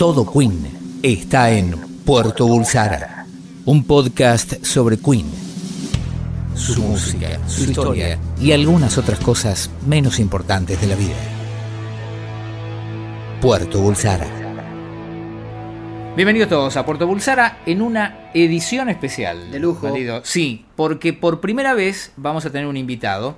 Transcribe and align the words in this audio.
Todo 0.00 0.24
Queen 0.24 0.98
está 1.02 1.50
en 1.50 1.72
Puerto 2.06 2.46
Bulsara, 2.46 3.26
un 3.66 3.84
podcast 3.84 4.64
sobre 4.64 4.96
Queen, 4.96 5.30
su 6.54 6.80
música, 6.80 7.38
su 7.46 7.64
historia 7.64 8.18
y 8.40 8.52
algunas 8.52 8.96
otras 8.96 9.20
cosas 9.20 9.70
menos 9.86 10.18
importantes 10.18 10.80
de 10.80 10.86
la 10.86 10.94
vida. 10.94 11.18
Puerto 13.42 13.78
Bulsara. 13.82 14.26
Bienvenidos 16.16 16.48
todos 16.48 16.78
a 16.78 16.86
Puerto 16.86 17.06
Bulsara 17.06 17.58
en 17.66 17.82
una 17.82 18.30
edición 18.32 18.88
especial. 18.88 19.50
De 19.50 19.58
lujo. 19.58 19.92
Sí, 20.22 20.64
porque 20.76 21.12
por 21.12 21.42
primera 21.42 21.74
vez 21.74 22.12
vamos 22.16 22.46
a 22.46 22.50
tener 22.50 22.66
un 22.66 22.78
invitado 22.78 23.36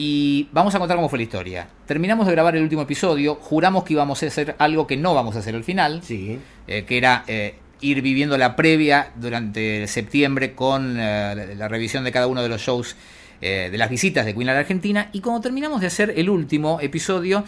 y 0.00 0.48
vamos 0.52 0.72
a 0.76 0.78
contar 0.78 0.96
cómo 0.96 1.08
fue 1.08 1.18
la 1.18 1.24
historia. 1.24 1.68
Terminamos 1.86 2.24
de 2.26 2.32
grabar 2.32 2.54
el 2.54 2.62
último 2.62 2.82
episodio, 2.82 3.34
juramos 3.34 3.82
que 3.82 3.94
íbamos 3.94 4.22
a 4.22 4.26
hacer 4.26 4.54
algo 4.58 4.86
que 4.86 4.96
no 4.96 5.12
vamos 5.12 5.34
a 5.34 5.40
hacer 5.40 5.56
al 5.56 5.64
final, 5.64 6.02
Sí. 6.04 6.38
eh, 6.68 6.84
que 6.84 6.96
era 6.98 7.24
eh, 7.26 7.56
ir 7.80 8.00
viviendo 8.00 8.38
la 8.38 8.54
previa 8.54 9.10
durante 9.16 9.88
septiembre 9.88 10.54
con 10.54 10.96
eh, 11.00 11.54
la, 11.56 11.66
revisión 11.66 12.04
de 12.04 12.12
cada 12.12 12.28
uno 12.28 12.42
de 12.42 12.48
los 12.48 12.60
shows 12.62 12.94
de 13.40 13.70
las 13.78 13.88
visitas 13.90 14.24
de 14.24 14.34
Queen 14.34 14.48
a 14.48 14.52
la 14.52 14.60
Argentina. 14.60 15.10
Y 15.12 15.20
cuando 15.20 15.40
terminamos 15.40 15.80
de 15.80 15.86
hacer 15.88 16.12
el 16.16 16.28
último 16.30 16.78
episodio, 16.80 17.44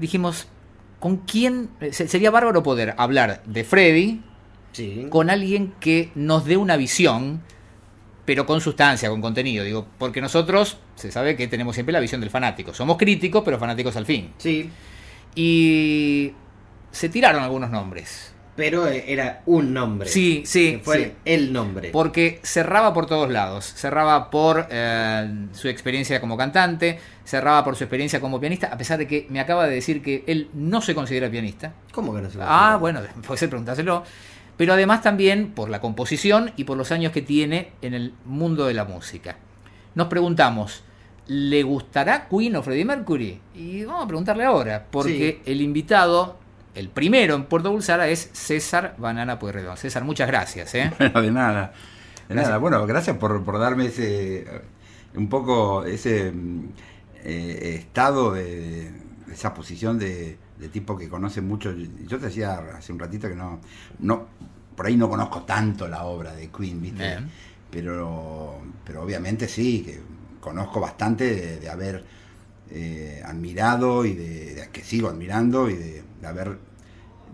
dijimos, 0.00 0.46
¿con 1.00 1.16
quién? 1.18 1.70
se- 1.92 2.08
sería 2.08 2.30
bárbaro 2.30 2.62
poder 2.62 2.94
hablar 2.98 3.42
de 3.46 3.64
Freddy 3.64 4.20
Sí. 4.72 5.06
con 5.10 5.30
alguien 5.30 5.72
que 5.80 6.10
nos 6.14 6.44
dé 6.44 6.56
una 6.58 6.76
visión, 6.76 7.40
pero 8.24 8.46
con 8.46 8.60
sustancia, 8.60 9.08
con 9.10 9.20
contenido. 9.20 9.64
Digo, 9.64 9.86
porque 9.98 10.20
nosotros, 10.20 10.78
se 10.94 11.10
sabe 11.10 11.36
que 11.36 11.48
tenemos 11.48 11.74
siempre 11.74 11.92
la 11.92 12.00
visión 12.00 12.20
del 12.20 12.30
fanático. 12.30 12.72
Somos 12.74 12.96
críticos, 12.96 13.42
pero 13.44 13.58
fanáticos 13.58 13.96
al 13.96 14.06
fin. 14.06 14.32
Sí. 14.38 14.70
Y 15.34 16.32
se 16.90 17.08
tiraron 17.08 17.42
algunos 17.42 17.70
nombres. 17.70 18.28
Pero 18.54 18.86
eh, 18.86 19.04
era 19.08 19.40
un 19.46 19.72
nombre. 19.72 20.08
Sí, 20.10 20.42
sí, 20.44 20.72
Que 20.72 20.78
fue 20.80 21.04
sí. 21.04 21.12
el 21.24 21.52
nombre. 21.54 21.88
Porque 21.90 22.38
cerraba 22.42 22.92
por 22.92 23.06
todos 23.06 23.30
lados. 23.30 23.64
Cerraba 23.74 24.30
por 24.30 24.66
eh, 24.70 25.46
su 25.52 25.68
experiencia 25.68 26.20
como 26.20 26.36
cantante, 26.36 26.98
cerraba 27.24 27.64
por 27.64 27.76
su 27.76 27.84
experiencia 27.84 28.20
como 28.20 28.38
pianista, 28.38 28.66
a 28.66 28.76
pesar 28.76 28.98
de 28.98 29.06
que 29.06 29.26
me 29.30 29.40
acaba 29.40 29.66
de 29.66 29.74
decir 29.74 30.02
que 30.02 30.22
él 30.26 30.50
no 30.52 30.82
se 30.82 30.94
considera 30.94 31.30
pianista. 31.30 31.72
¿Cómo 31.92 32.14
que 32.14 32.20
no 32.20 32.28
se 32.30 32.38
Ah, 32.42 32.72
supo? 32.72 32.80
bueno, 32.80 33.00
puede 33.26 33.38
ser 33.38 33.48
preguntárselo. 33.48 34.04
Pero 34.62 34.74
además 34.74 35.02
también 35.02 35.50
por 35.50 35.70
la 35.70 35.80
composición 35.80 36.52
y 36.54 36.62
por 36.62 36.76
los 36.78 36.92
años 36.92 37.10
que 37.10 37.20
tiene 37.20 37.72
en 37.82 37.94
el 37.94 38.14
mundo 38.24 38.64
de 38.64 38.74
la 38.74 38.84
música. 38.84 39.34
Nos 39.96 40.06
preguntamos, 40.06 40.84
¿le 41.26 41.64
gustará 41.64 42.28
Queen 42.28 42.54
o 42.54 42.62
Freddie 42.62 42.84
Mercury? 42.84 43.40
Y 43.56 43.82
vamos 43.82 44.04
a 44.04 44.06
preguntarle 44.06 44.44
ahora, 44.44 44.86
porque 44.88 45.42
el 45.46 45.60
invitado, 45.62 46.38
el 46.76 46.90
primero 46.90 47.34
en 47.34 47.46
Puerto 47.46 47.72
Bulsara, 47.72 48.06
es 48.06 48.30
César 48.34 48.94
Banana 48.98 49.40
Pueyrredón. 49.40 49.76
César, 49.76 50.04
muchas 50.04 50.28
gracias. 50.28 50.72
¿eh? 50.76 50.92
Bueno, 51.00 51.22
de 51.22 51.32
nada. 51.32 51.72
De 52.28 52.34
Gracias. 52.34 52.46
nada. 52.50 52.58
Bueno, 52.58 52.86
gracias 52.86 53.16
por, 53.16 53.42
por 53.44 53.58
darme 53.58 53.86
ese. 53.86 54.46
Un 55.16 55.28
poco 55.28 55.84
ese 55.86 56.32
eh, 57.24 57.74
estado 57.80 58.30
de 58.30 58.92
esa 59.32 59.54
posición 59.54 59.98
de, 59.98 60.38
de 60.62 60.68
tipo 60.68 60.96
que 60.96 61.08
conoce 61.08 61.40
mucho. 61.42 61.72
Yo 61.72 62.18
te 62.18 62.26
decía 62.26 62.54
hace 62.76 62.92
un 62.92 62.98
ratito 62.98 63.28
que 63.28 63.34
no. 63.34 63.60
no 63.98 64.26
por 64.76 64.86
ahí 64.86 64.96
no 64.96 65.08
conozco 65.10 65.42
tanto 65.42 65.86
la 65.88 66.04
obra 66.04 66.32
de 66.34 66.48
Queen, 66.48 66.80
¿viste? 66.80 67.02
Bien. 67.06 67.28
Pero, 67.70 68.58
pero 68.84 69.02
obviamente 69.02 69.46
sí, 69.48 69.82
que 69.82 70.00
conozco 70.40 70.80
bastante 70.80 71.24
de, 71.34 71.60
de 71.60 71.68
haber 71.68 72.04
eh, 72.70 73.22
admirado 73.24 74.04
y 74.06 74.14
de, 74.14 74.54
de 74.54 74.68
que 74.70 74.82
sigo 74.82 75.08
admirando 75.08 75.68
y 75.68 75.74
de, 75.74 76.02
de 76.20 76.26
haber 76.26 76.58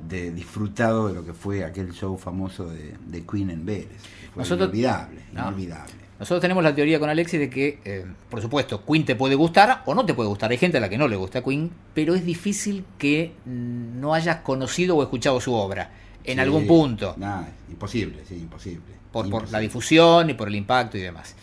de 0.09 0.31
disfrutado 0.33 1.09
de 1.09 1.15
lo 1.15 1.25
que 1.25 1.33
fue 1.33 1.65
aquel 1.65 1.93
show 1.93 2.17
famoso 2.17 2.69
de, 2.71 2.95
de 3.07 3.25
Queen 3.27 3.51
en 3.51 3.65
Vélez. 3.67 3.89
que 3.89 4.29
Fue 4.33 4.43
Nosotros- 4.43 4.69
inolvidable, 4.69 5.23
No. 5.33 5.41
inolvidable. 5.43 6.08
Nosotros 6.19 6.41
tenemos 6.41 6.65
la 6.65 6.75
teoría 6.75 6.99
con 6.99 7.09
Alexis 7.09 7.39
de 7.39 7.49
que, 7.49 7.79
eh, 7.85 8.05
por 8.29 8.41
supuesto, 8.43 8.85
Queen 8.85 9.05
te 9.05 9.15
puede 9.15 9.37
gustar 9.37 9.83
o 9.87 9.95
no 9.95 10.05
te 10.05 10.15
puede 10.15 10.29
gustar. 10.29 10.51
Hay 10.51 10.59
gente 10.59 10.79
a 10.79 10.81
la 10.81 10.89
que 10.89 10.99
no 10.99 11.07
le 11.07 11.15
gusta 11.17 11.43
Queen, 11.45 11.71
pero 11.95 12.15
es 12.15 12.25
difícil 12.25 12.85
que 12.99 13.33
mm, 13.45 14.01
no 14.01 14.15
hayas 14.15 14.39
conocido 14.39 14.97
o 14.97 15.03
escuchado 15.03 15.41
su 15.41 15.53
obra 15.55 15.93
en 16.25 16.35
Sí, 16.35 16.41
algún 16.41 16.67
punto. 16.67 17.15
Nada, 17.19 17.49
imposible, 17.71 18.23
sí, 18.29 18.35
imposible. 18.35 18.83
por, 19.13 19.31
por 19.31 19.51
la 19.51 19.61
difusión 19.61 20.29
y 20.31 20.35
por 20.35 20.49
el 20.49 20.57
impacto 20.57 20.99
y 20.99 21.03
demás. 21.03 21.35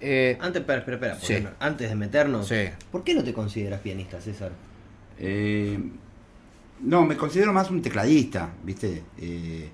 Eh, 0.00 0.36
Antes, 0.40 0.60
espera, 0.60 0.78
espera, 0.78 0.96
espera, 0.96 1.14
porque 1.18 1.38
Sí. 1.40 1.46
antes 1.60 1.88
de 1.90 1.94
meternos, 1.96 2.48
Sí. 2.48 2.64
¿por 2.90 3.04
qué 3.04 3.14
no 3.14 3.22
te 3.24 3.32
consideras 3.32 3.80
pianista, 3.80 4.20
César? 4.20 4.52
Eh, 5.18 5.78
no, 6.80 7.04
me 7.06 7.16
considero 7.16 7.52
más 7.52 7.70
un 7.70 7.82
tecladista, 7.82 8.50
¿viste? 8.64 9.02
Eh. 9.18 9.68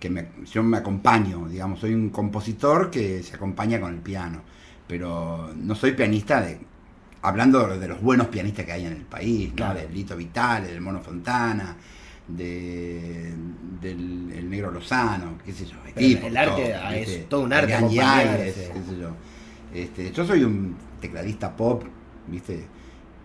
Que 0.00 0.10
me- 0.10 0.28
yo 0.50 0.62
me 0.62 0.78
acompaño, 0.78 1.48
digamos, 1.48 1.80
soy 1.80 1.94
un 1.94 2.10
compositor 2.10 2.90
que 2.90 3.22
se 3.22 3.36
acompaña 3.36 3.80
con 3.80 3.92
el 3.94 4.00
piano, 4.00 4.42
pero 4.86 5.52
no 5.56 5.74
soy 5.74 5.92
pianista 5.92 6.40
de, 6.40 6.60
hablando 7.22 7.78
de 7.78 7.88
los 7.88 8.00
buenos 8.02 8.28
pianistas 8.28 8.64
que 8.66 8.72
hay 8.72 8.86
en 8.86 8.92
el 8.94 9.04
país, 9.04 9.50
¿no? 9.50 9.56
Claro. 9.56 9.80
De 9.80 9.88
Lito 9.88 10.16
Vitale, 10.16 10.68
del 10.68 10.80
Mono 10.80 11.00
Fontana, 11.00 11.76
de, 12.28 13.34
del 13.80 14.32
el 14.32 14.50
Negro 14.50 14.70
Lozano, 14.70 15.38
qué 15.44 15.52
sé 15.52 15.66
yo, 15.66 15.76
equipos, 15.86 16.24
el 16.30 16.36
arte 16.36 16.50
todo, 16.62 16.90
es 16.94 17.28
todo 17.28 17.40
un 17.42 17.52
arte 17.52 17.72
qué 18.72 18.82
sé 18.82 18.96
yo. 19.00 19.16
Este, 19.72 20.12
yo 20.12 20.24
soy 20.26 20.44
un 20.44 20.76
tecladista 21.00 21.54
pop, 21.56 21.84
¿viste? 22.26 22.68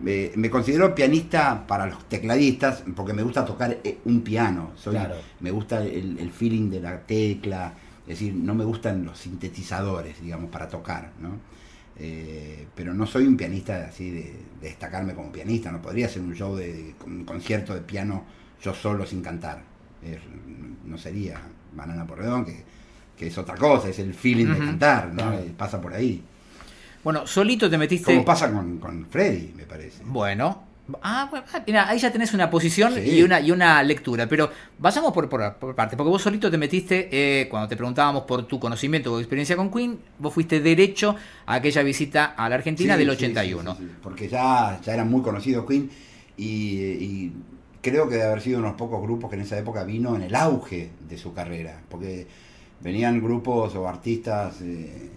Me, 0.00 0.30
me 0.36 0.48
considero 0.48 0.94
pianista 0.94 1.66
para 1.66 1.86
los 1.86 2.08
tecladistas 2.08 2.84
porque 2.94 3.12
me 3.12 3.22
gusta 3.22 3.44
tocar 3.44 3.78
eh, 3.82 3.98
un 4.04 4.20
piano. 4.22 4.72
Soy, 4.76 4.94
Claro. 4.94 5.16
Me 5.40 5.50
gusta 5.50 5.82
el, 5.84 6.18
el 6.18 6.30
feeling 6.30 6.70
de 6.70 6.80
la 6.80 7.00
tecla, 7.00 7.72
es 8.02 8.18
decir, 8.20 8.32
no 8.34 8.54
me 8.54 8.64
gustan 8.64 9.04
los 9.04 9.18
sintetizadores, 9.18 10.20
digamos, 10.20 10.50
para 10.50 10.68
tocar, 10.68 11.10
¿no? 11.20 11.30
Eh, 12.00 12.66
pero 12.76 12.94
no 12.94 13.06
soy 13.06 13.26
un 13.26 13.36
pianista 13.36 13.86
así 13.88 14.10
de, 14.10 14.20
de 14.60 14.68
destacarme 14.68 15.14
como 15.14 15.32
pianista, 15.32 15.72
no 15.72 15.82
podría 15.82 16.06
hacer 16.06 16.22
un 16.22 16.32
show 16.34 16.54
de 16.54 16.94
un 17.04 17.24
concierto 17.24 17.74
de 17.74 17.80
piano 17.80 18.24
yo 18.62 18.72
solo 18.74 19.04
sin 19.04 19.20
cantar. 19.20 19.62
Es- 20.02 20.20
no 20.86 20.96
sería 20.96 21.40
Banana 21.74 22.06
Porredón, 22.06 22.44
que, 22.44 22.62
que 23.16 23.26
es 23.26 23.36
otra 23.36 23.56
cosa, 23.56 23.88
es 23.88 23.98
el 23.98 24.14
feeling 24.14 24.46
de 24.46 24.58
cantar, 24.58 25.08
¿no? 25.08 25.14
Claro. 25.16 25.38
Eh, 25.40 25.52
Pasa 25.56 25.80
por 25.80 25.92
ahí. 25.92 26.22
Bueno, 27.04 27.26
solito 27.26 27.68
te 27.70 27.78
metiste. 27.78 28.12
Como 28.12 28.24
pasa 28.24 28.50
con, 28.52 28.78
con 28.78 29.06
Freddy, 29.06 29.52
me 29.56 29.64
parece. 29.64 30.02
Bueno. 30.04 30.64
Ah, 31.02 31.28
bueno, 31.30 31.44
ah, 31.52 31.62
mira, 31.66 31.86
ahí 31.86 31.98
ya 31.98 32.10
tenés 32.10 32.32
una 32.32 32.48
posición 32.48 32.94
Sí. 32.94 33.00
y, 33.18 33.22
una, 33.22 33.38
y 33.40 33.50
una 33.50 33.82
lectura, 33.82 34.26
pero 34.26 34.50
vayamos 34.78 35.12
por, 35.12 35.28
por, 35.28 35.54
por 35.56 35.74
partes, 35.74 35.98
porque 35.98 36.08
vos 36.08 36.22
solito 36.22 36.50
te 36.50 36.56
metiste, 36.56 37.10
eh, 37.12 37.46
cuando 37.50 37.68
te 37.68 37.76
preguntábamos 37.76 38.22
por 38.22 38.46
tu 38.46 38.58
conocimiento 38.58 39.12
o 39.12 39.18
experiencia 39.18 39.54
con 39.54 39.70
Queen, 39.70 39.98
vos 40.18 40.32
fuiste 40.32 40.60
derecho 40.60 41.14
a 41.44 41.56
aquella 41.56 41.82
visita 41.82 42.24
a 42.34 42.48
la 42.48 42.54
Argentina 42.54 42.94
Sí, 42.94 43.00
del 43.04 43.08
sí, 43.10 43.24
81. 43.26 43.76
sí, 43.78 43.88
porque 44.02 44.28
ya, 44.28 44.80
ya 44.82 44.94
era 44.94 45.04
muy 45.04 45.20
conocido 45.20 45.66
Queen 45.66 45.90
y, 46.38 46.46
y 46.46 47.32
creo 47.82 48.08
que 48.08 48.14
de 48.16 48.22
haber 48.22 48.40
sido 48.40 48.58
unos 48.58 48.72
pocos 48.72 49.02
grupos 49.02 49.28
que 49.28 49.36
en 49.36 49.42
esa 49.42 49.58
época 49.58 49.84
vino 49.84 50.16
en 50.16 50.22
el 50.22 50.34
auge 50.34 50.88
de 51.06 51.18
su 51.18 51.34
carrera, 51.34 51.82
porque 51.90 52.26
venían 52.80 53.20
grupos 53.22 53.74
o 53.74 53.86
artistas 53.86 54.62
eh, 54.62 55.10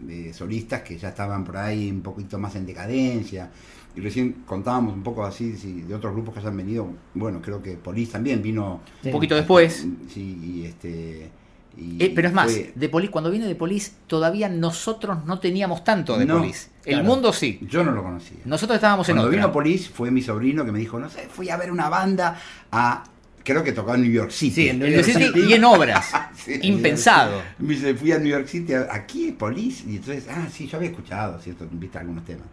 de 0.00 0.32
solistas 0.32 0.82
que 0.82 0.96
ya 0.98 1.08
estaban 1.10 1.44
por 1.44 1.56
ahí 1.56 1.90
un 1.90 2.00
poquito 2.02 2.38
más 2.38 2.54
en 2.56 2.66
decadencia. 2.66 3.50
Y 3.96 4.00
recién 4.00 4.42
contábamos 4.44 4.92
un 4.94 5.02
poco 5.04 5.24
así 5.24 5.52
de 5.52 5.94
otros 5.94 6.12
grupos 6.12 6.34
que 6.34 6.40
hayan 6.40 6.56
venido. 6.56 6.88
Bueno, 7.14 7.40
creo 7.40 7.62
que 7.62 7.72
Police 7.76 8.12
también 8.12 8.42
vino. 8.42 8.80
Un 9.04 9.12
poquito 9.12 9.36
después. 9.36 9.86
Sí, 10.12 10.38
y 10.42 10.64
este. 10.66 11.30
y 11.78 12.02
Eh, 12.02 12.12
pero 12.14 12.26
es 12.26 12.34
más, 12.34 12.50
fue- 12.50 12.72
de 12.74 12.88
Police, 12.88 13.12
cuando 13.12 13.30
vino 13.30 13.46
de 13.46 13.54
Police, 13.54 13.92
todavía 14.08 14.48
nosotros 14.48 15.24
no 15.26 15.38
teníamos 15.38 15.84
tanto 15.84 16.18
de 16.18 16.26
No, 16.26 16.38
Police. 16.38 16.70
El 16.84 16.94
claro. 16.94 17.04
mundo 17.04 17.32
sí. 17.32 17.60
yo 17.70 17.84
no 17.84 17.92
lo 17.92 18.02
conocía. 18.02 18.38
Nosotros 18.44 18.74
estábamos 18.76 19.08
en 19.08 19.14
Cuando 19.16 19.30
vino 19.30 19.52
Police 19.52 19.88
fue 19.90 20.10
mi 20.10 20.22
sobrino 20.22 20.64
que 20.64 20.72
me 20.72 20.80
dijo, 20.80 20.98
no 20.98 21.08
sé, 21.08 21.28
fui 21.30 21.48
a 21.50 21.56
ver 21.56 21.70
una 21.70 21.88
banda 21.88 22.36
a, 22.72 23.04
creo 23.44 23.62
que 23.62 23.72
tocaba 23.72 23.96
en 23.96 24.02
New 24.02 24.12
York 24.12 24.30
City. 24.30 24.54
Sí, 24.54 24.68
en 24.68 24.82
En 24.82 24.94
el 24.94 25.04
City 25.04 25.40
y 25.48 25.52
en 25.52 25.64
obras. 25.64 26.10
Sí, 26.36 26.58
Impensado. 26.62 27.40
Me 27.58 27.74
dice, 27.74 27.94
fui 27.94 28.12
a 28.12 28.18
New 28.18 28.28
York 28.28 28.46
City, 28.46 28.74
aquí 28.74 29.28
es 29.28 29.34
Police, 29.34 29.84
y 29.88 29.96
entonces, 29.96 30.26
ah, 30.28 30.46
sí, 30.52 30.66
yo 30.66 30.76
había 30.76 30.90
escuchado, 30.90 31.40
cierto, 31.40 31.66
viste 31.70 31.96
algunos 31.98 32.24
temas, 32.24 32.46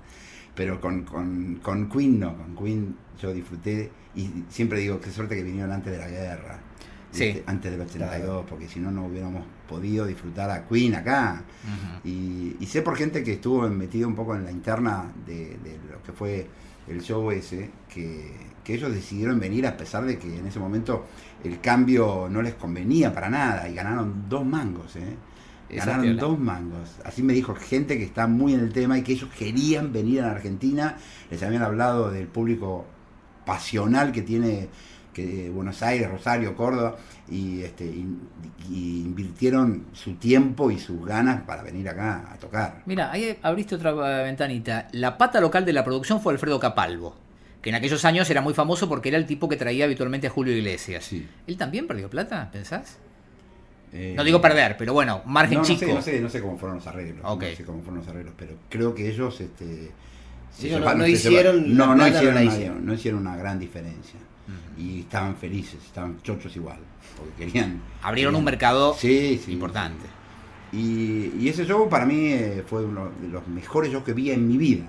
pero 0.55 0.79
con, 0.79 1.03
con, 1.03 1.59
con 1.61 1.89
Queen 1.89 2.19
no, 2.19 2.37
con 2.37 2.55
Queen 2.55 2.95
yo 3.21 3.33
disfruté, 3.33 3.91
y 4.15 4.29
siempre 4.49 4.79
digo, 4.79 5.01
qué 5.01 5.09
suerte 5.11 5.35
que 5.35 5.43
vinieron 5.43 5.71
antes 5.73 5.91
de 5.91 5.97
la 5.99 6.07
guerra, 6.07 6.59
Sí. 7.11 7.25
¿viste? 7.25 7.43
antes 7.47 7.69
del 7.71 7.81
82, 7.81 8.45
porque 8.49 8.69
si 8.69 8.79
no, 8.79 8.89
no 8.91 9.07
hubiéramos 9.07 9.43
podido 9.67 10.05
disfrutar 10.05 10.49
a 10.49 10.65
Queen 10.65 10.95
acá. 10.95 11.43
Y, 12.05 12.55
y 12.57 12.65
sé 12.67 12.81
por 12.81 12.95
gente 12.95 13.21
que 13.21 13.33
estuvo 13.33 13.67
metido 13.67 14.07
un 14.07 14.15
poco 14.15 14.33
en 14.33 14.45
la 14.45 14.51
interna 14.51 15.11
de, 15.25 15.57
de 15.61 15.77
lo 15.91 16.01
que 16.03 16.13
fue 16.13 16.47
el 16.87 17.01
show 17.01 17.29
ese, 17.31 17.69
que, 17.93 18.31
que 18.63 18.75
ellos 18.75 18.93
decidieron 18.93 19.39
venir 19.39 19.65
a 19.67 19.77
pesar 19.77 20.05
de 20.05 20.17
que 20.17 20.37
en 20.37 20.47
ese 20.47 20.59
momento 20.59 21.05
el 21.43 21.59
cambio 21.59 22.27
no 22.29 22.41
les 22.41 22.55
convenía 22.55 23.13
para 23.13 23.29
nada 23.29 23.67
y 23.67 23.73
ganaron 23.73 24.29
dos 24.29 24.45
mangos, 24.45 24.95
¿eh? 24.95 25.15
Ganaron 25.69 26.17
dos 26.17 26.37
mangos. 26.37 26.97
Así 27.05 27.23
me 27.23 27.31
dijo 27.33 27.55
gente 27.55 27.97
que 27.97 28.03
está 28.03 28.27
muy 28.27 28.53
en 28.53 28.59
el 28.59 28.73
tema 28.73 28.97
y 28.97 29.03
que 29.03 29.13
ellos 29.13 29.29
querían 29.37 29.93
venir 29.93 30.21
a 30.21 30.27
la 30.27 30.31
Argentina. 30.33 30.97
Les 31.29 31.41
habían 31.43 31.63
hablado 31.63 32.11
del 32.11 32.27
público 32.27 32.85
pasional 33.45 34.11
que 34.11 34.21
tiene 34.21 34.67
que 35.13 35.49
Buenos 35.49 35.81
Aires, 35.83 36.09
Rosario, 36.09 36.55
Córdoba, 36.55 36.95
y, 37.29 37.61
este, 37.61 37.85
y, 37.85 38.07
y 38.69 39.01
invirtieron 39.01 39.85
su 39.93 40.13
tiempo 40.15 40.71
y 40.71 40.79
sus 40.79 41.05
ganas 41.05 41.41
para 41.43 41.63
venir 41.63 41.89
acá 41.89 42.31
a 42.31 42.37
tocar. 42.37 42.81
Mira, 42.85 43.11
ahí 43.11 43.37
abriste 43.41 43.75
otra 43.75 43.91
eh, 43.91 44.23
ventanita. 44.23 44.87
La 44.93 45.17
pata 45.17 45.41
local 45.41 45.65
de 45.65 45.73
la 45.73 45.83
producción 45.83 46.21
fue 46.21 46.33
Alfredo 46.33 46.59
Capalvo, 46.59 47.15
que 47.61 47.69
en 47.69 47.75
aquellos 47.75 48.03
años 48.05 48.29
era 48.29 48.41
muy 48.41 48.53
famoso 48.53 48.89
porque 48.89 49.09
era 49.09 49.17
el 49.17 49.25
tipo 49.25 49.47
que 49.47 49.55
traía 49.55 49.85
habitualmente 49.85 50.27
a 50.27 50.29
Julio 50.29 50.55
Iglesias. 50.55 51.05
Sí. 51.05 51.27
¿Él 51.47 51.57
también 51.57 51.87
perdió 51.87 52.09
plata, 52.09 52.49
pensás? 52.51 52.97
Eh, 53.93 54.13
No 54.15 54.23
digo 54.23 54.39
perder, 54.41 54.77
pero 54.77 54.93
bueno, 54.93 55.21
margen 55.25 55.55
no, 55.55 55.61
no 55.61 55.65
chico. 55.67 55.79
sé, 55.79 55.93
no, 55.93 56.01
sé, 56.01 56.21
no 56.21 56.29
sé 56.29 56.41
cómo 56.41 56.57
fueron 56.57 56.77
los 56.77 56.87
arreglos. 56.87 57.21
Ok. 57.25 57.43
No 57.43 57.55
sé 57.55 57.63
cómo 57.65 57.79
fueron 57.83 57.99
los 57.99 58.07
arreglos, 58.07 58.33
pero 58.37 58.53
creo 58.69 58.95
que 58.95 59.09
ellos 59.09 59.39
este, 59.41 59.91
se 60.57 60.67
Ellos 60.67 60.79
no- 60.79 60.85
llevaron- 60.85 60.97
no 60.99 61.05
se 61.05 61.11
hicieron 61.11 61.65
llevaron- 61.65 61.97
no, 61.97 62.07
hicieron 62.07 62.31
una, 62.33 62.43
hicieron. 62.43 62.85
no 62.85 62.93
hicieron 62.93 63.19
una 63.21 63.35
gran 63.37 63.59
diferencia. 63.59 64.19
Y 64.77 65.01
estaban 65.01 65.35
felices, 65.37 65.75
estaban 65.85 66.21
chochos 66.23 66.53
igual, 66.55 66.79
porque 67.17 67.45
querían... 67.51 67.81
Abrieron 68.01 68.35
un 68.35 68.43
mercado 68.43 68.93
Sí, 68.97 69.39
sí, 69.45 69.51
importante. 69.53 70.05
Y, 70.73 71.31
y 71.39 71.47
ese 71.49 71.65
show 71.65 71.87
para 71.89 72.05
mí 72.05 72.27
eh, 72.33 72.63
fue 72.65 72.83
uno 72.85 73.11
de 73.21 73.27
los 73.27 73.47
mejores 73.47 73.91
shows 73.91 74.03
que 74.03 74.13
vi 74.13 74.31
en 74.31 74.47
mi 74.47 74.57
vida. 74.57 74.85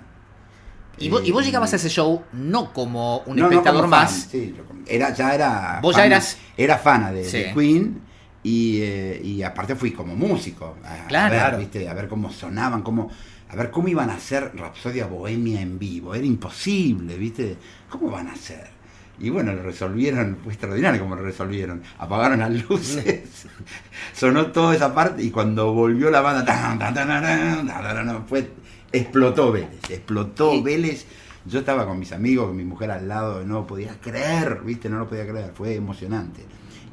Y 0.99 1.09
vos, 1.09 1.23
y 1.27 1.33
vos 1.33 1.43
Eh, 1.43 1.47
llegabas 1.47 1.73
a 1.73 1.77
ese 1.77 1.89
show 1.89 2.23
no 2.33 2.73
como 2.73 3.19
un 3.21 3.37
no, 3.37 3.45
no 3.45 3.49
espectador 3.51 3.83
fan, 3.83 3.91
más. 3.91 4.29
sí, 4.31 4.55
yo 4.57 4.65
como- 4.65 4.81
era, 4.87 5.13
ya 5.15 5.35
era. 5.35 5.79
Vos 5.83 5.97
ya 5.97 6.07
eras- 6.07 6.37
Era 6.57 6.79
fana 6.79 7.11
de, 7.13 7.25
Sí. 7.25 7.39
de 7.39 7.55
Queen 7.55 8.01
y, 8.43 8.81
eh, 8.83 9.21
y 9.25 9.43
aparte 9.43 9.75
fui 9.75 9.93
como 9.93 10.15
músico. 10.15 10.77
A, 10.85 11.05
a 11.05 11.07
Claro. 11.09 11.31
ver, 11.33 11.41
Claro. 11.41 11.59
¿viste? 11.59 11.89
a 11.89 11.95
ver 11.95 12.09
cómo 12.09 12.31
sonaban, 12.31 12.83
cómo, 12.83 13.11
a 13.49 13.57
ver 13.57 13.71
cómo 13.71 13.89
iban 13.89 14.11
a 14.11 14.15
hacer 14.15 14.53
Rapsodia 14.55 15.07
Bohemia 15.07 15.61
en 15.61 15.79
vivo. 15.79 16.15
Era 16.15 16.27
imposible, 16.27 17.17
¿viste? 17.17 17.57
¿Cómo 17.89 18.11
van 18.11 18.29
a 18.29 18.33
hacer? 18.33 18.71
Y 19.19 19.31
bueno, 19.31 19.53
lo 19.53 19.63
resolvieron, 19.63 20.39
fue 20.43 20.53
extraordinario 20.55 21.01
como 21.01 21.15
lo 21.17 21.23
resolvieron. 21.23 21.83
Apagaron 21.99 22.41
las 22.41 22.51
luces, 22.69 23.47
sonó 24.15 24.47
toda 24.47 24.75
esa 24.75 24.95
parte 24.95 25.23
y 25.23 25.31
cuando 25.31 25.73
volvió 25.73 26.11
la 26.11 26.21
banda, 26.23 28.25
fue, 28.29 28.51
explotó 28.93 29.53
Vélez, 29.53 29.91
explotó 29.91 30.63
Vélez. 30.63 31.07
Yo 31.45 31.59
estaba 31.61 31.87
con 31.87 31.99
mis 31.99 32.13
amigos, 32.13 32.47
con 32.49 32.57
mi 32.57 32.65
mujer 32.65 32.91
al 32.93 33.09
lado, 33.09 33.45
no 33.45 33.67
podía 33.67 33.99
creer, 34.01 34.61
¿viste? 34.65 34.89
No 34.89 34.99
lo 35.01 35.09
podía 35.09 35.27
creer, 35.27 35.51
fue 35.55 35.75
emocionante. 35.75 36.45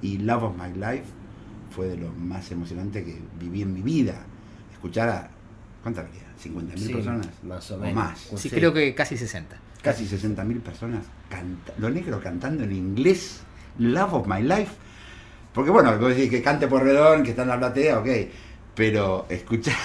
Y 0.01 0.17
Love 0.19 0.43
of 0.43 0.55
My 0.57 0.73
Life 0.73 1.03
fue 1.75 1.87
de 1.87 1.97
lo 1.97 2.11
más 2.13 2.51
emocionante 2.51 3.03
que 3.03 3.19
viví 3.39 3.61
en 3.61 3.73
mi 3.73 3.81
vida. 3.81 4.15
Escuchar 4.73 5.09
a, 5.09 5.29
¿cuántas 5.83 6.05
había? 6.07 6.23
¿50.000 6.41 6.77
Sí, 6.77 6.93
personas? 6.93 7.27
más 7.43 7.69
o 7.71 7.75
O 7.75 7.79
menos. 7.79 7.95
más. 7.95 8.19
Sí, 8.19 8.37
Sí. 8.37 8.49
creo 8.49 8.73
que 8.73 8.95
casi 8.95 9.17
60. 9.17 9.57
Casi 9.83 10.05
60.000 10.07 10.61
personas, 10.61 11.05
canta, 11.29 11.73
los 11.77 11.91
negros 11.91 12.21
cantando 12.21 12.63
en 12.63 12.71
inglés, 12.71 13.41
Love 13.77 14.13
of 14.13 14.27
My 14.27 14.41
Life. 14.41 14.71
Porque 15.53 15.69
bueno, 15.69 15.97
vos 15.99 16.09
decís 16.15 16.29
que 16.29 16.41
cante 16.41 16.67
por 16.67 16.83
redón, 16.83 17.23
que 17.23 17.31
está 17.31 17.43
en 17.43 17.49
la 17.49 17.59
platea, 17.59 17.99
ok. 17.99 18.07
Pero 18.75 19.25
escuchar 19.30 19.75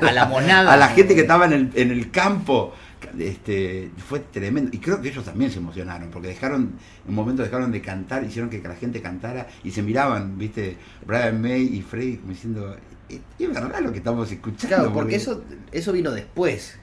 A 0.00 0.10
la 0.12 0.26
monada. 0.26 0.72
a 0.72 0.76
la 0.76 0.88
gente 0.88 1.14
que 1.14 1.20
estaba 1.22 1.46
en 1.46 1.52
el, 1.52 1.70
en 1.74 1.90
el 1.92 2.10
campo, 2.10 2.72
este, 3.18 3.90
fue 4.08 4.20
tremendo. 4.20 4.70
Y 4.74 4.78
creo 4.78 5.00
que 5.00 5.08
ellos 5.10 5.24
también 5.24 5.50
se 5.50 5.58
emocionaron, 5.58 6.10
porque 6.10 6.28
dejaron, 6.28 6.62
en 7.04 7.08
un 7.08 7.14
momento 7.14 7.42
dejaron 7.42 7.70
de 7.70 7.80
cantar, 7.80 8.24
hicieron 8.24 8.50
que 8.50 8.58
la 8.60 8.74
gente 8.74 9.00
cantara 9.00 9.46
y 9.62 9.70
se 9.70 9.82
miraban, 9.82 10.38
viste, 10.38 10.76
Brian 11.06 11.40
May 11.40 11.62
y 11.76 11.82
Freddy 11.82 12.16
como 12.16 12.32
diciendo, 12.32 12.76
"Eh, 13.08 13.20
es 13.38 13.48
verdad 13.54 13.80
lo 13.80 13.92
que 13.92 13.98
estamos 13.98 14.30
escuchando. 14.32 14.76
Claro, 14.76 14.92
porque 14.92 15.16
eso, 15.16 15.44
eso 15.70 15.92
vino 15.92 16.10
después. 16.10 16.78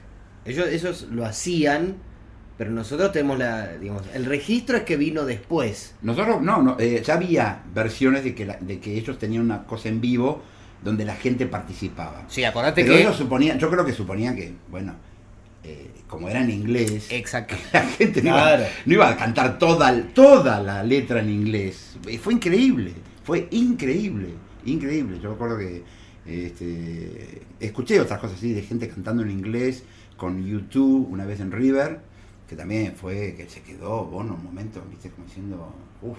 Ellos, 0.46 0.66
ellos 0.68 1.08
lo 1.10 1.26
hacían, 1.26 1.96
pero 2.56 2.70
nosotros 2.70 3.12
tenemos 3.12 3.38
la, 3.38 3.76
digamos, 3.76 4.02
el 4.14 4.24
registro 4.24 4.78
es 4.78 4.84
que 4.84 4.96
vino 4.96 5.24
después. 5.26 5.94
Nosotros, 6.02 6.40
no, 6.40 6.62
no 6.62 6.76
eh, 6.78 7.02
ya 7.04 7.14
había 7.14 7.62
versiones 7.74 8.24
de 8.24 8.34
que, 8.34 8.46
la- 8.46 8.56
de 8.58 8.78
que 8.80 8.94
ellos 8.96 9.18
tenían 9.18 9.42
una 9.44 9.64
cosa 9.64 9.88
en 9.90 10.00
vivo 10.00 10.42
donde 10.82 11.04
la 11.04 11.14
gente 11.14 11.46
participaba. 11.46 12.24
Sí, 12.28 12.44
acordate 12.44 12.82
Pero 12.82 12.94
que. 12.94 13.00
ellos 13.02 13.16
suponían, 13.16 13.58
yo 13.58 13.70
creo 13.70 13.84
que 13.84 13.92
suponían 13.92 14.34
que, 14.34 14.52
bueno, 14.70 14.94
eh, 15.62 15.90
como 16.06 16.28
era 16.28 16.42
en 16.42 16.50
inglés, 16.50 17.08
Exacto. 17.10 17.54
la 17.72 17.82
gente 17.82 18.22
no, 18.22 18.32
Claro. 18.32 18.62
iba, 18.62 18.70
no 18.86 18.92
iba 18.94 19.08
a 19.10 19.16
cantar 19.16 19.58
toda, 19.58 20.02
toda 20.14 20.60
la 20.60 20.82
letra 20.82 21.20
en 21.20 21.28
inglés. 21.30 21.96
Fue 22.22 22.32
increíble, 22.32 22.94
fue 23.24 23.46
increíble, 23.50 24.28
increíble. 24.64 25.18
Yo 25.22 25.30
recuerdo 25.32 25.58
que 25.58 25.82
este, 26.26 27.42
escuché 27.60 28.00
otras 28.00 28.18
cosas 28.20 28.38
así 28.38 28.52
de 28.52 28.62
gente 28.62 28.88
cantando 28.88 29.22
en 29.22 29.30
inglés 29.30 29.84
con 30.16 30.44
YouTube 30.44 31.08
una 31.10 31.24
vez 31.24 31.40
en 31.40 31.50
River, 31.52 32.00
que 32.48 32.56
también 32.56 32.94
fue 32.96 33.34
que 33.36 33.48
se 33.48 33.60
quedó, 33.62 34.04
bueno, 34.06 34.34
un 34.34 34.44
momento, 34.44 34.82
viste, 34.90 35.10
como 35.10 35.26
diciendo, 35.26 35.74
uff, 36.02 36.18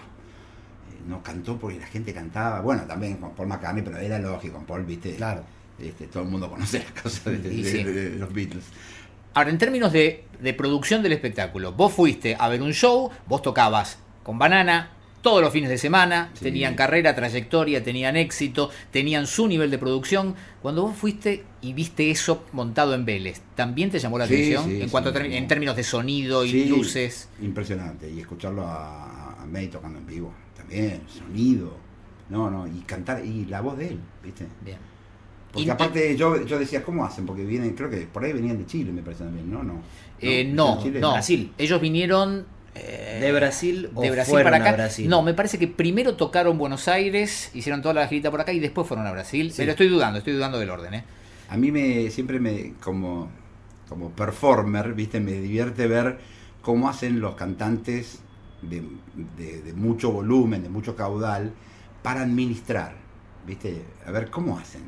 no 1.08 1.22
cantó 1.24 1.58
porque 1.58 1.80
la 1.80 1.88
gente 1.88 2.14
cantaba, 2.14 2.62
bueno, 2.62 2.84
también 2.84 3.18
con 3.18 3.32
Paul 3.32 3.48
McCartney, 3.50 3.84
pero 3.84 3.98
era 3.98 4.20
lógico, 4.20 4.56
con 4.58 4.66
Paul, 4.66 4.84
viste, 4.86 5.16
Claro. 5.16 5.44
este, 5.80 6.08
todo 6.08 6.24
el 6.24 6.30
mundo 6.30 6.50
conoce 6.50 6.80
las 6.80 7.02
cosas 7.04 7.26
de, 7.26 7.38
de- 7.40 7.54
Y 7.54 7.64
sí. 7.64 7.84
de- 7.84 8.10
de 8.12 8.18
los 8.20 8.34
Beatles. 8.34 8.64
Ahora, 9.34 9.50
en 9.50 9.58
términos 9.58 9.92
de, 9.94 10.26
de 10.42 10.54
producción 10.54 11.02
del 11.04 11.14
espectáculo, 11.14 11.72
vos 11.74 11.94
fuiste 11.94 12.36
a 12.38 12.50
ver 12.50 12.62
un 12.62 12.74
show, 12.74 13.10
vos 13.28 13.42
tocabas 13.42 13.98
con 14.24 14.38
Banana 14.38 14.92
todos 15.22 15.40
los 15.40 15.54
fines 15.54 15.70
de 15.70 15.78
semana, 15.78 16.32
Sí. 16.34 16.46
tenían 16.46 16.74
carrera, 16.74 17.14
trayectoria, 17.16 17.84
tenían 17.84 18.18
éxito, 18.18 18.72
tenían 18.90 19.28
su 19.28 19.48
nivel 19.48 19.70
de 19.70 19.78
producción. 19.78 20.34
Cuando 20.64 20.82
vos 20.82 20.96
fuiste 20.98 21.44
y 21.62 21.74
viste 21.74 22.10
eso 22.10 22.44
montado 22.54 22.96
en 22.96 23.06
Vélez, 23.06 23.40
¿también 23.56 23.92
te 23.92 24.00
llamó 24.00 24.18
la 24.18 24.26
Sí, 24.26 24.34
atención? 24.34 24.66
sí, 24.66 24.82
en 24.82 24.90
cuanto 24.90 25.12
a 25.12 25.24
en 25.24 25.48
términos 25.48 25.76
de 25.76 25.84
sonido 25.84 26.44
y 26.44 26.50
Sí, 26.52 26.66
luces. 26.66 27.30
Impresionante. 27.40 28.10
Y 28.12 28.20
escucharlo 28.20 28.66
a, 28.66 29.44
a 29.44 29.46
May 29.46 29.68
tocando 29.68 30.00
en 30.00 30.08
vivo. 30.08 30.34
También, 30.72 31.02
sonido. 31.08 31.78
No, 32.30 32.50
no, 32.50 32.66
y 32.68 32.80
cantar, 32.82 33.26
y 33.26 33.46
la 33.46 33.62
voz 33.62 33.78
de 33.78 33.90
él, 33.90 34.00
¿viste? 34.24 34.48
Bien. 34.64 34.78
Porque 35.52 35.70
aparte 35.70 36.16
yo, 36.16 36.46
yo 36.46 36.58
decía, 36.58 36.82
¿cómo 36.82 37.04
hacen? 37.04 37.26
Porque 37.26 37.44
vienen, 37.44 37.74
creo 37.74 37.90
que 37.90 37.98
por 38.08 38.24
ahí 38.24 38.32
venían 38.32 38.58
de 38.58 38.66
Chile, 38.66 38.92
me 38.94 39.02
parece 39.02 39.26
también, 39.26 39.52
¿no? 39.52 39.64
No, 39.64 39.82
Eh, 40.22 40.42
¿Están 40.42 40.56
no, 40.56 40.82
Chile? 40.82 41.00
no. 41.02 41.12
Brasil. 41.12 41.52
Ellos 41.58 41.82
vinieron 41.82 42.46
eh, 42.74 43.20
¿De 43.22 43.34
Brasil 43.34 43.90
o 43.94 44.02
de 44.02 44.12
Brasil 44.12 44.32
fueron 44.32 44.52
para 44.54 44.64
a 44.64 44.68
acá. 44.70 44.78
Brasil? 44.78 45.10
No, 45.10 45.22
me 45.24 45.34
parece 45.34 45.60
que 45.60 45.68
primero 45.68 46.16
tocaron 46.16 46.58
Buenos 46.58 46.88
Aires, 46.88 47.52
hicieron 47.54 47.82
toda 47.82 47.94
la 47.94 48.08
girita 48.08 48.32
por 48.32 48.40
acá 48.40 48.54
y 48.54 48.60
después 48.62 48.88
fueron 48.88 49.06
a 49.08 49.12
Brasil. 49.12 49.52
Sí. 49.52 49.58
Pero 49.58 49.72
estoy 49.72 49.90
dudando, 49.90 50.20
estoy 50.20 50.34
dudando 50.34 50.58
del 50.58 50.70
orden, 50.70 50.94
¿eh? 50.94 51.04
A 51.50 51.58
mí 51.58 51.70
me 51.70 52.10
siempre 52.12 52.40
me 52.40 52.76
como 52.82 53.30
como 53.90 54.12
performer, 54.12 54.94
¿viste? 54.94 55.20
Me 55.20 55.34
divierte 55.34 55.86
ver 55.88 56.18
cómo 56.62 56.88
hacen 56.88 57.20
los 57.20 57.36
cantantes 57.36 58.20
de, 58.62 58.84
de- 59.38 59.62
de 59.62 59.74
mucho 59.74 60.12
volumen, 60.12 60.64
de 60.64 60.70
mucho 60.70 60.96
caudal 60.96 61.54
para 62.04 62.22
administrar, 62.22 62.96
¿viste? 63.46 63.82
A 64.06 64.12
ver 64.12 64.30
cómo 64.30 64.58
hacen. 64.58 64.82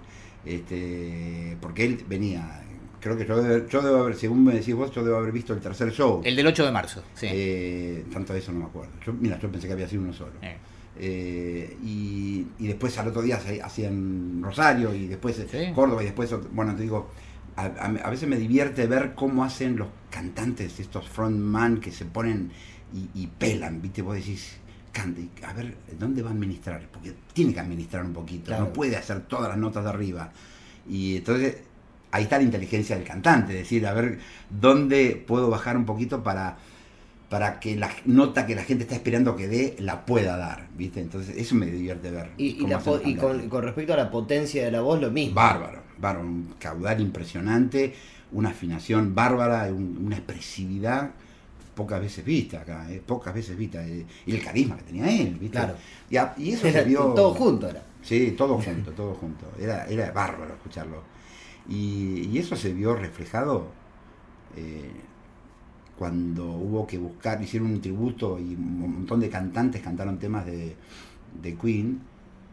Este, 0.46 1.58
porque 1.62 1.86
él 1.86 2.04
venía, 2.08 2.64
creo 3.00 3.18
que 3.18 3.26
yo 3.26 3.42
debo, 3.42 3.68
yo 3.68 3.82
debo 3.82 3.98
haber, 4.00 4.16
según 4.16 4.44
me 4.44 4.54
decís 4.54 4.76
vos, 4.76 4.92
yo 4.92 5.04
debo 5.04 5.18
haber 5.18 5.32
visto 5.32 5.54
el 5.54 5.60
tercer 5.60 5.92
show. 5.92 6.22
El 6.24 6.36
del 6.36 6.48
8 6.48 6.66
de 6.66 6.72
marzo, 6.72 7.04
sí. 7.14 7.28
Eh, 7.30 8.06
tanto 8.12 8.34
de 8.34 8.40
eso 8.40 8.52
no 8.52 8.60
me 8.60 8.66
acuerdo. 8.66 8.92
Yo, 9.06 9.14
mira, 9.14 9.40
yo 9.40 9.52
pensé 9.52 9.68
que 9.68 9.74
había 9.74 9.88
sido 9.88 10.04
uno 10.04 10.14
solo. 10.14 10.34
Eh. 10.42 10.58
Eh, 10.96 11.78
y, 11.84 12.46
y 12.60 12.68
después 12.68 12.96
al 13.00 13.08
otro 13.08 13.22
día 13.24 13.40
hacían 13.64 14.42
Rosario 14.44 14.94
y 14.94 15.08
después 15.08 15.36
Sí. 15.50 15.72
Córdoba 15.74 16.04
y 16.04 16.06
después, 16.06 16.34
bueno, 16.52 16.76
te 16.76 16.84
digo, 16.84 17.10
a, 17.56 17.64
a- 17.66 17.86
a 18.06 18.10
veces 18.10 18.30
me 18.30 18.38
divierte 18.38 18.86
ver 18.88 19.14
cómo 19.16 19.44
hacen 19.44 19.76
los 19.78 19.88
cantantes, 20.12 20.80
estos 20.80 21.10
frontman 21.10 21.80
que 21.80 21.92
se 21.92 22.06
ponen 22.06 22.52
y, 22.94 23.10
y 23.24 23.28
pelan, 23.28 23.82
¿viste? 23.82 24.02
Vos 24.02 24.16
decís, 24.16 24.58
canta, 24.92 25.20
y 25.22 25.30
a 25.44 25.54
ver, 25.54 25.76
¿dónde 26.00 26.22
va 26.22 26.30
a 26.30 26.34
administrar? 26.34 26.82
Porque 26.92 27.14
tiene 27.34 27.54
que 27.54 27.60
administrar 27.60 28.06
un 28.06 28.14
poquito, 28.14 28.46
Claro. 28.46 28.66
no 28.66 28.74
puede 28.74 28.96
hacer 28.96 29.22
todas 29.22 29.50
las 29.50 29.58
notas 29.58 29.84
de 29.84 29.90
arriba. 29.90 30.32
Y 30.88 31.18
entonces 31.18 31.58
ahí 32.12 32.24
está 32.24 32.38
la 32.38 32.44
inteligencia 32.44 32.96
del 32.96 33.06
cantante, 33.06 33.54
decir, 33.54 33.88
a 33.88 33.94
ver, 33.94 34.20
¿dónde 34.50 35.22
puedo 35.28 35.50
bajar 35.50 35.78
un 35.78 35.86
poquito 35.86 36.24
para 36.24 36.58
para 37.30 37.60
que 37.60 37.76
la 37.76 37.90
nota 38.06 38.46
que 38.46 38.54
la 38.54 38.64
gente 38.64 38.84
está 38.84 38.94
esperando 38.94 39.36
que 39.36 39.48
dé 39.48 39.76
la 39.80 40.06
pueda 40.06 40.38
dar, 40.38 40.68
¿viste? 40.78 41.00
Entonces 41.02 41.36
eso 41.36 41.56
me 41.56 41.66
divierte 41.66 42.12
ver. 42.12 42.30
Y, 42.38 42.64
y 42.64 42.68
la 42.68 42.78
con, 42.80 43.64
respecto 43.64 43.94
a 43.94 43.98
la 43.98 44.12
potencia 44.12 44.64
de 44.64 44.70
la 44.70 44.82
voz, 44.82 45.02
lo 45.02 45.10
mismo. 45.10 45.34
Bárbaro, 45.34 45.82
bárbaro, 45.98 46.28
un 46.28 46.54
caudal 46.60 47.02
impresionante, 47.02 47.96
una 48.34 48.50
afinación 48.50 49.16
bárbara, 49.16 49.64
un- 49.74 49.98
una 50.06 50.18
expresividad 50.18 51.12
pocas 51.76 52.00
veces 52.02 52.24
vista 52.26 52.62
acá, 52.62 52.92
¿eh? 52.92 53.02
pocas 53.06 53.34
veces 53.34 53.58
vista, 53.58 53.86
eh, 53.88 54.06
y 54.26 54.32
el 54.36 54.44
carisma 54.44 54.78
que 54.78 54.84
tenía 54.84 55.10
él, 55.10 55.36
¿viste? 55.40 55.50
Claro. 55.58 55.76
Y, 56.10 56.18
a- 56.18 56.34
y 56.38 56.52
eso 56.52 56.70
se 56.72 56.84
vio... 56.84 57.14
todo 57.16 57.34
junto 57.34 57.70
era. 57.70 57.84
Sí, 58.02 58.34
todo 58.38 58.60
junto, 58.62 58.92
todo 58.92 59.14
junto. 59.16 59.46
Era, 59.60 59.86
era 59.88 60.12
bárbaro 60.12 60.54
escucharlo. 60.54 61.04
Y, 61.70 62.30
y 62.32 62.38
eso 62.38 62.56
se 62.56 62.74
vio 62.74 62.96
reflejado 62.96 63.68
eh, 64.56 64.92
cuando 65.98 66.46
hubo 66.52 66.88
que 66.88 66.98
buscar, 66.98 67.42
hicieron 67.42 67.70
un 67.72 67.82
tributo 67.82 68.40
y 68.40 68.56
un 68.56 68.80
montón 68.80 69.20
de 69.20 69.30
cantantes 69.30 69.82
cantaron 69.82 70.18
temas 70.20 70.46
de, 70.46 70.76
de 71.42 71.56
Queen 71.56 72.00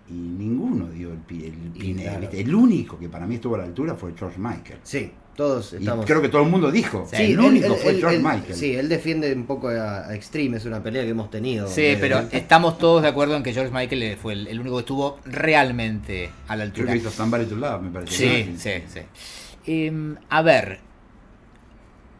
y 0.08 0.12
ninguno 0.12 0.88
dio 0.90 1.12
el, 1.12 1.20
el 1.30 1.96
claro. 1.96 2.20
¿viste? 2.20 2.40
El 2.40 2.54
único 2.54 2.98
que 2.98 3.08
para 3.08 3.26
mí 3.26 3.36
estuvo 3.36 3.54
a 3.54 3.58
la 3.58 3.64
altura 3.64 3.94
fue 3.94 4.12
George 4.16 4.38
Michael. 4.38 4.80
Sí, 4.82 5.10
todos 5.40 5.72
Y 5.78 5.84
creo 6.04 6.20
que 6.22 6.28
todo 6.28 6.42
el 6.42 6.48
mundo 6.50 6.70
dijo. 6.70 7.06
Sí, 7.10 7.16
el 7.16 7.30
él- 7.32 7.40
único 7.40 7.66
él- 7.74 7.80
fue 7.80 7.90
él- 7.92 8.00
George 8.00 8.16
él- 8.16 8.22
Michael. 8.22 8.54
Sí, 8.54 8.74
él 8.74 8.88
defiende 8.88 9.32
un 9.32 9.46
poco 9.46 9.68
a, 9.68 10.06
a 10.08 10.14
Extreme, 10.14 10.58
es 10.58 10.64
una 10.66 10.82
pelea 10.82 11.02
que 11.04 11.08
hemos 11.10 11.30
tenido. 11.30 11.66
Sí, 11.68 11.82
Eh, 11.82 11.98
pero 12.00 12.20
estamos 12.30 12.76
todos 12.78 13.02
de 13.02 13.08
acuerdo 13.08 13.36
en 13.36 13.42
que 13.42 13.52
George 13.54 13.72
Michael 13.72 14.02
eh, 14.02 14.16
fue 14.20 14.34
el, 14.34 14.46
el 14.48 14.60
único 14.60 14.76
que 14.76 14.80
estuvo 14.80 15.18
realmente 15.24 16.30
a 16.48 16.56
la 16.56 16.64
Creo 16.64 16.66
altura. 16.66 16.92
que 16.92 16.98
hizo 16.98 17.10
Somebody 17.10 17.46
to 17.46 17.56
Love, 17.56 17.82
me 17.82 17.90
parece. 17.90 18.14
Sí, 18.14 18.50
¿no? 18.52 18.58
sí, 18.58 18.70
sí. 18.92 19.00
Em, 19.66 20.16
a 20.28 20.42
ver, 20.42 20.80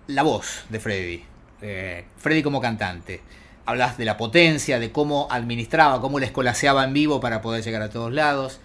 la 0.07 0.23
voz 0.23 0.65
de 0.69 0.81
Freddy. 0.81 1.23
Eh, 1.63 2.05
Freddy 2.17 2.43
como 2.43 2.61
cantante. 2.61 3.21
Hablas 3.67 3.99
de 3.99 4.05
la 4.05 4.17
potencia, 4.17 4.79
de 4.79 4.91
cómo 4.91 5.29
administraba, 5.31 6.01
cómo 6.01 6.19
le 6.19 6.27
escolaseaba 6.27 6.85
en 6.85 6.93
vivo 6.93 7.21
para 7.21 7.41
poder 7.43 7.63
llegar 7.63 7.83
a 7.83 7.91
todos 7.91 8.13
lados. 8.13 8.61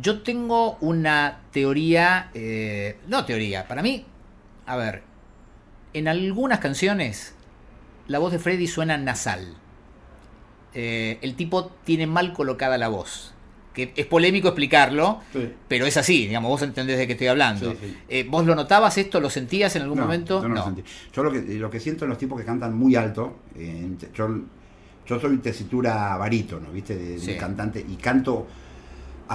Yo 0.00 0.22
tengo 0.22 0.78
una 0.80 1.40
teoría, 1.52 2.30
eh, 2.34 2.96
no 3.08 3.24
teoría, 3.24 3.68
para 3.68 3.82
mí, 3.82 4.04
a 4.66 4.76
ver, 4.76 5.02
en 5.92 6.08
algunas 6.08 6.60
canciones 6.60 7.34
la 8.08 8.18
voz 8.18 8.32
de 8.32 8.38
Freddy 8.38 8.66
suena 8.66 8.96
nasal. 8.96 9.54
Eh, 10.74 11.18
el 11.20 11.34
tipo 11.34 11.70
tiene 11.84 12.06
mal 12.06 12.32
colocada 12.32 12.78
la 12.78 12.88
voz. 12.88 13.34
Que 13.74 13.92
es 13.96 14.06
polémico 14.06 14.48
explicarlo, 14.48 15.20
Sí. 15.32 15.50
pero 15.68 15.86
es 15.86 15.96
así, 15.96 16.26
digamos, 16.26 16.50
vos 16.50 16.62
entendés 16.62 16.98
de 16.98 17.06
qué 17.06 17.12
estoy 17.12 17.28
hablando. 17.28 17.70
Sí, 17.72 17.78
sí. 17.80 17.98
Eh, 18.08 18.26
¿Vos 18.28 18.44
lo 18.44 18.54
notabas 18.54 18.98
esto? 18.98 19.18
¿Lo 19.20 19.30
sentías 19.30 19.74
en 19.76 19.82
algún 19.82 19.96
No, 19.98 20.04
momento? 20.04 20.42
Yo 20.42 20.48
no, 20.48 20.54
lo 20.56 20.64
sentí. 20.64 20.84
Yo 21.12 21.22
lo 21.22 21.32
que, 21.32 21.40
lo 21.40 21.70
que 21.70 21.80
siento 21.80 22.04
en 22.04 22.10
los 22.10 22.18
tipos 22.18 22.38
que 22.38 22.44
cantan 22.46 22.74
muy 22.74 22.96
alto, 22.96 23.38
eh, 23.56 23.88
yo, 24.14 24.28
yo 25.06 25.20
soy 25.20 25.38
tesitura 25.38 26.14
barítono, 26.18 26.70
¿viste? 26.70 26.96
De, 26.96 27.18
de 27.18 27.36
cantante 27.38 27.80
y 27.86 27.96
canto 27.96 28.46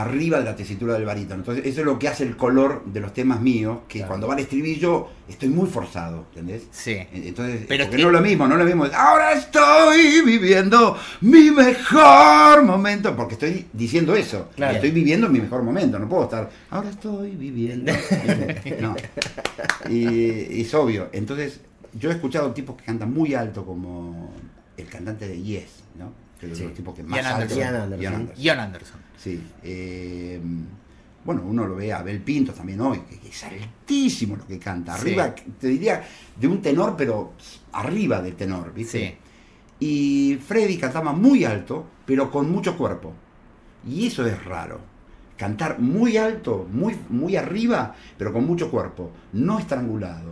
arriba 0.02 0.40
de 0.40 0.46
la 0.46 0.56
tesitura 0.56 0.94
del 0.94 1.06
barítono. 1.06 1.42
Entonces, 1.42 1.66
eso 1.66 1.80
es 1.82 1.86
lo 1.86 1.98
que 1.98 2.08
hace 2.08 2.24
el 2.24 2.36
color 2.38 2.84
de 2.86 3.00
los 3.00 3.14
temas 3.14 3.42
míos, 3.42 3.80
que 3.88 4.00
Claro. 4.00 4.10
cuando 4.10 4.28
va 4.28 4.34
al 4.36 4.40
estribillo 4.42 5.08
estoy 5.28 5.50
muy 5.50 5.68
forzado, 5.68 6.26
¿entendés? 6.30 6.64
Sí. 6.72 6.98
Entonces, 7.14 7.66
Pero 7.68 7.84
porque 7.84 7.84
es 7.84 7.90
que- 7.90 7.98
no 8.04 8.08
es 8.10 8.14
lo 8.14 8.22
mismo, 8.22 8.48
no 8.48 8.54
es 8.56 8.60
lo 8.60 8.66
mismo. 8.66 8.86
Ahora 8.96 9.34
estoy 9.34 10.22
viviendo 10.26 10.98
mi 11.22 11.52
mejor 11.52 12.64
momento, 12.64 13.16
porque 13.16 13.34
estoy 13.34 13.66
diciendo 13.74 14.16
eso. 14.16 14.50
Claro. 14.56 14.76
Estoy 14.76 14.92
viviendo 14.92 15.28
mi 15.30 15.40
mejor 15.42 15.64
momento, 15.64 15.98
no 16.00 16.08
puedo 16.08 16.24
estar. 16.26 16.50
Ahora 16.70 16.90
estoy 16.90 17.32
viviendo. 17.36 17.92
no. 18.82 18.96
Y, 19.90 20.58
y 20.58 20.62
es 20.62 20.74
obvio. 20.74 21.10
Entonces, 21.12 21.60
yo 21.94 22.10
he 22.10 22.14
escuchado 22.14 22.52
tipos 22.54 22.76
que 22.78 22.86
cantan 22.86 23.14
muy 23.14 23.34
alto, 23.34 23.66
como 23.66 24.32
el 24.78 24.86
cantante 24.88 25.28
de 25.28 25.42
Yes, 25.42 25.70
¿no? 25.98 26.12
Que 26.40 26.52
es 26.52 26.58
de 26.60 26.66
los 26.66 26.74
tipos 26.74 26.96
que 26.96 27.04
más 27.04 27.18
Ian 27.18 27.26
alto. 27.26 27.42
Anderson. 27.42 27.60
Ian 27.60 27.76
Anderson. 27.76 28.32
Ian 28.38 28.60
Anderson. 28.60 29.00
Sí. 29.18 29.44
eh, 29.64 30.40
bueno, 31.26 31.42
uno 31.46 31.68
lo 31.68 31.76
ve 31.76 31.92
a 31.92 32.00
Abel 32.00 32.22
Pinto 32.22 32.54
también 32.54 32.80
hoy, 32.80 33.00
que 33.00 33.28
es 33.28 33.44
altísimo 33.44 34.38
lo 34.38 34.48
que 34.48 34.58
canta. 34.58 34.96
Sí. 34.96 35.10
Arriba, 35.10 35.36
te 35.60 35.68
diría, 35.68 36.02
de 36.40 36.48
un 36.48 36.62
tenor, 36.62 36.96
pero 36.96 37.34
arriba 37.74 38.22
del 38.22 38.36
tenor, 38.36 38.74
¿viste? 38.74 39.20
Sí. 39.80 39.86
Y 39.86 40.36
Freddy 40.38 40.78
cantaba 40.78 41.12
muy 41.12 41.44
alto, 41.44 41.86
pero 42.06 42.32
con 42.32 42.50
mucho 42.50 42.78
cuerpo. 42.78 43.14
Y 43.86 44.08
eso 44.08 44.26
es 44.26 44.42
raro. 44.46 44.80
Cantar 45.36 45.80
muy 45.80 46.16
alto, 46.16 46.66
muy, 46.72 46.96
muy 47.10 47.36
arriba, 47.36 47.94
pero 48.18 48.32
con 48.32 48.46
mucho 48.46 48.72
cuerpo, 48.72 49.12
no 49.34 49.60
estrangulado. 49.60 50.32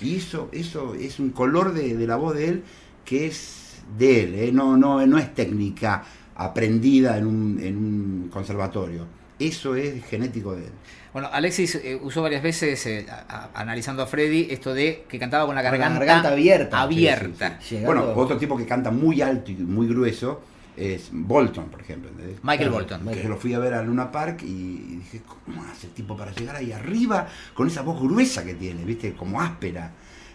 Y 0.00 0.16
eso, 0.16 0.48
eso 0.52 0.94
es 0.94 1.18
un 1.18 1.30
color 1.30 1.74
de, 1.74 1.96
de 1.96 2.06
la 2.06 2.14
voz 2.14 2.36
de 2.36 2.48
él 2.48 2.64
que 3.04 3.26
es 3.26 3.59
de 3.98 4.22
él, 4.24 4.34
¿eh? 4.34 4.52
no, 4.52 4.76
no, 4.76 5.04
no 5.06 5.18
es 5.18 5.34
técnica 5.34 6.02
aprendida 6.36 7.18
en 7.18 7.26
un, 7.26 7.60
en 7.62 7.76
un 7.76 8.28
conservatorio. 8.32 9.06
Eso 9.38 9.74
es 9.74 10.04
genético 10.04 10.54
de 10.54 10.64
él. 10.66 10.72
Bueno, 11.12 11.28
Alexis 11.32 11.74
eh, 11.76 11.98
usó 12.00 12.22
varias 12.22 12.42
veces, 12.42 12.84
eh, 12.86 13.06
a- 13.10 13.50
a- 13.54 13.60
analizando 13.60 14.02
a 14.02 14.06
Freddy, 14.06 14.46
esto 14.50 14.72
de 14.74 15.04
que 15.08 15.18
cantaba 15.18 15.44
con 15.46 15.54
la 15.54 15.62
Con 15.62 15.72
la 15.72 15.78
garganta, 15.78 15.98
garganta 16.04 16.32
abierta. 16.32 16.80
abierta. 16.82 17.48
Sí, 17.50 17.54
sí, 17.60 17.68
sí. 17.68 17.74
Llegando- 17.76 18.02
Bueno, 18.06 18.20
otro 18.20 18.36
tipo 18.36 18.56
que 18.56 18.66
canta 18.66 18.90
muy 18.90 19.20
alto 19.22 19.50
y 19.50 19.56
muy 19.56 19.86
grueso 19.88 20.42
es 20.76 21.08
Bolton, 21.12 21.64
por 21.68 21.80
ejemplo. 21.80 22.10
¿entendés? 22.10 22.36
Michael 22.42 22.58
Claro, 22.68 22.72
Bolton. 22.72 23.00
Michael. 23.04 23.22
que 23.22 23.28
lo 23.28 23.36
fui 23.36 23.54
a 23.54 23.58
ver 23.58 23.74
a 23.74 23.82
Luna 23.82 24.12
Park 24.12 24.42
y, 24.44 24.46
y 24.46 24.96
dije, 25.02 25.22
¿cómo 25.44 25.64
hace 25.64 25.88
el 25.88 25.92
tipo 25.94 26.16
para 26.16 26.32
llegar 26.32 26.56
ahí 26.56 26.70
arriba 26.72 27.26
con 27.54 27.66
esa 27.66 27.82
voz 27.82 28.00
gruesa 28.00 28.44
que 28.44 28.54
tiene, 28.54 28.84
viste, 28.84 29.14
como 29.14 29.40
áspera? 29.40 29.90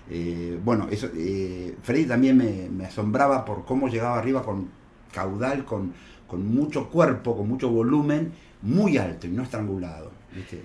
Eh, 0.10 0.60
bueno, 0.64 0.88
eso, 0.92 1.10
eh, 1.16 1.76
Freddy 1.82 2.06
también 2.06 2.38
me, 2.38 2.70
me 2.70 2.86
asombraba 2.86 3.44
por 3.44 3.66
cómo 3.66 3.88
llegaba 3.88 4.18
arriba 4.20 4.44
con 4.44 4.70
caudal, 5.12 5.66
con, 5.66 5.94
con 6.28 6.48
mucho 6.48 6.90
cuerpo, 6.90 7.36
con 7.36 7.48
mucho 7.48 7.70
volumen, 7.70 8.32
muy 8.62 8.98
alto 8.98 9.28
y 9.28 9.32
no 9.32 9.44
estrangulado, 9.44 10.12
viste. 10.36 10.62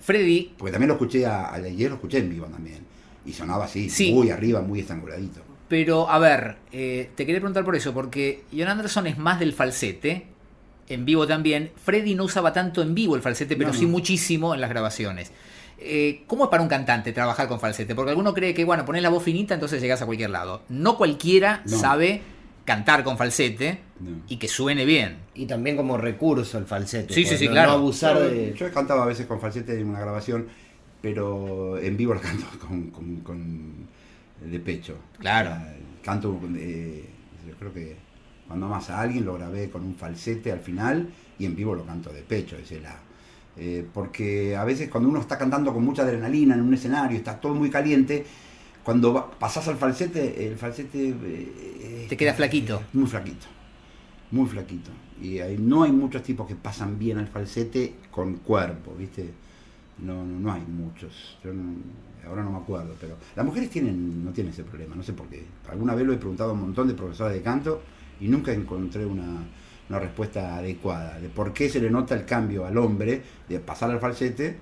Freddy, 0.00 0.52
Porque 0.56 0.70
también 0.72 0.88
lo 0.88 0.94
escuché 0.94 1.26
a, 1.26 1.46
a 1.46 1.58
Leyer, 1.58 1.90
lo 1.90 1.96
escuché 1.96 2.18
en 2.18 2.30
vivo 2.30 2.46
también. 2.46 2.78
Y 3.26 3.32
sonaba 3.32 3.64
así, 3.64 3.90
Sí. 3.90 4.12
muy 4.12 4.30
arriba, 4.30 4.60
muy 4.62 4.80
estranguladito. 4.80 5.40
pero 5.68 6.08
a 6.10 6.18
ver, 6.18 6.56
eh, 6.72 7.10
te 7.14 7.26
quería 7.26 7.40
preguntar 7.40 7.64
por 7.64 7.76
eso, 7.76 7.92
porque 7.94 8.42
John 8.56 8.68
Anderson 8.68 9.06
es 9.08 9.18
más 9.18 9.38
del 9.40 9.52
falsete, 9.52 10.26
en 10.88 11.04
vivo 11.04 11.26
también. 11.26 11.70
Freddy 11.76 12.14
no 12.16 12.24
usaba 12.24 12.52
tanto 12.52 12.82
en 12.82 12.94
vivo 12.94 13.14
el 13.14 13.22
falsete, 13.22 13.56
pero 13.56 13.70
No, 13.70 13.74
sí 13.78 13.86
muchísimo 13.86 14.54
en 14.54 14.60
las 14.60 14.70
grabaciones. 14.70 15.30
Eh, 15.82 16.24
¿Cómo 16.26 16.44
es 16.44 16.50
para 16.50 16.62
un 16.62 16.68
cantante 16.68 17.12
trabajar 17.12 17.48
con 17.48 17.58
falsete? 17.58 17.94
Porque 17.94 18.10
alguno 18.10 18.34
cree 18.34 18.52
que, 18.52 18.64
bueno, 18.64 18.84
ponés 18.84 19.02
la 19.02 19.08
voz 19.08 19.22
finita, 19.22 19.54
entonces 19.54 19.80
llegás 19.80 20.02
a 20.02 20.06
cualquier 20.06 20.30
lado. 20.30 20.62
No 20.68 20.96
cualquiera 20.98 21.62
No. 21.66 21.78
sabe 21.78 22.20
cantar 22.66 23.02
con 23.02 23.16
falsete 23.16 23.80
No. 23.98 24.20
y 24.28 24.36
que 24.36 24.46
suene 24.46 24.84
bien. 24.84 25.16
Y 25.34 25.46
también 25.46 25.76
como 25.76 25.96
recurso 25.96 26.58
el 26.58 26.66
falsete. 26.66 27.14
Sí, 27.14 27.24
sí, 27.24 27.36
sí, 27.38 27.46
no- 27.46 27.52
claro. 27.52 27.70
No 27.72 27.76
abusar 27.78 28.14
Yo, 28.16 28.28
de. 28.28 28.54
yo 28.54 28.66
he 28.66 28.70
cantado 28.70 29.02
a 29.02 29.06
veces 29.06 29.26
con 29.26 29.40
falsete 29.40 29.78
en 29.80 29.88
una 29.88 30.00
grabación, 30.00 30.46
pero 31.00 31.78
en 31.78 31.96
vivo 31.96 32.12
lo 32.14 32.20
canto 32.20 32.46
con, 32.60 32.90
con- 32.90 33.16
con- 33.20 33.88
de 34.44 34.58
pecho. 34.60 34.96
Claro. 35.18 35.50
Canto, 36.04 36.38
eh, 36.56 37.04
yo 37.48 37.54
creo 37.56 37.72
que 37.72 37.96
cuando 38.46 38.66
amas 38.66 38.90
a 38.90 39.00
alguien 39.00 39.24
lo 39.24 39.34
grabé 39.34 39.70
con 39.70 39.82
un 39.84 39.94
falsete 39.94 40.50
al 40.52 40.60
final 40.60 41.08
y 41.38 41.46
en 41.46 41.54
vivo 41.56 41.74
lo 41.74 41.84
canto 41.84 42.10
de 42.12 42.22
pecho, 42.22 42.56
es 42.56 42.70
la, 42.82 42.96
eh, 43.60 43.86
porque 43.92 44.56
a 44.56 44.64
veces 44.64 44.88
cuando 44.88 45.08
uno 45.10 45.20
está 45.20 45.36
cantando 45.36 45.72
con 45.72 45.84
mucha 45.84 46.02
adrenalina 46.02 46.54
en 46.54 46.62
un 46.62 46.72
escenario, 46.74 47.16
está 47.18 47.38
todo 47.38 47.54
muy 47.54 47.68
caliente, 47.70 48.24
cuando 48.82 49.12
va- 49.12 49.30
pasás 49.30 49.68
al 49.68 49.76
falsete, 49.76 50.46
el 50.48 50.56
falsete... 50.56 51.14
eh, 51.22 52.06
Te 52.08 52.16
queda 52.16 52.32
flaquito. 52.34 52.82
Muy 52.94 53.06
flaquito, 53.06 53.46
muy 54.30 54.46
flaquito. 54.46 54.90
Y 55.22 55.38
hay- 55.40 55.58
no 55.58 55.82
hay 55.82 55.92
muchos 55.92 56.22
tipos 56.22 56.46
que 56.48 56.56
pasan 56.56 56.98
bien 56.98 57.18
al 57.18 57.26
falsete 57.28 57.94
con 58.10 58.36
cuerpo, 58.36 58.94
¿viste? 58.98 59.30
No, 59.98 60.24
no, 60.24 60.40
no 60.40 60.52
hay 60.52 60.62
muchos. 60.62 61.36
Yo 61.44 61.52
no- 61.52 61.74
ahora 62.26 62.42
no 62.42 62.52
me 62.52 62.58
acuerdo, 62.58 62.94
pero 62.98 63.16
las 63.36 63.44
mujeres 63.44 63.68
tienen, 63.68 64.24
no 64.24 64.30
tienen 64.30 64.52
ese 64.54 64.64
problema, 64.64 64.94
no 64.96 65.02
sé 65.02 65.12
por 65.12 65.26
qué. 65.26 65.44
Alguna 65.70 65.94
vez 65.94 66.06
lo 66.06 66.14
he 66.14 66.16
preguntado 66.16 66.50
a 66.50 66.52
un 66.54 66.60
montón 66.62 66.88
de 66.88 66.94
profesores 66.94 67.34
de 67.34 67.42
canto 67.42 67.82
y 68.20 68.28
nunca 68.28 68.52
encontré 68.52 69.04
una, 69.04 69.44
una 69.90 69.98
respuesta 69.98 70.56
adecuada 70.56 71.18
de 71.18 71.28
por 71.28 71.52
qué 71.52 71.68
se 71.68 71.80
le 71.80 71.90
nota 71.90 72.14
el 72.14 72.24
cambio 72.24 72.64
al 72.64 72.78
hombre 72.78 73.20
de 73.48 73.58
pasar 73.58 73.90
al 73.90 73.98
falsete 74.00 74.56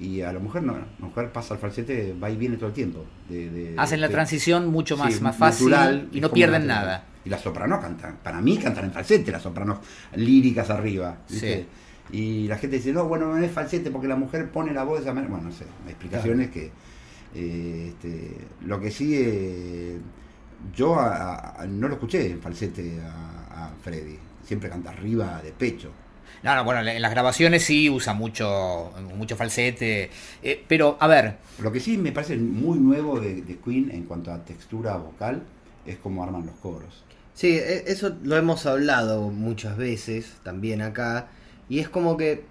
y 0.00 0.22
a 0.22 0.32
la 0.32 0.38
mujer 0.40 0.62
no. 0.64 0.72
La 0.72 0.86
mujer 0.98 1.30
pasa 1.30 1.54
al 1.54 1.60
falsete, 1.60 2.14
va 2.20 2.28
y 2.30 2.36
viene 2.36 2.56
todo 2.56 2.68
el 2.68 2.72
tiempo. 2.72 3.04
de- 3.28 3.50
de- 3.50 3.74
Hacen 3.78 4.00
la 4.00 4.08
de- 4.08 4.14
transición 4.14 4.68
mucho 4.68 4.96
más, 4.96 5.14
Sí, 5.14 5.20
más 5.20 5.36
fácil 5.36 5.70
natural, 5.70 6.08
y 6.12 6.20
no 6.20 6.30
pierden 6.32 6.66
natural. 6.66 6.86
nada. 6.86 7.04
Y 7.24 7.28
las 7.30 7.40
sopranos 7.42 7.80
cantan, 7.80 8.16
para 8.22 8.40
mí 8.40 8.56
cantan 8.58 8.86
en 8.86 8.92
falsete, 8.92 9.30
las 9.30 9.42
sopranos 9.42 9.78
líricas 10.16 10.70
arriba. 10.70 11.18
¿viste? 11.30 11.66
Y 12.10 12.48
la 12.48 12.56
gente 12.58 12.76
dice, 12.76 12.92
no, 12.92 13.04
bueno, 13.06 13.26
no 13.32 13.38
es 13.44 13.52
falsete 13.52 13.90
porque 13.90 14.08
la 14.08 14.16
mujer 14.16 14.50
pone 14.50 14.72
la 14.74 14.82
voz 14.84 14.98
de 14.98 15.04
esa 15.04 15.14
manera. 15.14 15.30
Bueno, 15.32 15.50
no 15.50 15.54
sé, 15.54 15.64
explicaciones 15.86 16.50
que... 16.50 16.70
eh, 17.34 17.88
este, 17.88 18.36
lo 18.66 18.80
que 18.80 18.90
sí, 18.90 19.14
eh, 19.16 19.98
yo 20.74 20.94
a- 20.98 21.60
a- 21.62 21.66
no 21.66 21.88
lo 21.88 21.94
escuché 21.94 22.30
en 22.32 22.40
falsete 22.42 23.00
a, 23.00 23.66
a 23.66 23.70
Freddy, 23.82 24.18
siempre 24.52 24.68
canta 24.68 24.90
arriba 24.90 25.40
de 25.42 25.50
pecho. 25.52 25.90
No, 26.42 26.54
no, 26.54 26.64
bueno, 26.64 26.80
en 26.86 27.00
las 27.00 27.10
grabaciones 27.10 27.64
sí 27.64 27.88
usa 27.88 28.12
mucho, 28.12 28.92
mucho 29.16 29.34
falsete. 29.36 30.10
eh, 30.42 30.64
pero, 30.68 30.96
a 31.00 31.06
ver, 31.06 31.36
Lo 31.62 31.72
que 31.72 31.80
sí 31.80 31.96
me 31.96 32.12
parece 32.12 32.36
muy 32.36 32.78
nuevo 32.78 33.18
de, 33.20 33.40
de 33.42 33.56
Queen 33.58 33.90
en 33.92 34.04
cuanto 34.04 34.30
a 34.32 34.44
textura 34.44 34.96
vocal 34.96 35.42
es 35.86 35.96
cómo 35.96 36.22
arman 36.22 36.44
los 36.44 36.54
coros. 36.56 37.04
Sí, 37.32 37.56
e- 37.56 37.84
eso 37.86 38.16
lo 38.24 38.36
hemos 38.36 38.66
hablado 38.66 39.30
muchas 39.30 39.76
veces 39.78 40.34
también 40.42 40.82
acá. 40.82 41.28
Y 41.70 41.78
es 41.78 41.88
como 41.88 42.16
que 42.18 42.44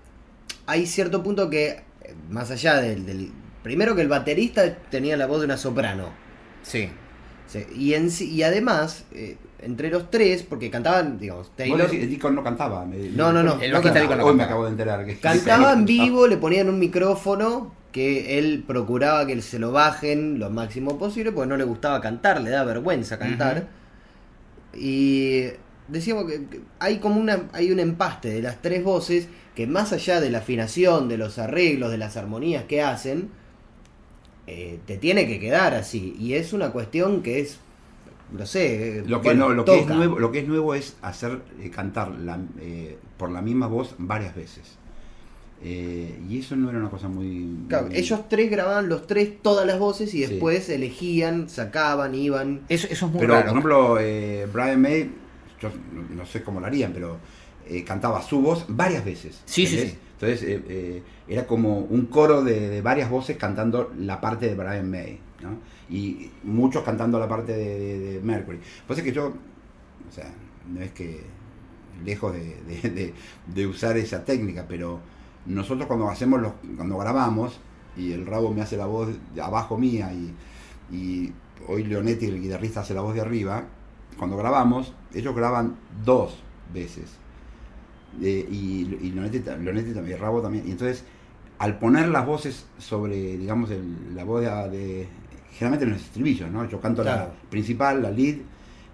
hay 0.66 0.88
cierto 0.88 1.22
punto 1.22 1.50
que, 1.52 1.82
más 2.30 2.50
allá 2.50 2.76
del, 2.82 3.06
del- 3.06 3.32
Primero 3.62 3.94
que 3.96 4.02
el 4.02 4.08
baterista 4.08 4.76
tenía 4.90 5.16
la 5.18 5.28
voz 5.28 5.40
de 5.42 5.46
una 5.46 5.58
soprano. 5.58 6.10
sí. 6.64 6.90
Sí, 7.48 7.66
y, 7.76 7.94
en, 7.96 8.10
sí- 8.12 8.32
y 8.32 8.44
además, 8.44 9.04
eh, 9.12 9.36
entre 9.62 9.90
los 9.90 10.10
tres, 10.10 10.44
porque 10.44 10.70
cantaban, 10.72 11.20
digamos, 11.20 11.52
Taylor. 11.56 11.82
decís, 11.84 12.02
el 12.04 12.10
disco 12.10 12.30
no 12.32 12.44
cantaba. 12.44 12.84
me- 12.86 12.98
No, 13.10 13.32
no, 13.32 13.44
no. 13.44 13.60
El 13.62 13.72
no 13.72 13.82
cantaba. 13.82 14.00
Deacon 14.00 14.18
no 14.18 14.24
Hoy 14.26 14.34
me 14.34 14.38
cantaba. 14.40 14.46
acabo 14.46 14.64
de 14.66 14.72
enterar 14.72 15.06
que 15.06 15.18
Cantaba 15.20 15.74
en 15.74 15.86
vivo, 15.86 16.28
le 16.28 16.38
ponían 16.38 16.68
un 16.70 16.80
micrófono 16.80 17.74
que 17.92 18.40
él 18.40 18.64
procuraba 18.66 19.28
que 19.28 19.42
se 19.42 19.60
lo 19.60 19.72
bajen 19.72 20.40
lo 20.40 20.50
máximo 20.50 20.98
posible, 20.98 21.32
porque 21.32 21.50
no 21.50 21.58
le 21.58 21.64
gustaba 21.66 22.00
cantar, 22.02 22.42
le 22.42 22.50
da 22.50 22.64
vergüenza 22.64 23.20
cantar. 23.20 23.68
Y 24.74 25.44
decíamos 25.88 26.26
que 26.26 26.46
que 26.46 26.62
hay 26.80 26.98
como 27.00 27.20
una, 27.20 27.50
hay 27.54 27.72
un 27.72 27.80
empaste 27.80 28.30
de 28.30 28.42
las 28.42 28.62
tres 28.62 28.84
voces 28.84 29.28
que 29.56 29.68
más 29.68 29.92
allá 29.92 30.22
de 30.22 30.30
la 30.30 30.38
afinación, 30.40 31.10
de 31.10 31.18
los 31.18 31.38
arreglos, 31.38 31.92
de 31.92 31.98
las 31.98 32.16
armonías 32.16 32.64
que 32.64 32.82
hacen, 32.82 33.30
eh, 34.48 34.80
te 34.88 34.98
tiene 34.98 35.28
que 35.28 35.40
quedar 35.40 35.74
así. 35.74 36.16
Y 36.18 36.36
es 36.36 36.54
una 36.54 36.72
cuestión 36.72 37.22
que 37.22 37.42
es, 37.42 37.60
no 38.32 38.46
sé, 38.46 39.00
eh, 39.00 39.04
Lo 39.06 39.22
que, 39.22 39.30
bueno, 39.30 39.50
no, 39.50 39.56
lo, 39.56 39.66
que 39.66 39.80
es 39.80 39.88
nuevo, 39.88 40.20
lo 40.20 40.32
que 40.32 40.40
es 40.40 40.48
nuevo 40.48 40.74
es 40.76 40.96
hacer 41.02 41.42
eh, 41.62 41.70
cantar 41.70 42.12
la, 42.12 42.40
eh, 42.60 42.98
por 43.18 43.30
la 43.32 43.42
misma 43.42 43.68
voz 43.68 43.96
varias 43.98 44.36
veces. 44.36 44.78
Eh, 45.64 46.20
y 46.28 46.40
eso 46.40 46.56
no 46.56 46.70
era 46.70 46.80
una 46.80 46.90
cosa 46.90 47.08
muy... 47.08 47.56
Claro, 47.68 47.88
muy- 47.88 47.96
ellos 47.98 48.22
tres 48.28 48.50
grababan 48.50 48.90
los 48.90 49.06
tres 49.06 49.42
todas 49.44 49.66
las 49.68 49.78
voces 49.78 50.12
y 50.16 50.24
Sí. 50.24 50.26
después 50.32 50.68
elegían, 50.70 51.50
sacaban, 51.50 52.16
iban. 52.16 52.62
Eso, 52.68 52.88
eso 52.90 53.06
es 53.06 53.12
muy 53.12 53.22
Pero, 53.22 53.34
raro. 53.34 53.44
por 53.46 53.52
ejemplo, 53.52 53.98
eh, 54.00 54.48
Brian 54.52 54.82
May, 54.82 55.12
yo 55.62 55.70
no- 56.16 56.26
sé 56.26 56.42
cómo 56.42 56.60
lo 56.60 56.66
harían, 56.66 56.94
pero 56.94 57.18
eh, 57.68 57.84
cantaba 57.84 58.22
su 58.24 58.42
voz 58.42 58.66
varias 58.70 59.06
veces. 59.06 59.40
Sí, 59.46 59.68
sí, 59.68 59.78
sí. 59.78 59.96
Entonces 60.14 60.42
eh, 60.44 60.64
eh, 60.68 61.04
era 61.28 61.46
como 61.46 61.80
un 61.80 62.08
coro 62.08 62.44
de, 62.44 62.70
de 62.70 62.82
varias 62.82 63.10
voces 63.10 63.38
cantando 63.38 63.92
la 64.00 64.20
parte 64.20 64.48
de 64.48 64.56
Brian 64.56 64.90
May, 64.90 65.20
Y 65.90 66.30
muchos 66.44 66.84
cantando 66.84 67.20
la 67.20 67.28
parte 67.28 67.54
de, 67.54 67.80
de- 67.80 68.00
de 68.00 68.20
Mercury. 68.22 68.60
Que 69.04 69.12
yo, 69.12 69.28
o 69.28 70.12
sea, 70.12 70.32
no 70.72 70.82
es 70.82 70.92
que 70.92 71.22
lejos 72.06 72.34
de, 72.34 73.14
usar 73.68 73.98
esa 73.98 74.24
técnica, 74.26 74.66
pero 74.68 75.00
nosotros 75.46 75.88
cuando 75.88 76.10
hacemos 76.10 76.42
los, 76.42 76.54
cuando 76.76 76.98
grabamos 76.98 77.60
y 77.98 78.12
el 78.14 78.26
rabo 78.26 78.54
me 78.54 78.62
hace 78.62 78.78
la 78.78 78.86
voz 78.86 79.10
de 79.36 79.42
abajo 79.42 79.78
mía 79.78 80.12
y, 80.14 80.34
hoy 81.68 81.84
Leonetti 81.84 82.26
el 82.26 82.42
guitarrista 82.42 82.82
hace 82.82 82.94
la 82.94 83.02
voz 83.02 83.14
de 83.14 83.22
arriba 83.22 83.66
cuando 84.18 84.36
grabamos 84.38 84.94
ellos 85.14 85.36
graban 85.36 85.76
dos 86.06 86.42
veces. 86.74 87.18
Eh, 88.22 88.48
y, 88.52 88.82
y 89.02 89.12
Leonetti, 89.12 89.40
Leonetti 89.40 89.94
también 89.94 90.20
Rabo 90.20 90.42
también. 90.42 90.68
Y 90.68 90.72
entonces 90.72 91.04
al 91.60 91.78
poner 91.80 92.10
las 92.10 92.26
voces 92.26 92.66
sobre 92.80 93.38
digamos 93.38 93.70
la 94.16 94.24
voz 94.24 94.42
de- 94.42 95.08
generalmente 95.52 95.86
en 95.86 95.92
los 95.92 96.02
estribillos 96.02 96.50
no 96.52 96.68
yo 96.70 96.80
canto 96.80 97.02
Claro. 97.02 97.26
la 97.44 97.50
principal 97.50 98.02
la 98.02 98.12
lead 98.12 98.36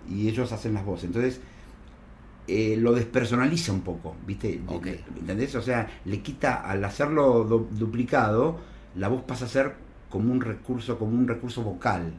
y 0.10 0.28
ellos 0.28 0.52
hacen 0.52 0.74
las 0.74 0.86
voces 0.86 1.06
entonces 1.06 1.42
eh, 2.48 2.78
lo 2.80 2.94
despersonaliza 2.94 3.74
un 3.74 3.82
poco, 3.82 4.16
¿viste? 4.26 4.62
Ok. 4.68 4.86
Le- 4.86 5.04
¿Entendés? 5.20 5.54
O 5.56 5.62
sea, 5.62 5.86
le 6.06 6.22
quita, 6.22 6.62
al 6.62 6.82
hacerlo 6.86 7.44
du- 7.44 7.68
duplicado, 7.72 8.58
la 8.96 9.10
voz 9.10 9.24
pasa 9.24 9.44
a 9.44 9.48
ser 9.50 9.74
como 10.10 10.32
un 10.32 10.40
recurso, 10.40 10.98
como 10.98 11.12
un 11.18 11.28
recurso 11.28 11.62
vocal, 11.62 12.14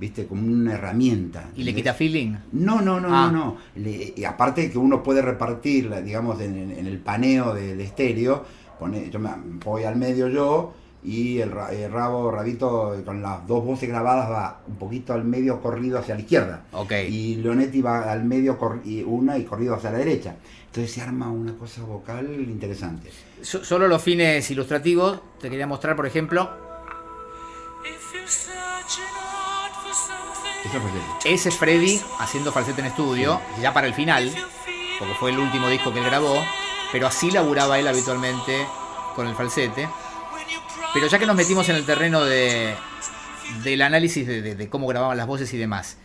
¿viste? 0.00 0.26
Como 0.26 0.44
una 0.44 0.72
herramienta. 0.74 1.50
¿Y 1.54 1.62
le 1.62 1.72
quita 1.76 1.94
feeling? 1.94 2.34
No, 2.50 2.80
no, 2.82 2.98
no, 2.98 3.06
Ah. 3.12 3.30
no, 3.30 3.38
no. 3.44 3.56
Le- 3.76 4.14
y 4.16 4.24
aparte 4.24 4.68
que 4.68 4.78
uno 4.78 5.00
puede 5.00 5.22
repartir, 5.22 5.88
digamos, 6.02 6.40
en, 6.40 6.56
en- 6.58 6.70
en 6.72 6.86
el 6.88 6.98
paneo 6.98 7.54
del 7.54 7.80
estéreo, 7.80 8.44
pone, 8.80 9.08
yo 9.10 9.20
me 9.20 9.30
voy 9.64 9.84
al 9.84 9.94
medio 9.94 10.26
yo 10.26 10.74
y 11.04 11.40
el, 11.40 11.52
el 11.72 11.92
rabo, 11.92 12.30
rabito, 12.30 12.96
con 13.04 13.22
las 13.22 13.46
dos 13.46 13.64
voces 13.64 13.88
grabadas 13.88 14.30
va 14.30 14.60
un 14.66 14.76
poquito 14.76 15.12
al 15.12 15.24
medio 15.24 15.60
corrido 15.60 15.98
hacia 15.98 16.14
la 16.14 16.20
izquierda. 16.20 16.64
Ok. 16.72 16.92
Y 17.08 17.36
Leonetti 17.36 17.80
va 17.80 18.10
al 18.10 18.24
medio 18.24 18.58
y 18.84 19.02
una 19.02 19.38
y 19.38 19.44
corrido 19.44 19.74
hacia 19.74 19.90
la 19.92 19.98
derecha. 19.98 20.34
Entonces 20.66 20.92
se 20.92 21.00
arma 21.00 21.30
una 21.30 21.54
cosa 21.56 21.82
vocal 21.82 22.26
interesante. 22.48 23.10
So- 23.42 23.64
solo 23.64 23.86
los 23.88 24.02
fines 24.02 24.50
ilustrativos. 24.50 25.20
Te 25.40 25.48
quería 25.48 25.66
mostrar, 25.66 25.94
por 25.96 26.06
ejemplo, 26.06 26.50
fue 30.70 31.32
ese 31.32 31.48
es 31.48 31.56
Freddy 31.56 32.00
haciendo 32.18 32.52
falsete 32.52 32.80
en 32.80 32.88
estudio, 32.88 33.40
ya 33.62 33.72
para 33.72 33.86
el 33.86 33.94
final, 33.94 34.30
porque 34.98 35.14
fue 35.14 35.30
el 35.30 35.38
último 35.38 35.68
disco 35.68 35.92
que 35.92 36.00
él 36.00 36.04
grabó, 36.04 36.42
pero 36.92 37.06
así 37.06 37.30
laburaba 37.30 37.78
él 37.78 37.88
habitualmente 37.88 38.66
con 39.14 39.26
el 39.26 39.34
falsete. 39.34 39.88
Pero 40.94 41.06
ya 41.06 41.18
que 41.18 41.26
nos 41.26 41.36
metimos 41.36 41.68
en 41.68 41.76
el 41.76 41.84
terreno 41.84 42.24
de, 42.24 42.74
del 43.64 43.82
análisis 43.82 44.26
de, 44.26 44.42
de- 44.42 44.54
de 44.54 44.68
cómo 44.68 44.86
grababan 44.86 45.16
las 45.16 45.26
voces 45.26 45.52
y 45.54 45.58
demás, 45.58 45.96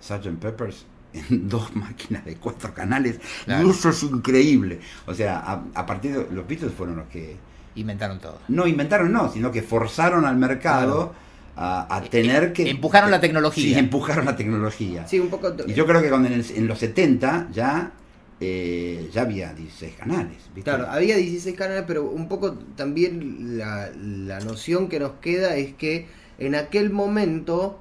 Sgt. 0.00 0.38
Peppers 0.40 0.86
en 1.14 1.48
dos 1.48 1.74
máquinas 1.76 2.24
de 2.24 2.36
cuatro 2.36 2.74
canales 2.74 3.20
Claro. 3.44 3.66
y 3.66 3.70
eso 3.70 3.88
es 3.90 4.02
increíble. 4.02 4.80
O 5.06 5.14
sea, 5.14 5.38
a, 5.38 5.64
a 5.74 5.86
partir 5.86 6.12
de 6.16 6.34
los 6.34 6.46
Beatles 6.46 6.72
fueron 6.72 6.96
los 6.96 7.06
que 7.08 7.36
inventaron 7.76 8.18
todo. 8.20 8.38
no 8.48 8.66
inventaron, 8.66 9.10
no, 9.12 9.30
sino 9.32 9.50
que 9.50 9.62
forzaron 9.62 10.24
al 10.24 10.36
mercado 10.36 11.12
a, 11.56 11.96
a 11.96 12.02
tener 12.02 12.52
que 12.52 12.68
Empujaron 12.70 13.10
la 13.10 13.20
tecnología. 13.20 13.62
Sí, 13.74 13.78
empujaron 13.78 14.24
la 14.26 14.36
tecnología. 14.36 15.06
Sí, 15.06 15.20
un 15.20 15.28
poco. 15.28 15.54
Y 15.66 15.72
yo 15.74 15.86
creo 15.86 16.02
que 16.02 16.08
cuando 16.08 16.28
en, 16.28 16.34
el- 16.34 16.46
en 16.54 16.66
los 16.66 16.78
70 16.78 17.48
ya 17.52 17.92
eh, 18.40 19.08
ya 19.12 19.22
había 19.22 19.54
16 19.54 19.94
canales. 19.94 20.36
¿viste? 20.54 20.62
Claro, 20.70 20.86
había 20.90 21.16
16 21.16 21.56
canales, 21.56 21.84
pero 21.86 22.04
un 22.04 22.28
poco 22.28 22.54
también 22.76 23.56
la, 23.58 23.88
la 23.96 24.40
noción 24.40 24.88
que 24.88 24.98
nos 25.00 25.12
queda 25.20 25.56
es 25.56 25.72
que 25.74 26.08
en 26.38 26.54
aquel 26.56 26.90
momento, 26.90 27.78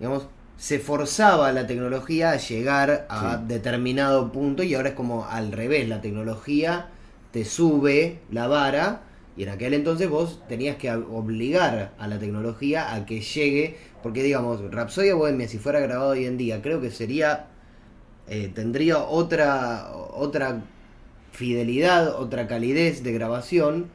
digamos, 0.00 0.26
se 0.56 0.78
forzaba 0.78 1.52
la 1.52 1.66
tecnología 1.66 2.30
a 2.32 2.36
llegar 2.36 3.06
a 3.10 3.38
Sí. 3.38 3.44
determinado 3.48 4.32
punto 4.32 4.62
y 4.62 4.74
ahora 4.74 4.90
es 4.90 4.94
como 4.94 5.26
al 5.26 5.52
revés, 5.52 5.88
la 5.88 6.00
tecnología 6.00 6.88
te 7.32 7.44
sube 7.44 8.20
la 8.30 8.46
vara 8.48 9.02
y 9.36 9.42
en 9.42 9.50
aquel 9.50 9.74
entonces 9.74 10.08
vos 10.08 10.40
tenías 10.48 10.76
que 10.76 10.90
obligar 10.90 11.92
a 11.98 12.08
la 12.08 12.18
tecnología 12.18 12.94
a 12.94 13.04
que 13.04 13.20
llegue, 13.20 13.76
porque 14.02 14.22
digamos, 14.22 14.62
Rapsodia 14.72 15.14
Bohemia 15.14 15.46
si 15.48 15.58
fuera 15.58 15.80
grabado 15.80 16.10
hoy 16.12 16.24
en 16.24 16.38
día, 16.38 16.62
creo 16.62 16.80
que 16.80 16.90
sería 16.90 17.46
eh, 18.28 18.50
tendría 18.54 18.98
otra 18.98 19.90
otra 19.94 20.62
fidelidad, 21.32 22.14
otra 22.20 22.46
calidez 22.48 23.02
de 23.02 23.12
grabación, 23.12 23.86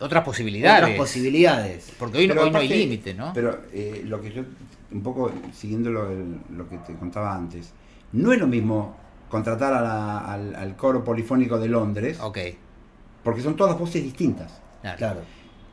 Otras 0.00 0.24
posibilidades. 0.24 0.82
otras 0.82 0.96
posibilidades. 0.98 1.92
Porque 1.98 2.18
hoy, 2.18 2.28
no- 2.28 2.34
Pero 2.34 2.44
hoy 2.46 2.50
no 2.50 2.58
hay 2.58 2.68
límite, 2.68 3.14
¿no? 3.14 3.32
Pero 3.34 3.62
eh, 3.72 4.02
lo 4.04 4.20
que 4.20 4.32
yo, 4.32 4.42
un 4.92 5.02
poco 5.02 5.30
siguiendo 5.52 5.90
lo, 5.90 6.08
lo 6.56 6.68
que 6.68 6.78
te 6.78 6.94
contaba 6.94 7.34
antes, 7.34 7.72
no 8.12 8.32
es 8.32 8.38
lo 8.38 8.46
mismo 8.46 8.96
contratar 9.28 9.74
a 9.74 9.80
la- 9.82 10.18
al, 10.18 10.54
al 10.54 10.76
coro 10.76 11.04
polifónico 11.04 11.58
de 11.58 11.68
Londres, 11.68 12.18
ok. 12.20 12.38
porque 13.22 13.42
son 13.42 13.56
todas 13.56 13.78
voces 13.78 14.02
distintas. 14.02 14.60
claro. 14.82 14.96
Claro. 14.98 15.20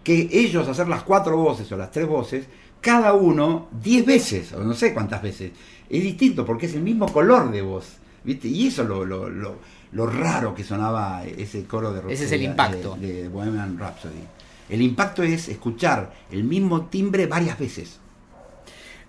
Que 0.04 0.28
ellos 0.32 0.68
hacer 0.68 0.88
las 0.88 1.02
cuatro 1.04 1.36
voces 1.38 1.72
o 1.72 1.78
las 1.78 1.90
tres 1.92 2.06
voces, 2.08 2.46
cada 2.82 3.14
uno 3.14 3.70
diez 3.82 4.06
veces, 4.06 4.54
o 4.54 4.64
no 4.64 4.74
sé 4.76 4.94
cuántas 4.94 5.22
veces, 5.24 5.52
es 5.90 6.04
distinto 6.04 6.46
porque 6.46 6.68
es 6.68 6.76
el 6.76 6.82
mismo 6.84 7.08
color 7.12 7.52
de 7.52 7.62
voz. 7.64 7.98
¿viste? 8.24 8.48
Y 8.48 8.68
eso 8.68 8.84
es 8.84 8.88
lo, 8.88 9.04
lo, 9.06 9.30
lo, 9.30 9.56
lo 9.92 10.06
raro 10.08 10.54
que 10.56 10.64
sonaba 10.64 11.24
ese 11.26 11.66
coro 11.66 11.94
de 11.94 12.14
Ese 12.14 12.26
es 12.26 12.32
el 12.32 12.40
de- 12.40 12.46
impacto. 12.46 12.96
De, 13.00 13.24
de 13.24 13.30
Bohemian 13.30 13.78
Rhapsody. 13.78 14.24
El 14.70 14.82
impacto 14.82 15.22
es 15.24 15.48
escuchar 15.48 16.12
el 16.32 16.44
mismo 16.44 16.88
timbre 16.88 17.28
varias 17.28 17.58
veces. 17.60 18.00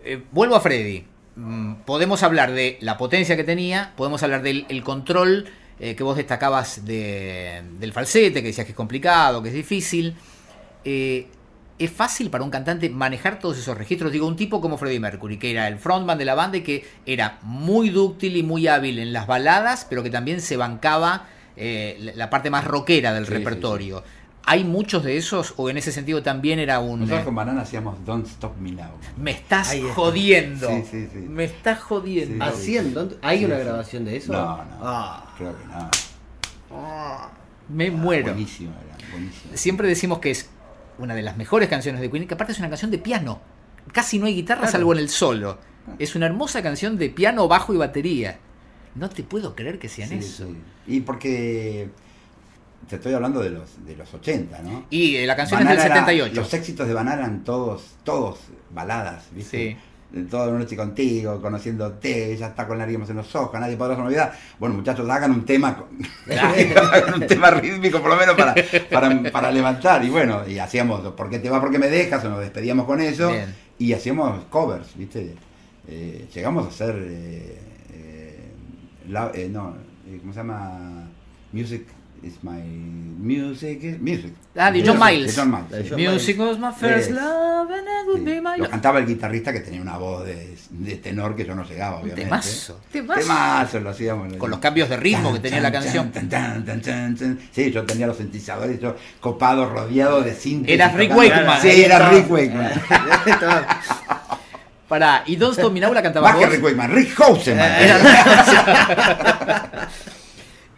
Eh, 0.05 0.23
vuelvo 0.31 0.57
a 0.57 0.61
Freddy. 0.61 1.05
Mm, 1.37 1.75
podemos 1.85 2.23
hablar 2.23 2.53
de 2.53 2.79
la 2.81 2.97
potencia 2.97 3.37
que 3.37 3.45
tenía, 3.45 3.93
podemos 3.97 4.23
hablar 4.23 4.43
del 4.43 4.67
el 4.69 4.83
control 4.83 5.47
eh, 5.79 5.95
que 5.97 6.03
vos 6.03 6.17
destacabas 6.17 6.85
de- 6.87 7.62
del 7.79 7.93
falsete, 7.93 8.41
que 8.41 8.49
decías 8.49 8.65
que 8.65 8.73
es 8.73 8.77
complicado, 8.77 9.43
que 9.43 9.49
es 9.51 9.55
difícil. 9.55 10.15
Eh, 10.85 11.27
¿Es 11.79 11.91
fácil 11.91 12.31
para 12.31 12.43
un 12.43 12.51
cantante 12.51 12.89
manejar 12.89 13.39
todos 13.39 13.59
esos 13.59 13.77
registros? 13.77 14.11
Digo, 14.11 14.27
un 14.27 14.37
tipo 14.37 14.61
como 14.62 14.79
Freddie 14.79 14.99
Mercury, 15.01 15.39
que 15.39 15.51
era 15.51 15.69
el 15.69 15.79
frontman 15.79 16.17
de 16.17 16.25
la 16.25 16.35
banda 16.35 16.57
y 16.57 16.62
que 16.62 16.87
era 17.05 17.39
muy 17.43 17.91
dúctil 17.91 18.37
y 18.37 18.43
muy 18.43 18.67
hábil 18.67 18.99
en 18.99 19.12
las 19.12 19.27
baladas, 19.27 19.87
pero 19.89 20.03
que 20.03 20.09
también 20.11 20.41
se 20.41 20.57
bancaba 20.57 21.27
eh, 21.57 22.12
la 22.17 22.31
parte 22.31 22.49
más 22.49 22.65
rockera 22.65 23.12
del 23.12 23.27
Sí, 23.27 23.33
sí, 23.33 23.39
repertorio. 23.39 24.03
¿Hay 24.49 24.62
muchos 24.65 25.03
de 25.03 25.17
esos 25.17 25.55
o 25.57 25.69
en 25.69 25.77
ese 25.77 25.91
sentido 25.93 26.23
también 26.23 26.59
era 26.61 26.79
un... 26.79 27.01
Nosotros 27.01 27.23
eh, 27.23 27.25
con 27.25 27.35
Banana 27.35 27.62
hacíamos 27.62 28.03
Don't 28.07 28.27
Stop 28.27 28.57
Me 28.59 28.71
Now. 28.71 28.93
me 29.19 29.33
estás 29.33 29.75
está. 29.75 29.93
jodiendo. 29.93 30.69
Sí, 30.69 30.85
sí, 30.91 31.09
sí. 31.12 31.19
Me 31.19 31.45
estás 31.45 31.81
jodiendo. 31.81 32.45
Sí. 32.45 32.51
Haciendo, 32.55 33.19
¿hay 33.23 33.41
Sí, 33.41 33.45
una 33.45 33.57
sí. 33.57 33.62
grabación 33.65 34.05
de 34.05 34.17
eso? 34.17 34.33
No, 34.33 34.57
no. 34.57 34.65
Ah. 34.83 35.35
Creo 35.37 35.55
que 35.59 35.65
no. 35.67 35.91
Me 37.69 37.91
muero. 37.91 38.29
Buenísimo, 38.33 38.73
era, 38.87 39.11
buenísimo. 39.11 39.53
Siempre 39.55 39.89
decimos 39.89 40.21
que 40.21 40.31
es 40.31 40.49
una 40.99 41.15
de 41.15 41.23
las 41.23 41.37
mejores 41.37 41.69
canciones 41.69 42.01
de 42.01 42.11
Queen, 42.11 42.27
que 42.27 42.35
aparte 42.35 42.53
es 42.53 42.59
una 42.59 42.69
canción 42.69 42.91
de 42.91 42.99
piano. 42.99 43.41
Casi 43.93 44.19
no 44.19 44.27
hay 44.27 44.35
guitarra 44.35 44.63
Claro. 44.63 44.73
salvo 44.73 44.93
en 44.93 44.99
el 44.99 45.09
solo. 45.09 45.59
Es 45.99 46.15
una 46.17 46.27
hermosa 46.27 46.63
canción 46.63 46.99
de 46.99 47.11
piano, 47.11 47.47
bajo 47.49 47.73
y 47.73 47.77
batería. 47.77 48.39
No 48.95 49.09
te 49.09 49.23
puedo 49.23 49.55
creer 49.55 49.79
que 49.79 49.89
sean 49.89 50.09
Sí, 50.09 50.15
eso. 50.17 50.47
sí. 50.47 50.57
Y 50.87 51.01
porque 51.01 51.89
te 52.89 52.97
estoy 52.97 53.13
hablando 53.15 53.41
de 53.41 53.51
los 53.51 53.85
de 53.87 53.95
los 53.97 54.13
80, 54.13 54.63
¿no? 54.63 54.87
Y 54.91 55.17
eh, 55.17 55.27
la 55.27 55.37
canción 55.37 55.61
es 55.63 55.69
del 55.69 55.79
era- 55.79 55.89
78. 55.89 56.35
los 56.41 56.55
éxitos 56.55 56.89
de 56.89 56.95
Banana 56.95 57.23
eran 57.23 57.45
todos, 57.45 57.97
todos 58.05 58.39
baladas, 58.71 59.27
¿viste? 59.33 59.73
Sí. 59.73 59.77
Toda 60.31 60.47
la 60.47 60.59
noche 60.59 60.77
contigo, 60.77 61.40
conociéndote, 61.42 62.33
ella 62.33 62.49
está 62.49 62.66
con 62.66 62.79
lágrimas 62.79 63.11
en 63.11 63.16
los 63.16 63.35
ojos, 63.35 63.59
nadie 63.61 63.77
podrá 63.77 63.97
olvidar. 64.03 64.33
Bueno, 64.59 64.77
muchachos, 64.77 65.09
hagan 65.11 65.31
un 65.33 65.45
tema, 65.45 65.85
hagan 66.31 67.14
un 67.14 67.27
tema 67.27 67.51
rítmico 67.51 68.01
por 68.01 68.11
lo 68.11 68.16
menos 68.16 68.35
para, 68.37 68.55
para, 68.90 69.23
para 69.31 69.51
levantar. 69.51 70.05
Y 70.05 70.09
bueno, 70.11 70.47
y 70.49 70.59
hacíamos, 70.59 71.01
¿por 71.12 71.29
qué 71.31 71.38
te 71.38 71.51
va? 71.51 71.61
porque 71.61 71.79
me 71.79 71.88
dejas? 71.88 72.25
O 72.25 72.29
nos 72.31 72.40
despedíamos 72.40 72.87
con 72.87 73.01
eso. 73.01 73.31
Bien. 73.31 73.55
Y 73.79 73.92
hacíamos 73.92 74.45
covers, 74.49 74.97
¿viste? 74.97 75.35
Eh, 75.88 76.27
llegamos 76.35 76.64
a 76.64 76.69
hacer, 76.69 76.97
eh, 76.99 77.59
eh, 77.92 78.51
la- 79.09 79.31
eh, 79.35 79.49
no, 79.53 79.77
eh, 80.09 80.19
¿cómo 80.21 80.33
se 80.33 80.38
llama? 80.38 81.09
Music 81.53 81.87
is 82.23 82.35
my 82.43 82.61
music, 83.19 83.83
is- 83.83 84.01
music. 84.01 84.33
Ah, 84.57 84.71
de 84.71 84.83
John 84.83 84.99
Miles. 84.99 85.35
de 85.35 85.41
John 85.43 85.51
Miles, 85.51 85.71
De 85.71 85.83
sí. 85.83 85.89
John 85.91 86.01
Music 86.15 86.39
was 86.39 86.59
my 86.59 86.73
first 86.73 87.11
love 87.11 87.71
and 87.71 87.87
it 87.87 88.07
would 88.07 88.19
Sí. 88.21 88.25
be 88.25 88.41
my 88.41 88.57
Lo 88.59 88.71
cantaba 88.71 88.99
el 89.01 89.07
guitarrista 89.07 89.53
que 89.53 89.61
tenía 89.61 89.83
una 89.83 89.99
voz 89.99 90.25
de, 90.25 90.57
de 90.71 90.97
tenor 90.97 91.37
que 91.37 91.45
yo 91.45 91.55
no 91.55 91.65
llegaba, 91.65 91.97
obviamente. 91.97 92.23
temazo, 92.25 92.81
temazo. 92.91 93.21
Temazo 93.21 93.81
lo 93.81 93.91
hacíamos. 93.91 94.33
Con 94.37 94.51
los 94.51 94.59
cambios 94.61 94.89
de 94.89 94.97
ritmo 94.97 95.33
que 95.33 95.41
tenía 95.41 95.61
la 95.61 95.73
canción. 95.73 96.11
tan, 96.11 96.29
tan, 96.29 96.65
tan, 96.65 96.81
tan, 96.81 97.17
tan. 97.17 97.39
Sí, 97.53 97.71
yo 97.71 97.85
tenía 97.85 98.07
los 98.07 98.17
sintetizadores, 98.17 98.81
yo 98.81 98.97
copado, 99.21 99.69
rodeado 99.69 100.23
de 100.23 100.35
síntesis. 100.35 100.75
Eras 100.75 100.95
Rick. 100.95 101.15
Wakeman. 101.17 101.61
Sí, 101.61 101.85
era 101.85 102.11
Rick 102.11 102.31
Wakeman. 102.31 102.73
Pará, 104.89 105.25
¿y 105.27 105.35
Don't 105.35 105.59
Stop 105.59 105.73
Me 105.73 105.81
Now 105.81 105.93
la 105.93 106.01
cantabas 106.01 106.31
Más 106.33 106.39
que 106.39 106.47
vos? 106.47 106.55
Rick 106.55 106.65
Wakeman, 106.65 106.91
Rick 106.93 107.15
Houseman. 107.17 107.73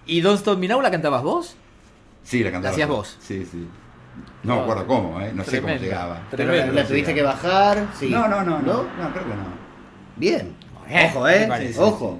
¿Y 0.08 0.20
Don't 0.20 0.38
Stop 0.38 0.58
Me 0.58 0.66
Now 0.66 0.80
la 0.82 0.90
cantabas 0.90 1.22
vos? 1.22 1.56
Sí, 2.24 2.42
la 2.42 2.50
cantaba. 2.50 2.70
¿La 2.70 2.72
hacías 2.72 2.88
yo. 2.88 2.96
vos? 2.96 3.16
Sí, 3.20 3.46
sí. 3.46 3.68
No 4.42 4.56
me 4.56 4.62
acuerdo 4.62 4.86
cómo, 4.88 5.20
¿eh? 5.20 5.30
No 5.32 5.44
sé 5.44 5.60
cómo 5.60 5.68
Tremendo. 5.68 5.84
llegaba. 5.84 6.20
Tremendo. 6.30 6.62
Pero- 6.62 6.72
¿La 6.72 6.86
tuviste 6.86 7.14
que 7.14 7.22
bajar? 7.22 7.86
Sí. 7.96 8.08
No, 8.10 8.26
no, 8.26 8.42
no, 8.42 8.58
no, 8.60 8.82
no, 8.82 9.12
creo 9.12 9.24
que 9.24 9.34
no. 9.34 9.44
Bien. 10.16 10.56
Eh, 10.88 11.08
Ojo, 11.14 11.22
me 11.24 11.44
eh. 11.44 11.46
parece. 11.46 11.80
Ojo. 11.80 12.18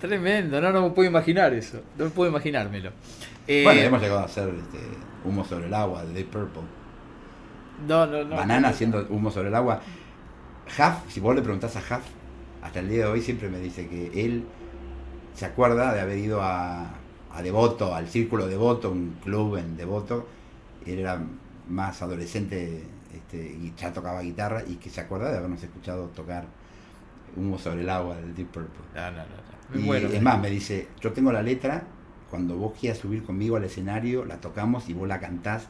Tremendo, 0.00 0.60
no, 0.60 0.70
no 0.72 0.82
me 0.82 0.90
puedo 0.90 1.08
imaginar 1.08 1.52
eso. 1.54 1.80
No 1.96 2.08
puedo 2.10 2.30
imaginármelo. 2.30 2.90
Eh, 3.48 3.62
Bueno, 3.64 3.80
hemos 3.80 4.00
llegado 4.02 4.20
a 4.20 4.24
hacer 4.24 4.48
este, 4.50 4.78
humo 5.24 5.44
sobre 5.44 5.66
el 5.66 5.74
agua 5.74 6.04
de 6.04 6.12
Deep 6.12 6.28
Purple. 6.30 6.62
no, 7.88 8.06
no, 8.06 8.24
no. 8.24 8.36
Banana 8.36 8.68
haciendo 8.68 9.06
humo 9.08 9.30
sobre 9.30 9.48
el 9.48 9.54
agua. 9.54 9.80
Huff, 10.78 11.10
si 11.12 11.20
vos 11.20 11.34
le 11.34 11.42
preguntás 11.42 11.76
a 11.76 11.80
Huff, 11.80 12.04
hasta 12.62 12.80
el 12.80 12.88
día 12.88 13.00
de 13.00 13.12
hoy 13.12 13.20
siempre 13.22 13.48
me 13.48 13.58
dice 13.58 13.88
que 13.88 14.10
él 14.24 14.44
se 15.34 15.46
acuerda 15.46 15.92
de 15.92 16.00
haber 16.00 16.18
ido 16.18 16.40
a, 16.42 16.90
a 17.32 17.42
Devoto, 17.42 17.94
al 17.94 18.08
Círculo 18.08 18.46
Devoto, 18.46 18.90
un 18.90 19.16
club 19.22 19.56
en 19.56 19.76
Devoto. 19.76 20.26
Él 20.86 20.98
era 21.00 21.20
más 21.68 22.00
adolescente 22.02 22.84
este, 23.12 23.36
y 23.38 23.72
ya 23.76 23.92
tocaba 23.92 24.20
guitarra 24.22 24.62
y 24.66 24.76
que 24.76 24.90
se 24.90 25.00
acuerda 25.00 25.30
de 25.30 25.38
habernos 25.38 25.62
escuchado 25.62 26.06
tocar 26.08 26.46
humo 27.36 27.58
sobre 27.58 27.82
el 27.82 27.90
agua 27.90 28.16
del 28.16 28.34
Deep 28.34 28.48
Purple. 28.48 28.84
No, 28.94 29.10
no, 29.10 29.18
no, 29.18 29.78
Y 29.80 29.82
muero. 29.82 30.08
es 30.08 30.22
más, 30.22 30.40
me 30.40 30.50
dice, 30.50 30.88
yo 31.00 31.12
tengo 31.12 31.32
la 31.32 31.42
letra, 31.42 31.84
cuando 32.30 32.56
vos 32.56 32.74
quieras 32.78 32.98
subir 32.98 33.24
conmigo 33.24 33.56
al 33.56 33.64
escenario, 33.64 34.24
la 34.24 34.40
tocamos 34.40 34.88
y 34.88 34.92
vos 34.92 35.08
la 35.08 35.20
cantás. 35.20 35.66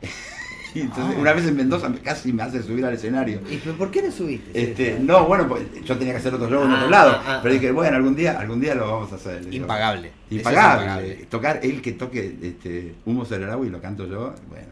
entonces, 0.82 1.14
Ah. 1.16 1.20
una 1.20 1.32
vez 1.32 1.46
en 1.46 1.56
Mendoza 1.56 1.88
me- 1.88 1.98
casi 1.98 2.32
me 2.32 2.42
hace 2.42 2.62
subir 2.62 2.84
al 2.84 2.94
escenario. 2.94 3.40
¿Y 3.50 3.56
pero 3.58 3.76
por 3.76 3.90
qué 3.90 4.02
no 4.02 4.10
subiste? 4.10 4.50
Este, 4.60 4.98
no, 5.00 5.24
bueno, 5.26 5.48
pues, 5.48 5.62
yo 5.84 5.96
tenía 5.96 6.12
que 6.14 6.18
hacer 6.20 6.34
otro 6.34 6.48
show 6.48 6.64
en 6.64 6.70
Ah, 6.72 6.76
otro 6.76 6.90
lado, 6.90 7.20
ah, 7.26 7.40
pero 7.42 7.54
dije, 7.54 7.70
bueno, 7.72 7.96
algún 7.96 8.14
día, 8.16 8.38
algún 8.38 8.60
día 8.60 8.74
lo 8.74 8.90
vamos 8.90 9.12
a 9.12 9.16
hacer. 9.16 9.40
Digo, 9.46 9.64
Impagable. 9.64 10.08
Es 10.30 10.36
Impagable. 10.38 10.84
impagable. 10.86 11.26
Tocar 11.30 11.60
él 11.62 11.80
que 11.82 11.92
toque 11.92 12.36
este, 12.42 12.94
humo 13.06 13.24
sobre 13.24 13.44
el 13.44 13.50
agua 13.50 13.66
y 13.66 13.70
lo 13.70 13.80
canto 13.80 14.06
yo, 14.06 14.34
bueno, 14.48 14.68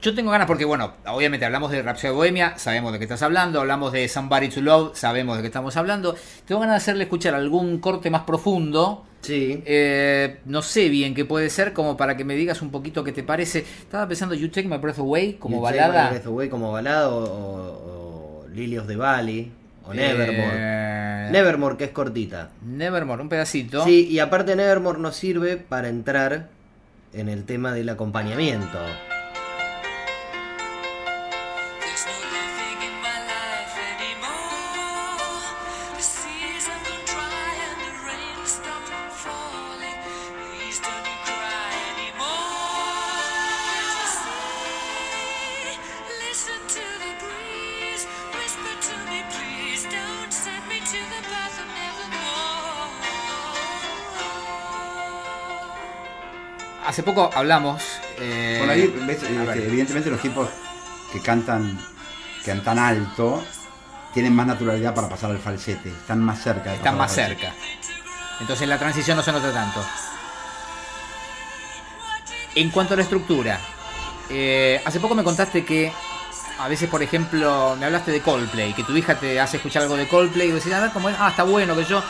yo 0.00 0.14
tengo 0.14 0.30
ganas 0.30 0.46
porque, 0.46 0.64
bueno, 0.64 0.94
obviamente 1.06 1.44
hablamos 1.44 1.70
de 1.70 1.82
Rhapsody 1.82 2.12
Bohemia, 2.14 2.56
sabemos 2.56 2.92
de 2.92 2.98
qué 2.98 3.04
estás 3.04 3.20
hablando, 3.22 3.60
hablamos 3.60 3.92
de 3.92 4.08
Somebody 4.08 4.48
to 4.48 4.60
Love, 4.62 4.96
sabemos 4.96 5.36
de 5.36 5.42
qué 5.42 5.48
estamos 5.48 5.76
hablando. 5.76 6.14
Tengo 6.46 6.60
ganas 6.60 6.74
de 6.74 6.78
hacerle 6.78 7.04
escuchar 7.04 7.34
algún 7.34 7.78
corte 7.78 8.10
más 8.10 8.22
profundo. 8.22 9.04
Sí. 9.20 9.62
Eh, 9.66 10.38
no 10.46 10.62
sé 10.62 10.88
bien 10.88 11.14
qué 11.14 11.24
puede 11.24 11.50
ser, 11.50 11.72
como 11.72 11.96
para 11.96 12.16
que 12.16 12.24
me 12.24 12.34
digas 12.34 12.62
un 12.62 12.70
poquito 12.70 13.04
qué 13.04 13.12
te 13.12 13.22
parece. 13.22 13.60
Estaba 13.60 14.08
pensando 14.08 14.34
You 14.34 14.48
Take 14.48 14.68
My 14.68 14.78
Breath 14.78 14.98
Away 14.98 15.34
como 15.34 15.58
You 15.58 15.62
Take 15.64 15.74
My 15.74 15.80
balada. 15.80 16.10
Breath 16.10 16.26
Away 16.26 16.48
como 16.48 16.72
balada 16.72 17.10
o, 17.10 17.24
o, 17.24 18.46
o 18.46 18.80
of 18.80 18.86
the 18.86 18.96
Valley 18.96 19.52
o 19.86 19.94
Nevermore. 19.94 20.52
Eh, 20.54 21.28
Nevermore 21.30 21.76
que 21.76 21.84
es 21.84 21.90
cortita. 21.90 22.50
Nevermore, 22.64 23.22
un 23.22 23.28
pedacito. 23.28 23.84
Sí, 23.84 24.08
y 24.08 24.18
aparte 24.18 24.56
Nevermore 24.56 24.98
nos 24.98 25.16
sirve 25.16 25.56
para 25.56 25.88
entrar 25.88 26.48
en 27.12 27.28
el 27.28 27.44
tema 27.44 27.72
del 27.72 27.88
acompañamiento. 27.88 28.78
Hace 57.00 57.06
poco 57.10 57.30
hablamos. 57.34 57.82
eh, 58.18 58.56
Bueno, 58.58 58.74
ahí 58.74 58.86
ves, 59.06 59.22
este, 59.22 59.66
evidentemente 59.66 60.10
los 60.10 60.20
tipos 60.20 60.50
que 61.10 61.18
cantan, 61.20 61.78
que 62.44 62.50
cantan 62.50 62.78
alto 62.78 63.42
tienen 64.12 64.34
más 64.36 64.46
naturalidad 64.46 64.94
para 64.94 65.08
pasar 65.08 65.30
al 65.30 65.38
falsete, 65.38 65.88
están 65.88 66.20
más 66.22 66.42
cerca. 66.42 66.68
de 66.68 66.76
están 66.76 66.98
más 66.98 67.10
cerca. 67.10 67.54
Entonces 68.38 68.68
la 68.68 68.78
transición 68.78 69.16
no 69.16 69.22
se 69.22 69.32
nota 69.32 69.50
tanto. 69.50 69.82
En 72.54 72.68
cuanto 72.68 72.92
a 72.92 72.98
la 72.98 73.02
estructura, 73.04 73.58
eh, 74.28 74.82
hace 74.84 75.00
poco 75.00 75.14
me 75.14 75.24
contaste 75.24 75.64
que 75.64 75.90
a 76.58 76.68
veces, 76.68 76.90
por 76.90 77.02
ejemplo, 77.02 77.76
me 77.80 77.86
hablaste 77.86 78.10
de 78.10 78.20
Coldplay, 78.20 78.74
que 78.74 78.84
tu 78.84 78.94
hija 78.94 79.14
te 79.14 79.40
hace 79.40 79.56
escuchar 79.56 79.84
algo 79.84 79.96
de 79.96 80.06
Coldplay 80.06 80.48
y 80.48 80.52
decís, 80.52 80.70
a 80.74 80.80
ver 80.80 80.90
cómo 80.90 81.08
es, 81.08 81.16
ah, 81.18 81.30
está 81.30 81.44
bueno, 81.44 81.74
que 81.74 81.86
yo, 81.86 82.02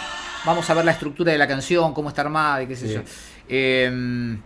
vamos 0.45 0.69
a 0.69 0.75
ver 0.75 0.85
la 0.85 0.91
estructura 0.91 1.31
de 1.31 1.39
la 1.39 1.47
canción, 1.47 1.95
cómo 1.95 2.09
está 2.09 2.23
armada 2.23 2.65
y 2.65 2.67
qué 2.67 2.75
sé 2.75 2.89
Sí. 2.89 2.95
yo. 2.95 3.01
Eh, 3.49 4.37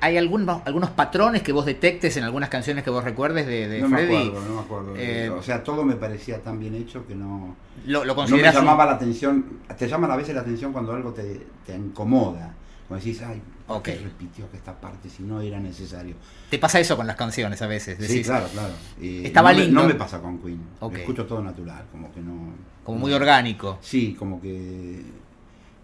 ¿Hay 0.00 0.16
algunos, 0.18 0.62
algunos 0.66 0.90
patrones 0.90 1.42
que 1.42 1.52
vos 1.52 1.64
detectes 1.64 2.16
en 2.16 2.24
algunas 2.24 2.48
canciones 2.48 2.82
que 2.84 2.90
vos 2.90 3.04
recuerdes 3.04 3.46
de, 3.46 3.68
de 3.68 3.80
No 3.80 3.88
me 3.88 4.02
acuerdo, 4.02 4.40
no 4.48 4.54
me 4.56 4.60
acuerdo. 4.60 4.94
Eh, 4.96 5.30
o 5.30 5.42
sea, 5.42 5.62
todo 5.62 5.84
me 5.84 5.94
parecía 5.94 6.42
tan 6.42 6.58
bien 6.58 6.74
hecho 6.74 7.06
que 7.06 7.14
no, 7.14 7.56
¿Lo, 7.86 8.04
lo 8.04 8.14
no 8.14 8.26
me 8.28 8.34
un- 8.48 8.52
llamaba 8.54 8.84
la 8.86 8.92
atención. 8.92 9.44
Te 9.78 9.88
llaman 9.88 10.10
a 10.10 10.16
veces 10.16 10.34
la 10.34 10.40
atención 10.40 10.72
cuando 10.72 10.92
algo 10.92 11.12
te, 11.12 11.46
te 11.66 11.74
incomoda. 11.76 12.52
Como 12.88 12.98
decís, 13.00 13.22
ay, 13.22 13.40
¿por 13.66 13.82
qué 13.82 13.92
Ok. 13.92 14.00
repitió 14.02 14.50
que 14.50 14.58
esta 14.58 14.78
parte 14.78 15.08
si 15.08 15.22
no 15.22 15.40
era 15.40 15.58
necesario? 15.58 16.16
Te 16.50 16.58
pasa 16.58 16.80
eso 16.80 16.96
con 16.96 17.06
las 17.06 17.16
canciones 17.16 17.62
a 17.62 17.66
veces. 17.66 17.96
Sí, 18.06 18.22
claro, 18.22 18.46
claro. 18.52 18.74
Estaba 19.00 19.52
no 19.52 19.58
me- 19.58 19.64
lindo. 19.64 19.80
no 19.82 19.88
me 19.88 19.94
pasa 19.94 20.20
con 20.20 20.38
Queen. 20.38 20.60
Escucho 20.92 21.24
todo 21.24 21.42
natural, 21.42 21.84
como 21.90 22.12
que 22.12 22.20
no. 22.20 22.52
Como 22.84 22.98
muy 22.98 23.12
orgánico. 23.12 23.78
Sí, 23.80 24.14
como 24.18 24.40
que. 24.42 25.02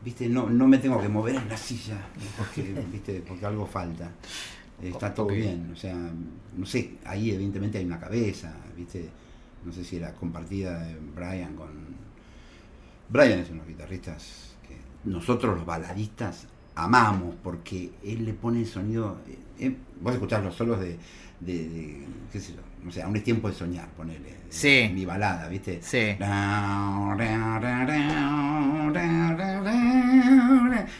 Viste, 0.02 0.28
no, 0.28 0.48
no 0.48 0.66
me 0.66 0.78
tengo 0.78 0.98
que 1.00 1.08
mover 1.08 1.34
en 1.36 1.48
la 1.48 1.56
silla, 1.56 1.98
porque, 2.38 2.62
viste, 2.90 3.22
porque 3.26 3.44
algo 3.44 3.66
falta. 3.66 4.10
Está 4.82 5.12
todo 5.12 5.26
bien, 5.26 5.70
o 5.74 5.76
sea, 5.76 5.94
no 6.56 6.64
sé, 6.64 6.96
ahí 7.04 7.30
evidentemente 7.32 7.76
hay 7.76 7.84
una 7.84 8.00
cabeza, 8.00 8.54
viste, 8.74 9.10
no 9.62 9.70
sé 9.72 9.84
si 9.84 9.96
era 9.96 10.14
compartida 10.14 10.82
de 10.84 10.96
Brian 11.14 11.54
con. 11.54 11.68
Brian 13.10 13.40
es 13.40 13.50
uno 13.50 13.56
de 13.56 13.58
los 13.58 13.68
guitarristas 13.68 14.56
que 14.66 14.76
nosotros 15.10 15.56
los 15.56 15.66
baladistas 15.66 16.46
amamos, 16.76 17.34
porque 17.42 17.90
él 18.02 18.24
le 18.24 18.32
pone 18.32 18.60
el 18.60 18.66
sonido. 18.66 19.18
eh, 19.28 19.38
eh, 19.66 19.76
vos 20.00 20.14
escuchás 20.14 20.42
los 20.42 20.54
solos 20.54 20.80
de, 20.80 20.96
de, 21.40 21.68
de, 21.68 22.06
qué 22.32 22.40
sé 22.40 22.54
yo, 22.54 22.60
no 22.84 22.90
sé, 22.92 23.02
aún 23.02 23.16
es 23.16 23.24
tiempo 23.24 23.48
de 23.48 23.54
soñar, 23.54 23.88
ponele. 23.96 24.40
Sí. 24.48 24.90
Mi 24.92 25.04
balada, 25.04 25.46
viste. 25.48 25.78
Sí. 25.82 26.16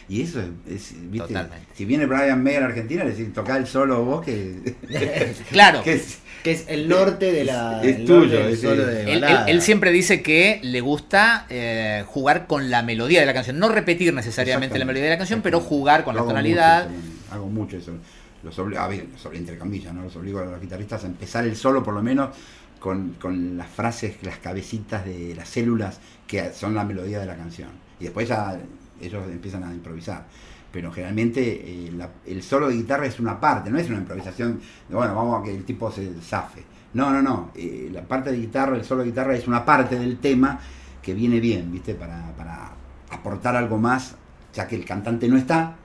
Y 0.09 0.21
eso 0.21 0.41
es, 0.41 0.47
es, 0.73 0.93
¿viste? 1.11 1.27
Totalmente. 1.27 1.67
Si 1.75 1.85
viene 1.85 2.05
Brian 2.05 2.41
May 2.43 2.55
a 2.55 2.59
la 2.61 2.65
Argentina, 2.67 3.03
le 3.03 3.11
decís, 3.11 3.33
tocá 3.33 3.57
el 3.57 3.65
solo 3.67 4.03
vos 4.03 4.25
que, 4.25 4.75
Claro. 5.49 5.81
que 5.83 5.93
es- 5.93 6.19
Que 6.43 6.51
es 6.53 6.65
el 6.69 6.89
norte 6.89 7.31
de 7.31 7.43
la. 7.43 7.81
Es 7.83 7.97
el 7.97 8.05
tuyo, 8.05 8.39
es- 8.47 8.61
solo 8.61 8.83
de 8.85 9.03
Él, 9.13 9.23
él- 9.23 9.37
él 9.47 9.61
siempre 9.61 9.91
dice 9.91 10.21
que 10.23 10.59
le 10.63 10.81
gusta 10.81 11.45
eh, 11.49 12.03
jugar 12.07 12.47
con 12.47 12.71
la 12.71 12.81
melodía 12.81 13.19
de 13.19 13.27
la 13.27 13.33
canción. 13.33 13.59
No 13.59 13.69
repetir 13.69 14.11
necesariamente 14.13 14.79
la 14.79 14.85
melodía 14.85 15.03
de 15.05 15.11
la 15.11 15.17
canción, 15.19 15.41
pero 15.43 15.59
jugar 15.59 16.03
con 16.03 16.13
Yo 16.13 16.17
la 16.17 16.21
hago 16.21 16.29
tonalidad. 16.29 16.89
mucho 16.89 16.97
eso, 16.99 17.33
hago 17.35 17.47
mucho 17.47 17.77
eso. 17.77 17.91
Los 18.43 18.57
obli- 18.59 18.77
a 18.77 18.87
ver, 18.87 19.07
los 19.11 19.25
obli- 19.25 19.37
entre 19.37 19.57
comillas, 19.57 19.93
¿no? 19.93 20.03
Los 20.03 20.15
obligo 20.15 20.39
a 20.39 20.45
los 20.45 20.61
guitarristas 20.61 21.03
a 21.03 21.07
empezar 21.07 21.45
el 21.45 21.55
solo 21.55 21.83
por 21.83 21.93
lo 21.93 22.01
menos 22.01 22.29
con, 22.79 23.15
con 23.19 23.57
las 23.57 23.69
frases, 23.69 24.17
las 24.23 24.37
cabecitas 24.39 25.05
de 25.05 25.35
las 25.35 25.47
células 25.47 25.99
que 26.27 26.51
son 26.53 26.73
la 26.73 26.83
melodía 26.83 27.19
de 27.19 27.25
la 27.27 27.35
canción. 27.35 27.69
Y 27.99 28.05
después 28.05 28.27
ya 28.27 28.59
ellos 28.99 29.23
empiezan 29.29 29.63
a 29.63 29.73
improvisar. 29.73 30.25
Pero 30.71 30.91
generalmente 30.91 31.41
eh, 31.65 31.91
el 32.25 32.41
solo 32.43 32.69
de 32.69 32.75
guitarra 32.75 33.05
es 33.05 33.19
una 33.19 33.39
parte, 33.39 33.69
no 33.69 33.77
es 33.77 33.89
una 33.89 33.97
improvisación 33.99 34.61
de, 34.87 34.95
bueno, 34.95 35.13
vamos 35.13 35.41
a 35.41 35.43
que 35.43 35.53
el 35.53 35.65
tipo 35.65 35.91
se 35.91 36.11
zafe. 36.21 36.63
No, 36.93 37.11
no, 37.11 37.21
no. 37.21 37.51
eh, 37.55 37.89
la 37.91 38.01
parte 38.03 38.31
de 38.31 38.37
guitarra, 38.37 38.75
el 38.77 38.83
solo 38.85 39.01
de 39.01 39.09
guitarra 39.09 39.35
es 39.35 39.47
una 39.47 39.63
parte 39.65 39.99
del 39.99 40.17
tema 40.19 40.59
que 41.01 41.13
viene 41.13 41.39
bien, 41.39 41.71
¿viste? 41.71 41.93
Para, 41.93 42.33
para 42.35 42.71
aportar 43.09 43.55
algo 43.55 43.77
más, 43.77 44.15
ya 44.53 44.67
que 44.67 44.75
el 44.75 44.85
cantante 44.85 45.27
no 45.27 45.37
está 45.37 45.75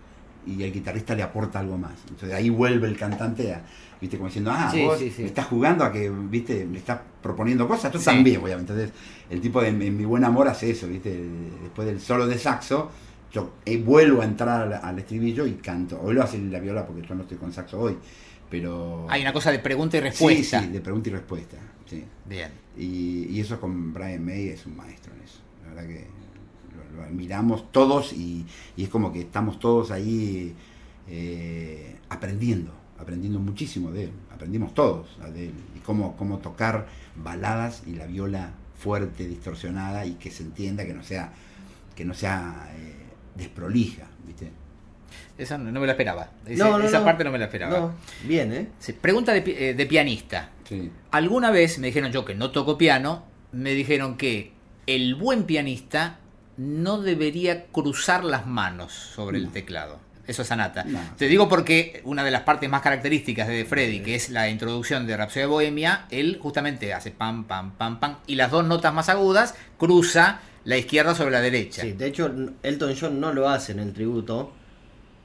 y 0.47 0.63
el 0.63 0.73
guitarrista 0.73 1.15
le 1.15 1.23
aporta 1.23 1.59
algo 1.61 1.77
más. 1.77 1.95
Entonces 2.09 2.33
ahí 2.33 2.49
vuelve 2.51 2.87
el 2.89 2.97
cantante 2.97 3.53
a, 3.53 3.63
¿viste? 4.01 4.17
Como 4.17 4.29
diciendo, 4.29 4.51
ah, 4.55 4.71
Sí, 4.73 4.83
vos 4.85 4.99
sí, 4.99 5.11
sí. 5.11 5.23
me 5.23 5.29
estás 5.29 5.47
jugando 5.47 5.85
a 5.85 5.93
que, 5.93 6.09
¿viste? 6.11 6.65
Me 6.65 6.79
estás 6.79 7.01
proponiendo 7.23 7.67
cosas, 7.67 7.91
tú 7.93 7.99
también, 7.99 8.41
obviamente. 8.41 8.73
Entonces 8.73 8.97
el 9.29 9.41
tipo 9.41 9.61
de 9.61 9.69
en 9.69 9.97
mi 9.97 10.05
buen 10.05 10.25
amor 10.25 10.49
hace 10.49 10.71
eso, 10.71 10.87
¿viste? 10.87 11.21
Después 11.63 11.87
del 11.89 12.01
solo 12.01 12.27
de 12.27 12.39
saxo, 12.39 12.91
yo 13.33 13.55
eh, 13.65 13.77
vuelvo 13.79 14.23
a 14.23 14.25
entrar 14.25 14.63
al, 14.63 14.73
al 14.75 14.99
estribillo 14.99 15.47
y 15.47 15.55
canto. 15.55 16.01
Hoy 16.01 16.15
lo 16.15 16.23
hace 16.23 16.39
la 16.39 16.61
viola 16.61 16.87
porque 16.87 17.03
yo 17.07 17.15
no 17.15 17.23
estoy 17.23 17.37
con 17.39 17.53
saxo 17.53 17.81
hoy, 17.81 17.97
pero... 18.49 19.07
Hay 19.11 19.23
una 19.23 19.33
cosa 19.33 19.51
de 19.51 19.59
pregunta 19.59 19.97
y 19.97 20.01
respuesta. 20.01 20.63
sí, 20.63 20.69
de 20.69 20.81
pregunta 20.81 21.09
y 21.09 21.13
respuesta. 21.13 21.57
Sí. 21.87 22.05
Bien. 22.25 22.51
Y, 22.79 23.27
y 23.31 23.41
eso 23.41 23.61
con 23.61 23.93
Brian 23.93 24.25
May 24.25 24.49
es 24.49 24.67
un 24.67 24.77
maestro 24.77 25.13
en 25.15 25.23
eso. 25.23 25.39
La 25.65 25.75
verdad 25.75 25.89
que 25.89 26.07
lo, 26.77 26.97
lo 26.97 27.03
admiramos 27.03 27.71
todos 27.73 28.13
y, 28.13 28.45
y 28.77 28.85
es 28.85 28.89
como 28.89 29.13
que 29.13 29.21
estamos 29.21 29.59
todos 29.59 29.91
ahí 29.91 30.55
eh, 31.09 31.97
aprendiendo, 32.09 32.73
aprendiendo 32.99 33.39
muchísimo 33.41 33.91
de 33.93 34.05
él. 34.05 34.11
Aprendimos 34.33 34.75
todos 34.75 35.07
de 35.33 35.47
él. 35.47 35.53
Y 35.77 35.79
cómo, 35.81 36.17
cómo 36.17 36.39
tocar 36.39 36.87
baladas 37.17 37.83
y 37.87 37.95
la 37.95 38.07
viola 38.07 38.51
fuerte, 38.79 39.27
distorsionada 39.27 40.05
y 40.07 40.15
que 40.15 40.31
se 40.31 40.43
entienda, 40.43 40.85
que 40.85 40.95
no 40.95 41.03
sea, 41.03 41.33
que 41.95 42.05
no 42.05 42.15
sea 42.15 42.71
eh, 42.77 42.95
desprolija, 43.35 44.07
¿viste? 44.27 44.51
Esa 45.39 45.57
no 45.59 45.71
no 45.71 45.81
me 45.81 45.87
la 45.87 45.93
esperaba. 45.93 46.31
Ese- 46.47 46.63
No, 46.63 46.79
no, 46.79 46.85
esa 46.85 46.99
no. 47.01 47.05
parte 47.05 47.25
no 47.25 47.31
me 47.31 47.39
la 47.39 47.47
esperaba. 47.47 47.79
No, 47.79 47.95
bien, 48.27 48.53
¿eh? 48.53 48.69
Sí, 48.79 48.93
Pregunta 48.93 49.33
de, 49.33 49.43
eh, 49.71 49.75
de 49.75 49.87
pianista. 49.87 50.51
Sí. 50.69 50.91
Alguna 51.11 51.51
vez 51.51 51.79
me 51.79 51.87
dijeron 51.89 52.11
yo 52.13 52.25
que 52.25 52.35
no 52.35 52.51
toco 52.51 52.77
piano, 52.77 53.25
me 53.53 53.73
dijeron 53.73 54.17
que 54.17 54.53
el 54.87 55.15
buen 55.15 55.45
pianista 55.45 56.19
no 56.57 57.01
debería 57.03 57.67
cruzar 57.67 58.25
las 58.25 58.47
manos 58.47 58.93
sobre 58.93 59.39
el 59.39 59.51
teclado. 59.51 59.99
Eso 60.27 60.43
es 60.43 60.51
Anata. 60.51 60.83
No. 60.85 60.99
Te 61.17 61.29
digo 61.29 61.49
porque 61.49 62.01
una 62.05 62.25
de 62.25 62.33
las 62.33 62.43
partes 62.43 62.69
más 62.69 62.83
características 62.83 63.47
de 63.47 63.65
Freddy, 63.65 64.01
que 64.01 64.17
es 64.17 64.31
la 64.31 64.49
introducción 64.49 65.07
de 65.07 65.17
Rhapsody 65.17 65.45
Bohemia, 65.47 66.07
él 66.11 66.39
justamente 66.43 66.93
hace 66.93 67.13
pam, 67.13 67.45
pam, 67.45 67.73
pam, 67.73 68.01
pam, 68.01 68.17
y 68.27 68.35
las 68.35 68.51
dos 68.51 68.65
notas 68.67 68.93
más 68.93 69.09
agudas 69.09 69.55
cruza 69.79 70.41
la 70.65 70.77
izquierda 70.77 71.15
sobre 71.15 71.31
la 71.31 71.41
derecha. 71.41 71.83
Sí, 71.83 71.93
de 71.93 72.07
hecho, 72.09 72.33
Elton 72.65 72.95
John 73.01 73.21
no 73.21 73.33
lo 73.33 73.49
hace 73.49 73.71
en 73.73 73.79
el 73.79 73.93
tributo. 73.93 74.53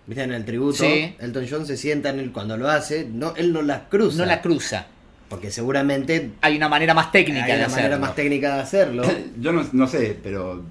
¿Viste? 0.06 0.24
En 0.24 0.34
el 0.34 0.46
tributo, 0.46 0.84
Sí. 0.84 1.16
Elton 1.20 1.48
John 1.50 1.66
se 1.66 1.78
sienta 1.78 2.10
en 2.10 2.20
el 2.20 2.32
cuando 2.32 2.58
lo 2.58 2.70
hace, 2.70 3.08
no, 3.12 3.34
él 3.36 3.54
no 3.54 3.64
las 3.64 3.84
cruza. 3.90 4.18
No 4.20 4.26
la 4.26 4.42
cruza. 4.42 4.86
Porque 5.30 5.50
seguramente 5.50 6.32
Hay 6.42 6.58
una 6.58 6.68
manera 6.70 6.94
más 6.94 7.12
técnica 7.12 7.46
hay 7.46 7.52
de 7.54 7.58
una 7.60 7.68
manera 7.70 7.88
hacerlo. 7.88 8.06
más 8.06 8.16
técnica 8.16 8.56
de 8.56 8.62
hacerlo. 8.62 9.04
Yo 9.40 9.52
no, 9.52 9.68
no 9.72 9.88
sé, 9.88 10.20
pero 10.22 10.64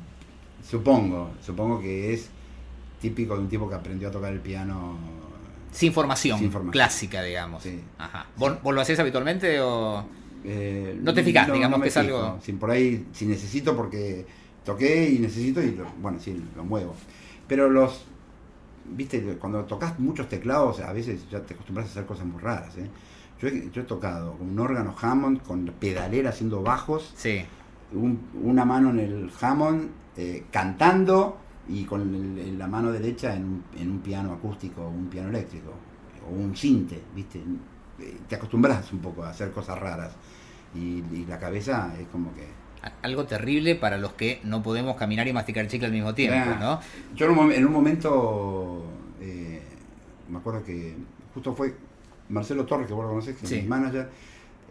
supongo, 0.62 1.33
supongo 1.44 1.81
que 1.81 2.12
es 2.12 2.29
típico 3.01 3.35
de 3.35 3.40
un 3.40 3.49
tipo 3.49 3.68
que 3.68 3.75
aprendió 3.75 4.09
a 4.09 4.11
tocar 4.11 4.33
el 4.33 4.40
piano. 4.40 4.96
Sin 5.73 5.92
formación, 5.92 6.38
Sin 6.38 6.51
formación. 6.51 6.73
clásica, 6.73 7.23
digamos. 7.23 7.62
Sí. 7.62 7.81
Ajá. 7.99 8.27
¿Vos, 8.37 8.61
vos 8.62 8.75
lo 8.75 8.81
hacés 8.81 8.99
habitualmente 8.99 9.61
o...? 9.61 10.05
eh, 10.44 10.99
No 11.03 11.14
te 11.14 11.23
fijas, 11.23 11.53
digamos 11.53 11.81
que 11.81 11.88
es 11.88 11.96
algo- 11.96 12.38
Si 12.42 12.53
por 12.53 12.70
ahí, 12.70 13.07
si 13.12 13.27
necesito, 13.27 13.77
porque 13.77 14.27
toqué 14.64 15.11
y 15.11 15.18
necesito, 15.18 15.62
y 15.62 15.73
lo- 15.73 15.90
bueno, 16.01 16.18
sí, 16.20 16.42
lo 16.57 16.64
muevo. 16.64 16.94
Pero 17.46 17.68
los, 17.70 18.05
viste, 18.85 19.37
cuando 19.38 19.64
tocas 19.64 19.99
muchos 20.01 20.29
teclados, 20.29 20.81
a 20.81 20.92
veces 20.92 21.29
ya 21.31 21.40
te 21.40 21.55
acostumbras 21.55 21.87
a 21.87 21.90
hacer 21.90 22.07
cosas 22.07 22.27
muy 22.27 22.40
raras. 22.40 22.77
¿eh? 22.79 22.88
Yo, 23.40 23.49
he, 23.49 23.70
yo 23.70 23.83
he 23.83 23.85
tocado 23.85 24.33
con 24.38 24.51
un 24.51 24.59
órgano 24.59 24.94
Hammond, 25.01 25.42
con 25.42 25.66
pedalera 25.79 26.31
haciendo 26.31 26.62
bajos, 26.62 27.12
Sí. 27.16 27.42
un- 27.92 28.20
una 28.42 28.64
mano 28.64 28.90
en 28.90 28.99
el 28.99 29.31
Hammond 29.40 29.88
eh, 30.23 30.45
cantando 30.51 31.39
y 31.69 31.85
con 31.85 32.01
el- 32.15 32.59
la 32.59 32.67
mano 32.67 32.91
derecha 32.93 33.35
en 33.35 33.45
un, 33.45 33.65
en 33.79 33.91
un 33.91 34.01
piano 34.01 34.33
acústico, 34.35 34.87
un 34.87 35.07
piano 35.07 35.29
eléctrico 35.31 35.73
o 36.29 36.31
un 36.35 36.55
cinte, 36.55 37.01
¿viste? 37.15 37.39
Eh, 37.99 38.17
Te 38.29 38.35
acostumbras 38.37 38.93
un 38.93 38.99
poco 38.99 39.23
a 39.25 39.31
hacer 39.31 39.51
cosas 39.51 39.79
raras 39.79 40.13
y, 40.75 41.03
y 41.13 41.25
la 41.29 41.39
cabeza 41.39 41.95
es 41.99 42.07
como 42.09 42.35
que... 42.35 42.47
Algo 43.03 43.25
terrible 43.25 43.75
para 43.77 43.99
los 43.99 44.13
que 44.15 44.41
no 44.45 44.63
podemos 44.63 44.97
caminar 44.97 45.27
y 45.29 45.33
masticar 45.33 45.67
chicle 45.69 45.87
al 45.87 45.93
mismo 45.93 46.15
tiempo, 46.15 46.51
¿no? 46.59 46.81
Yo 47.15 47.27
en 47.27 47.33
un, 47.33 47.39
mom- 47.39 47.53
en 47.55 47.67
un 47.67 47.73
momento, 47.73 48.85
eh, 49.21 49.61
me 50.31 50.39
acuerdo 50.39 50.65
que 50.65 50.97
justo 51.35 51.55
fue 51.55 51.75
Marcelo 52.31 52.65
Torres, 52.67 52.87
que 52.89 52.95
vos 52.95 53.05
lo 53.05 53.11
conocés, 53.11 53.37
que 53.37 53.47
Sí. 53.47 53.57
es 53.57 53.63
mi 53.63 53.69
manager, 53.69 54.09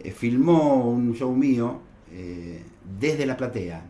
eh, 0.00 0.10
filmó 0.10 0.90
un 0.90 1.14
show 1.14 1.32
mío 1.34 1.80
eh, 2.12 2.64
desde 3.00 3.26
la 3.26 3.36
platea. 3.36 3.80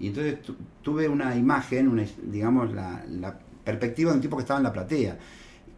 Y 0.00 0.08
entonces 0.08 0.42
tu- 0.42 0.56
tuve 0.82 1.08
una 1.08 1.34
imagen, 1.36 1.88
una, 1.88 2.04
digamos, 2.30 2.72
la, 2.72 3.04
la 3.08 3.38
perspectiva 3.64 4.10
de 4.10 4.16
un 4.16 4.22
tipo 4.22 4.36
que 4.36 4.42
estaba 4.42 4.58
en 4.60 4.64
la 4.64 4.72
platea, 4.72 5.18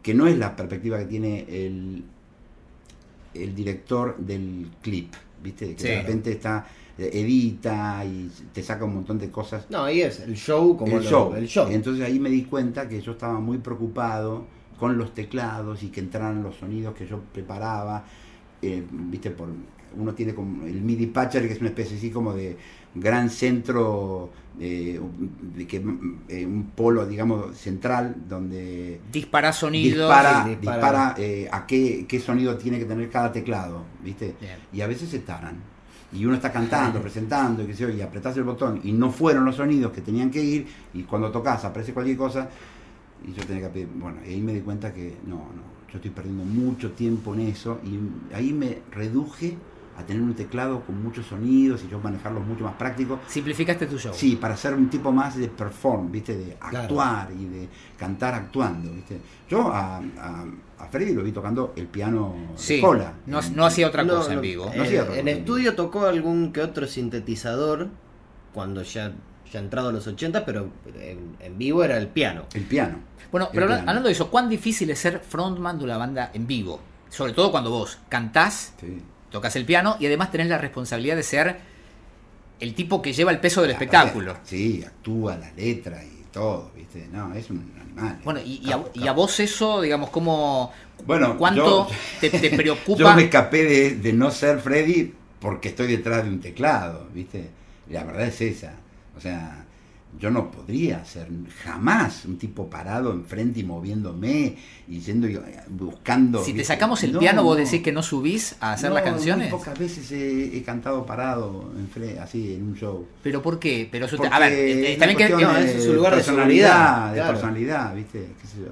que 0.01 0.13
no 0.13 0.27
es 0.27 0.37
la 0.37 0.55
perspectiva 0.55 0.97
que 0.99 1.05
tiene 1.05 1.45
el, 1.47 2.03
el 3.33 3.55
director 3.55 4.17
del 4.17 4.67
clip, 4.81 5.13
¿viste? 5.43 5.75
Que 5.75 5.81
Sí. 5.81 5.87
de 5.87 6.01
repente 6.01 6.31
está, 6.31 6.65
edita 6.97 8.03
y 8.03 8.29
te 8.53 8.61
saca 8.61 8.83
un 8.83 8.95
montón 8.95 9.17
de 9.17 9.29
cosas 9.31 9.65
No, 9.69 9.83
ahí 9.85 10.01
es 10.01 10.19
el 10.19 10.35
show 10.35 10.75
como 10.75 10.97
el 10.97 11.03
lo- 11.03 11.09
show. 11.09 11.33
el 11.33 11.47
show. 11.47 11.67
Entonces 11.71 12.03
ahí 12.05 12.19
me 12.19 12.29
di 12.29 12.43
cuenta 12.43 12.89
que 12.89 13.01
yo 13.01 13.13
estaba 13.13 13.39
muy 13.39 13.57
preocupado 13.59 14.45
con 14.77 14.97
los 14.97 15.13
teclados 15.13 15.81
y 15.83 15.87
que 15.89 15.99
entraran 16.01 16.43
los 16.43 16.55
sonidos 16.55 16.93
que 16.95 17.05
yo 17.07 17.19
preparaba. 17.33 18.03
eh, 18.61 18.83
Viste, 18.91 19.31
por 19.31 19.47
uno 19.97 20.13
tiene 20.13 20.33
como 20.33 20.65
el 20.65 20.81
MIDI 20.81 21.07
patcher 21.07 21.47
que 21.47 21.53
es 21.53 21.59
una 21.59 21.69
especie 21.69 21.97
así 21.97 22.09
como 22.11 22.33
de 22.33 22.57
gran 22.95 23.29
centro 23.29 24.29
eh, 24.59 24.99
de 25.55 25.67
que 25.67 25.77
eh, 26.27 26.45
un 26.45 26.71
polo 26.75 27.05
digamos 27.05 27.55
central 27.57 28.15
donde 28.27 28.99
Dispara 29.11 29.53
sonido. 29.53 30.07
dispara, 30.07 30.43
sí, 30.43 30.49
dispara. 30.55 30.77
dispara, 30.77 31.15
eh, 31.17 31.47
a 31.51 31.65
qué, 31.65 32.05
qué 32.07 32.19
sonido 32.19 32.57
tiene 32.57 32.79
que 32.79 32.85
tener 32.85 33.09
cada 33.09 33.31
teclado, 33.31 33.83
¿viste? 34.03 34.35
Bien. 34.41 34.57
Y 34.73 34.81
a 34.81 34.87
veces 34.87 35.09
se 35.09 35.19
taran. 35.19 35.57
Y 36.11 36.25
uno 36.25 36.35
está 36.35 36.51
cantando, 36.51 36.99
presentando, 37.01 37.61
y 37.61 37.67
que 37.67 37.73
yo, 37.75 37.87
y 37.89 38.01
apretás 38.01 38.35
el 38.35 38.43
botón 38.43 38.81
y 38.83 38.91
no 38.93 39.11
fueron 39.11 39.45
los 39.45 39.57
sonidos 39.57 39.91
que 39.91 40.01
tenían 40.01 40.31
que 40.31 40.43
ir, 40.43 40.67
y 40.91 41.03
cuando 41.03 41.29
tocas 41.29 41.63
aparece 41.65 41.93
cualquier 41.93 42.17
cosa, 42.17 42.49
y 43.23 43.31
yo 43.31 43.45
tenía 43.45 43.67
que 43.67 43.69
pedir, 43.69 43.89
bueno, 43.95 44.17
y 44.25 44.29
ahí 44.29 44.41
me 44.41 44.53
di 44.53 44.61
cuenta 44.61 44.91
que 44.91 45.17
no, 45.27 45.35
no, 45.35 45.61
yo 45.87 45.97
estoy 45.97 46.09
perdiendo 46.09 46.43
mucho 46.43 46.93
tiempo 46.93 47.35
en 47.35 47.41
eso, 47.41 47.79
y 47.83 48.33
ahí 48.33 48.53
me 48.53 48.79
reduje 48.91 49.55
a 49.99 50.05
tener 50.05 50.21
un 50.23 50.33
teclado 50.33 50.81
con 50.85 51.03
muchos 51.03 51.25
sonidos 51.25 51.83
y 51.83 51.89
yo 51.89 51.99
manejarlos 51.99 52.45
mucho 52.45 52.63
más 52.63 52.73
práctico. 52.75 53.19
Simplificaste 53.27 53.85
tu 53.85 53.97
show. 53.99 54.13
Sí, 54.13 54.35
para 54.37 54.55
ser 54.55 54.73
un 54.73 54.89
tipo 54.89 55.11
más 55.11 55.35
de 55.37 55.47
perform, 55.49 56.11
¿viste? 56.11 56.37
De 56.37 56.53
Claro. 56.55 56.79
actuar 56.79 57.29
y 57.37 57.45
de 57.45 57.67
cantar 57.97 58.33
actuando, 58.33 58.91
¿viste? 58.93 59.19
Yo 59.49 59.67
a, 59.73 59.97
a, 59.97 60.45
a 60.79 60.87
Freddy 60.87 61.13
lo 61.13 61.23
vi 61.23 61.31
tocando 61.31 61.73
el 61.75 61.87
piano 61.87 62.33
Sí, 62.55 62.75
de 62.77 62.81
cola. 62.81 63.13
no, 63.25 63.41
En- 63.41 63.55
no 63.55 63.65
hacía 63.65 63.87
otra 63.87 64.03
No, 64.03 64.15
cosa 64.15 64.33
en 64.33 64.41
vivo. 64.41 64.65
No 64.75 64.83
eh, 64.83 64.87
hacía 64.87 65.19
en 65.19 65.27
estudio 65.27 65.75
tocó 65.75 66.05
algún 66.05 66.53
que 66.53 66.61
otro 66.61 66.87
sintetizador 66.87 67.89
cuando 68.53 68.81
ya, 68.83 69.11
ya 69.51 69.59
entrado 69.59 69.89
a 69.89 69.91
los 69.91 70.07
80, 70.07 70.45
pero 70.45 70.69
en, 70.99 71.35
en 71.39 71.57
vivo 71.57 71.83
era 71.83 71.97
el 71.97 72.07
piano. 72.07 72.43
El 72.53 72.63
piano. 72.63 72.99
Bueno, 73.31 73.47
el 73.47 73.51
pero 73.53 73.67
piano. 73.67 73.81
hablando 73.81 74.07
de 74.07 74.13
eso, 74.13 74.31
¿cuán 74.31 74.47
difícil 74.49 74.89
es 74.91 74.99
ser 74.99 75.19
frontman 75.19 75.77
de 75.77 75.83
una 75.83 75.97
banda 75.97 76.31
en 76.33 76.47
vivo? 76.47 76.79
Sobre 77.09 77.33
todo 77.33 77.51
cuando 77.51 77.69
vos 77.71 77.99
cantás, 78.07 78.73
Sí. 78.79 79.01
Tocas 79.31 79.55
el 79.55 79.65
piano 79.65 79.97
y 79.99 80.05
además 80.05 80.31
tenés 80.31 80.47
la 80.47 80.57
responsabilidad 80.57 81.15
de 81.15 81.23
ser 81.23 81.57
el 82.59 82.73
tipo 82.75 83.01
que 83.01 83.13
lleva 83.13 83.31
el 83.31 83.39
peso 83.39 83.61
del 83.61 83.69
La- 83.69 83.73
espectáculo. 83.73 84.37
Sí, 84.43 84.83
actúa 84.85 85.37
la 85.37 85.51
letra 85.53 86.03
y 86.03 86.25
todo, 86.31 86.71
¿viste? 86.75 87.07
No, 87.11 87.33
es 87.33 87.49
un 87.49 87.71
animal. 87.81 88.19
Bueno, 88.23 88.39
y, 88.43 88.61
y 88.63 88.67
a, 88.71 88.77
Capo, 88.77 88.91
y 88.93 89.01
a 89.03 89.05
capo. 89.07 89.15
vos 89.21 89.39
eso, 89.39 89.81
digamos, 89.81 90.09
¿cómo, 90.09 90.71
Bueno, 91.05 91.37
¿cuánto 91.37 91.87
yo- 91.89 91.95
te, 92.19 92.29
te 92.29 92.49
preocupa? 92.57 92.99
Yo 92.99 93.13
me 93.13 93.23
escapé 93.23 93.63
de, 93.63 93.95
de 93.95 94.13
no 94.13 94.29
ser 94.31 94.59
Freddy 94.59 95.13
porque 95.39 95.69
estoy 95.69 95.87
detrás 95.87 96.23
de 96.23 96.29
un 96.29 96.39
teclado, 96.41 97.07
¿viste? 97.13 97.49
La 97.89 98.03
verdad 98.03 98.27
es 98.27 98.41
esa. 98.41 98.73
O 99.17 99.21
sea, 99.21 99.65
yo 100.17 100.31
no 100.31 100.49
podría 100.49 101.05
ser 101.05 101.27
jamás 101.63 102.25
un 102.25 102.37
tipo 102.37 102.69
parado 102.69 103.11
enfrente 103.13 103.59
y 103.59 103.63
moviéndome 103.63 104.55
y 104.87 104.99
yendo 104.99 105.27
y 105.29 105.39
buscando. 105.69 106.43
si 106.43 106.53
te 106.53 106.63
sacamos 106.63 107.03
el 107.03 107.13
No, 107.13 107.19
piano, 107.19 107.43
vos 107.43 107.57
decís 107.57 107.81
que 107.83 107.91
no 107.91 108.01
subís 108.01 108.55
a 108.59 108.73
hacer 108.73 108.89
No, 108.89 108.95
las 108.95 109.03
canciones. 109.03 109.49
Muy 109.51 109.59
pocas 109.59 109.77
veces 109.77 110.11
he, 110.11 110.57
he 110.57 110.63
cantado 110.63 111.05
parado 111.05 111.71
enfre- 111.77 112.17
así 112.19 112.53
en 112.55 112.63
un 112.63 112.75
show. 112.75 113.05
¿Pero 113.21 113.41
por 113.41 113.59
qué? 113.59 113.87
Pero 113.91 114.07
eso 114.07 114.17
te- 114.17 114.27
a 114.27 114.39
ver, 114.39 114.51
eh, 114.53 114.97
una 114.97 115.15
que... 115.15 115.29
no, 115.29 115.57
es 115.57 115.83
su 115.83 115.93
lugar 115.93 116.13
de 116.13 116.17
personalidad, 116.17 117.09
de 117.11 117.15
claro. 117.15 117.31
personalidad, 117.33 117.95
¿viste? 117.95 118.29
¿Qué 118.41 118.47
sé 118.47 118.57
yo? 118.61 118.71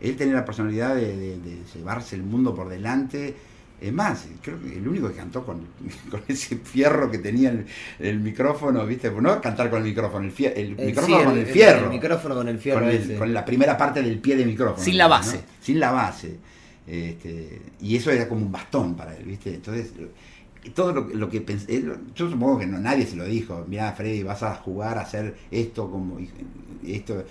Él 0.00 0.16
tenía 0.16 0.34
la 0.34 0.44
personalidad 0.44 0.94
de, 0.94 1.16
de- 1.16 1.38
de 1.38 1.58
llevarse 1.74 2.16
el 2.16 2.22
mundo 2.24 2.54
por 2.54 2.68
delante. 2.68 3.34
Es 3.80 3.92
más, 3.92 4.26
creo 4.42 4.60
que 4.60 4.76
el 4.76 4.88
único 4.88 5.08
que 5.08 5.14
cantó 5.14 5.44
con, 5.46 5.60
con 6.10 6.20
ese 6.26 6.56
fierro 6.56 7.10
que 7.10 7.18
tenía 7.18 7.50
el, 7.50 7.66
el 8.00 8.18
micrófono, 8.20 8.84
¿viste? 8.86 9.10
Pues 9.10 9.22
no 9.22 9.40
cantar 9.40 9.70
con 9.70 9.78
el 9.80 9.84
micrófono, 9.88 10.24
el, 10.24 10.34
fie- 10.34 10.52
el 10.56 10.74
Eh, 10.78 10.86
micrófono 10.86 11.18
sí, 11.18 11.24
con 11.24 11.38
el 11.38 11.46
fierro. 11.46 11.84
El 11.86 11.90
micrófono 11.90 12.34
con 12.34 12.48
el 12.48 12.58
fierro 12.58 12.80
con, 12.80 12.88
el- 12.88 12.96
ese. 12.96 13.14
con 13.16 13.32
la 13.32 13.44
primera 13.44 13.76
parte 13.76 14.02
del 14.02 14.18
pie 14.18 14.36
de 14.36 14.44
micrófono. 14.46 14.82
Sin 14.84 14.96
la 14.98 15.04
¿no? 15.04 15.10
base. 15.10 15.40
Sin 15.60 15.78
la 15.78 15.92
base. 15.92 16.36
Este, 16.86 17.60
y 17.82 17.96
eso 17.96 18.10
era 18.10 18.26
como 18.28 18.40
un 18.46 18.50
bastón 18.50 18.96
para 18.96 19.14
él, 19.16 19.24
¿viste? 19.24 19.54
Entonces, 19.54 19.92
y 20.64 20.70
todo 20.70 20.92
lo, 20.92 21.00
lo 21.08 21.28
que 21.30 21.40
pensé, 21.40 21.74
él- 21.76 21.94
yo 22.14 22.30
supongo 22.30 22.58
que 22.58 22.66
no, 22.66 22.78
nadie 22.78 23.06
se 23.06 23.16
lo 23.16 23.24
dijo, 23.24 23.64
mira 23.68 23.92
Freddy, 23.92 24.22
vas 24.22 24.42
a 24.42 24.54
jugar 24.56 24.98
a 24.98 25.02
hacer 25.02 25.34
esto 25.50 25.90
como 25.90 26.18
esto, 26.86 27.18
eh, 27.20 27.24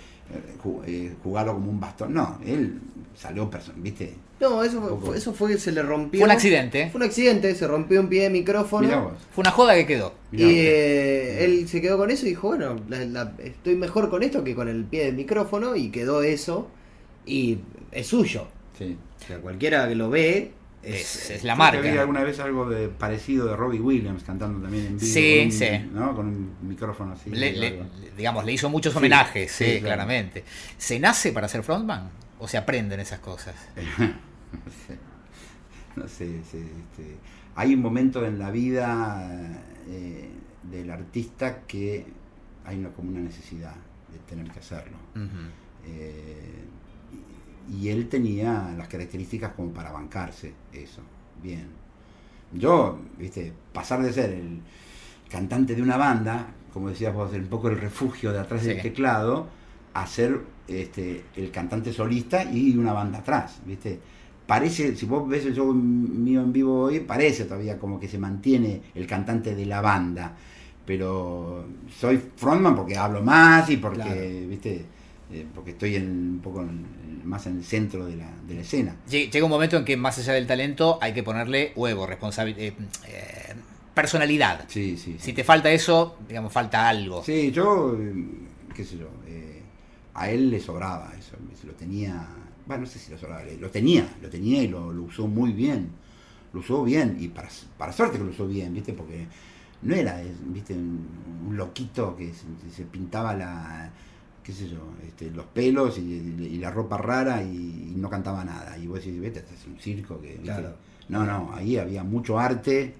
eh, 0.86 1.12
jugarlo 1.22 1.54
como 1.54 1.70
un 1.70 1.80
bastón. 1.80 2.14
No, 2.14 2.38
él 2.46 2.78
salió 3.16 3.48
person 3.50 3.74
viste. 3.82 4.14
No, 4.40 4.62
eso 4.62 4.80
Poco. 4.80 5.06
fue, 5.06 5.18
eso 5.18 5.32
fue 5.34 5.50
que 5.50 5.58
se 5.58 5.72
le 5.72 5.82
rompió. 5.82 6.20
Fue 6.20 6.26
un 6.26 6.30
accidente. 6.30 6.90
Fue 6.90 7.00
un 7.00 7.06
accidente, 7.06 7.52
se 7.56 7.66
rompió 7.66 8.00
un 8.00 8.08
pie 8.08 8.22
de 8.22 8.30
micrófono. 8.30 8.86
Mirá 8.86 9.00
vos. 9.00 9.14
Fue 9.32 9.42
una 9.42 9.50
joda 9.50 9.74
que 9.74 9.84
quedó. 9.86 10.14
Mirá 10.30 10.46
y 10.48 10.58
eh, 10.60 11.44
él 11.44 11.66
se 11.68 11.80
quedó 11.80 11.98
con 11.98 12.10
eso 12.10 12.24
y 12.24 12.30
dijo, 12.30 12.48
bueno, 12.48 12.76
la- 12.88 13.04
la- 13.04 13.32
estoy 13.42 13.74
mejor 13.74 14.08
con 14.10 14.22
esto 14.22 14.44
que 14.44 14.54
con 14.54 14.68
el 14.68 14.84
pie 14.84 15.06
del 15.06 15.16
micrófono 15.16 15.74
y 15.74 15.90
quedó 15.90 16.22
eso 16.22 16.68
y 17.26 17.58
es 17.90 18.06
suyo. 18.06 18.46
Sí. 18.78 18.96
O 19.20 19.26
sea, 19.26 19.38
cualquiera 19.38 19.88
que 19.88 19.96
lo 19.96 20.08
ve 20.08 20.52
Es, 20.94 21.16
es, 21.16 21.30
es 21.30 21.44
la 21.44 21.54
marca. 21.56 22.00
alguna 22.00 22.22
vez 22.22 22.38
algo 22.40 22.68
de 22.68 22.88
parecido 22.88 23.46
de 23.46 23.56
Robbie 23.56 23.80
Williams 23.80 24.22
cantando 24.22 24.60
también 24.60 24.86
en 24.86 24.98
vivo. 24.98 25.12
Sí, 25.12 25.40
con 25.42 25.52
sí. 25.52 25.90
¿no? 25.92 26.14
Con 26.14 26.26
un 26.28 26.56
micrófono 26.62 27.12
así. 27.12 27.30
Le- 27.30 27.52
le- 27.52 27.82
digamos, 28.16 28.44
le 28.44 28.52
hizo 28.52 28.68
muchos 28.70 28.94
homenajes, 28.96 29.50
sí, 29.52 29.64
sí, 29.64 29.70
claro. 29.80 29.84
claramente. 29.84 30.44
¿Se 30.76 30.98
nace 30.98 31.32
para 31.32 31.48
ser 31.48 31.62
frontman? 31.62 32.10
¿O 32.38 32.46
se 32.48 32.56
aprenden 32.56 33.00
esas 33.00 33.18
cosas? 33.20 33.54
no 33.98 34.06
sé, 34.86 34.98
no 35.96 36.08
sé, 36.08 36.40
sí, 36.50 36.58
este, 36.58 37.16
hay 37.56 37.74
un 37.74 37.80
momento 37.82 38.24
en 38.24 38.38
la 38.38 38.50
vida 38.50 39.58
eh, 39.88 40.28
del 40.62 40.90
artista 40.90 41.60
que 41.66 42.06
hay 42.64 42.78
una, 42.78 42.90
como 42.90 43.10
una 43.10 43.20
necesidad 43.20 43.74
de 44.12 44.18
tener 44.28 44.50
que 44.52 44.58
hacerlo. 44.60 44.96
Eh, 45.86 46.64
y, 47.70 47.88
él 47.88 48.08
tenía 48.08 48.74
las 48.76 48.88
características 48.88 49.52
como 49.52 49.72
para 49.72 49.92
bancarse 49.92 50.52
eso, 50.72 51.02
bien. 51.42 51.66
Yo, 52.52 52.98
viste, 53.18 53.52
pasar 53.72 54.02
de 54.02 54.12
ser 54.12 54.30
el 54.30 54.60
cantante 55.28 55.74
de 55.74 55.82
una 55.82 55.96
banda, 55.96 56.46
como 56.72 56.88
decías 56.88 57.14
vos, 57.14 57.32
un 57.32 57.46
poco 57.46 57.68
el 57.68 57.78
refugio 57.78 58.32
de 58.32 58.40
atrás 58.40 58.64
del 58.64 58.80
teclado, 58.80 59.48
a 59.94 60.06
ser 60.06 60.40
este, 60.66 61.24
el 61.36 61.50
cantante 61.50 61.92
solista 61.92 62.44
y 62.44 62.76
una 62.76 62.92
banda 62.92 63.18
atrás, 63.18 63.60
viste. 63.64 63.98
Parece, 64.46 64.96
si 64.96 65.04
vos 65.04 65.28
ves 65.28 65.44
el 65.44 65.54
show 65.54 65.74
mío 65.74 66.40
en 66.40 66.52
vivo 66.54 66.84
hoy, 66.84 67.00
parece 67.00 67.44
todavía 67.44 67.78
como 67.78 68.00
que 68.00 68.08
se 68.08 68.18
mantiene 68.18 68.80
el 68.94 69.06
cantante 69.06 69.54
de 69.54 69.66
la 69.66 69.82
banda. 69.82 70.34
Pero 70.86 71.66
soy 72.00 72.18
frontman 72.34 72.74
porque 72.74 72.96
hablo 72.96 73.22
más 73.22 73.68
y 73.68 73.76
porque, 73.76 74.00
Claro. 74.00 74.48
viste, 74.48 74.86
eh, 75.32 75.46
porque 75.54 75.70
estoy 75.72 75.96
en, 75.96 76.08
un 76.10 76.40
poco 76.42 76.62
en- 76.62 76.86
más 77.24 77.46
en 77.46 77.58
el 77.58 77.64
centro 77.64 78.06
de 78.06 78.16
la, 78.16 78.30
de 78.46 78.54
la 78.54 78.60
escena. 78.62 78.96
Lle- 79.08 79.30
Llega 79.30 79.44
un 79.44 79.50
momento 79.50 79.76
en 79.76 79.84
que 79.84 79.96
más 79.96 80.18
allá 80.18 80.32
del 80.32 80.46
talento 80.46 80.98
hay 81.02 81.12
que 81.12 81.22
ponerle 81.22 81.72
huevo, 81.76 82.06
responsabilidad, 82.06 82.72
personalidad. 83.94 84.64
Sí, 84.68 84.96
sí. 84.96 85.16
Si 85.18 85.32
te 85.32 85.44
falta 85.44 85.70
eso, 85.70 86.16
digamos, 86.28 86.52
falta 86.52 86.88
algo. 86.88 87.22
Sí, 87.24 87.50
yo, 87.50 87.96
eh, 88.00 88.14
qué 88.74 88.84
sé 88.84 88.96
yo, 88.98 89.08
eh, 89.26 89.62
a 90.14 90.30
él 90.30 90.50
le 90.50 90.60
sobraba 90.60 91.12
eso, 91.18 91.36
lo 91.66 91.72
tenía, 91.72 92.26
bueno, 92.66 92.82
no 92.84 92.88
sé 92.88 92.98
si 92.98 93.10
lo 93.10 93.18
sobraba, 93.18 93.42
lo 93.60 93.70
tenía, 93.70 94.08
lo 94.22 94.28
tenía 94.30 94.62
y 94.62 94.68
lo, 94.68 94.92
lo 94.92 95.02
usó 95.02 95.26
muy 95.26 95.52
bien, 95.52 95.90
lo 96.52 96.60
usó 96.60 96.84
bien, 96.84 97.16
y 97.20 97.28
para, 97.28 97.48
para 97.76 97.92
suerte 97.92 98.18
que 98.18 98.24
lo 98.24 98.30
usó 98.30 98.46
bien, 98.46 98.72
¿viste? 98.72 98.92
Porque 98.92 99.26
no 99.82 99.94
era, 99.94 100.22
eh, 100.22 100.32
¿viste? 100.46 100.74
Un, 100.74 101.06
un 101.48 101.56
loquito 101.56 102.16
que 102.16 102.32
se, 102.32 102.44
se 102.74 102.84
pintaba 102.84 103.34
la, 103.34 103.90
qué 104.48 104.54
sé 104.54 104.66
yo, 104.70 104.78
este, 105.06 105.30
los 105.30 105.44
pelos 105.44 105.98
y, 105.98 106.00
y 106.00 106.56
la 106.56 106.70
ropa 106.70 106.96
rara 106.96 107.42
y, 107.42 107.92
y 107.92 107.94
no 107.98 108.08
cantaba 108.08 108.42
nada, 108.46 108.78
y 108.78 108.86
vos 108.86 108.98
decís, 109.04 109.20
vete, 109.20 109.40
este 109.40 109.54
es 109.54 109.66
un 109.66 109.78
circo 109.78 110.18
que. 110.22 110.36
Claro. 110.36 110.70
No, 111.10 111.26
no, 111.26 111.52
ahí 111.54 111.76
había 111.76 112.02
mucho 112.02 112.38
arte, 112.38 112.94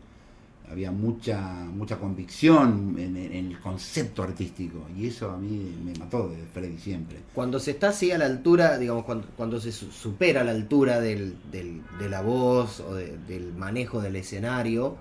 había 0.70 0.90
mucha 0.90 1.40
mucha 1.64 1.96
convicción 1.98 2.96
en, 2.98 3.16
en 3.16 3.46
el 3.46 3.58
concepto 3.60 4.22
artístico 4.22 4.86
y 4.94 5.06
eso 5.06 5.30
a 5.30 5.38
mí 5.38 5.74
me 5.82 5.98
mató 5.98 6.28
de 6.28 6.36
Freddy 6.52 6.76
siempre. 6.76 7.16
Cuando 7.34 7.58
se 7.58 7.70
está 7.70 7.88
así 7.88 8.10
a 8.12 8.18
la 8.18 8.26
altura, 8.26 8.76
digamos, 8.76 9.04
cuando, 9.06 9.26
cuando 9.38 9.58
se 9.58 9.72
su- 9.72 9.90
supera 9.90 10.44
la 10.44 10.50
altura 10.50 11.00
del, 11.00 11.36
del- 11.50 11.80
de 11.98 12.08
la 12.10 12.20
voz 12.20 12.80
o 12.80 12.94
de- 12.94 13.16
del 13.26 13.54
manejo 13.54 14.02
del 14.02 14.16
escenario, 14.16 14.96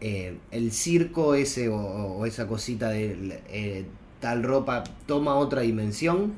eh, 0.00 0.36
el 0.50 0.72
circo 0.72 1.34
ese 1.34 1.68
o, 1.68 1.76
o 1.76 2.26
esa 2.26 2.46
cosita 2.46 2.90
de 2.90 3.40
eh, 3.48 3.86
tal 4.22 4.42
ropa 4.42 4.82
toma 5.06 5.34
otra 5.34 5.60
dimensión. 5.60 6.32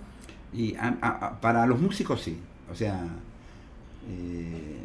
Y 0.53 0.75
a- 0.77 1.39
para 1.41 1.67
los 1.67 1.81
músicos 1.81 2.21
sí, 2.23 2.37
o 2.71 2.75
sea, 2.75 3.01
eh, 4.09 4.79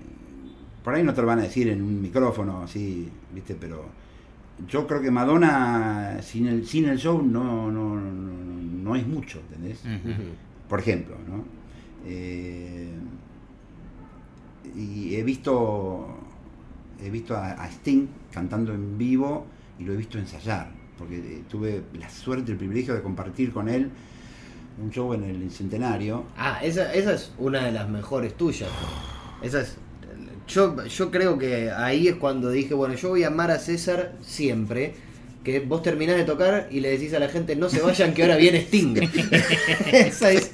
por 0.83 0.93
ahí 0.93 1.03
no 1.03 1.13
te 1.13 1.21
lo 1.21 1.27
van 1.27 1.39
a 1.39 1.43
decir 1.43 1.67
en 1.69 1.81
un 1.81 2.01
micrófono 2.01 2.61
así, 2.63 3.09
¿viste? 3.33 3.55
Pero 3.55 3.85
yo 4.67 4.85
creo 4.87 5.01
que 5.01 5.11
Madonna 5.11 6.19
sin 6.21 6.47
el, 6.47 6.65
sin 6.65 6.85
el 6.89 6.97
show 6.97 7.21
no, 7.21 7.71
no, 7.71 7.95
no, 7.95 8.33
no 8.83 8.95
es 8.95 9.05
mucho, 9.07 9.39
¿entendés? 9.39 9.83
Por 10.67 10.79
ejemplo, 10.79 11.15
¿no? 11.27 11.43
Eh, 12.05 12.89
y 14.75 15.15
he 15.15 15.23
visto 15.23 16.07
he 17.01 17.09
visto 17.09 17.35
a, 17.35 17.51
a 17.51 17.67
Sting 17.69 18.07
cantando 18.31 18.73
en 18.73 18.97
vivo 18.97 19.45
y 19.79 19.83
lo 19.83 19.93
he 19.93 19.97
visto 19.97 20.17
ensayar, 20.17 20.69
porque 20.99 21.17
eh, 21.17 21.43
tuve 21.49 21.81
la 21.97 22.09
suerte, 22.09 22.51
el 22.51 22.57
privilegio 22.57 22.93
de 22.93 23.01
compartir 23.01 23.51
con 23.51 23.69
él 23.69 23.89
un 24.81 24.91
show 24.91 25.13
en 25.13 25.23
el 25.23 25.51
centenario. 25.51 26.25
Ah, 26.37 26.59
esa, 26.63 26.93
esa 26.93 27.13
es 27.13 27.31
una 27.37 27.65
de 27.65 27.71
las 27.71 27.89
mejores 27.89 28.35
tuyas. 28.35 28.69
Esa 29.41 29.61
es, 29.61 29.75
yo, 30.47 30.83
yo 30.85 31.11
creo 31.11 31.37
que 31.37 31.71
ahí 31.71 32.07
es 32.07 32.15
cuando 32.15 32.49
dije, 32.49 32.73
bueno, 32.73 32.95
yo 32.95 33.09
voy 33.09 33.23
a 33.23 33.27
amar 33.27 33.51
a 33.51 33.59
César 33.59 34.13
siempre. 34.21 34.93
Que 35.43 35.61
vos 35.61 35.81
terminás 35.81 36.17
de 36.17 36.25
tocar 36.25 36.67
y 36.69 36.81
le 36.81 36.89
decís 36.89 37.13
a 37.13 37.19
la 37.19 37.29
gente, 37.29 37.55
no 37.55 37.69
se 37.69 37.81
vayan 37.81 38.13
que 38.13 38.23
ahora 38.23 38.35
viene 38.35 38.59
Sting. 38.59 38.95
esa 39.91 40.31
es... 40.31 40.51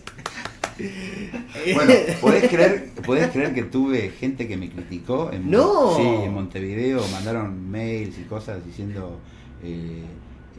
Bueno, 1.73 1.93
¿podés 2.21 2.49
creer, 2.49 2.91
podés 3.05 3.29
creer 3.29 3.53
que 3.53 3.63
tuve 3.63 4.09
gente 4.09 4.47
que 4.47 4.57
me 4.57 4.69
criticó? 4.69 5.31
En, 5.31 5.49
¡No! 5.49 5.95
Sí, 5.95 6.03
en 6.03 6.33
Montevideo 6.33 7.01
mandaron 7.07 7.71
mails 7.71 8.17
y 8.19 8.23
cosas 8.23 8.63
diciendo 8.63 9.19
eh, 9.63 10.03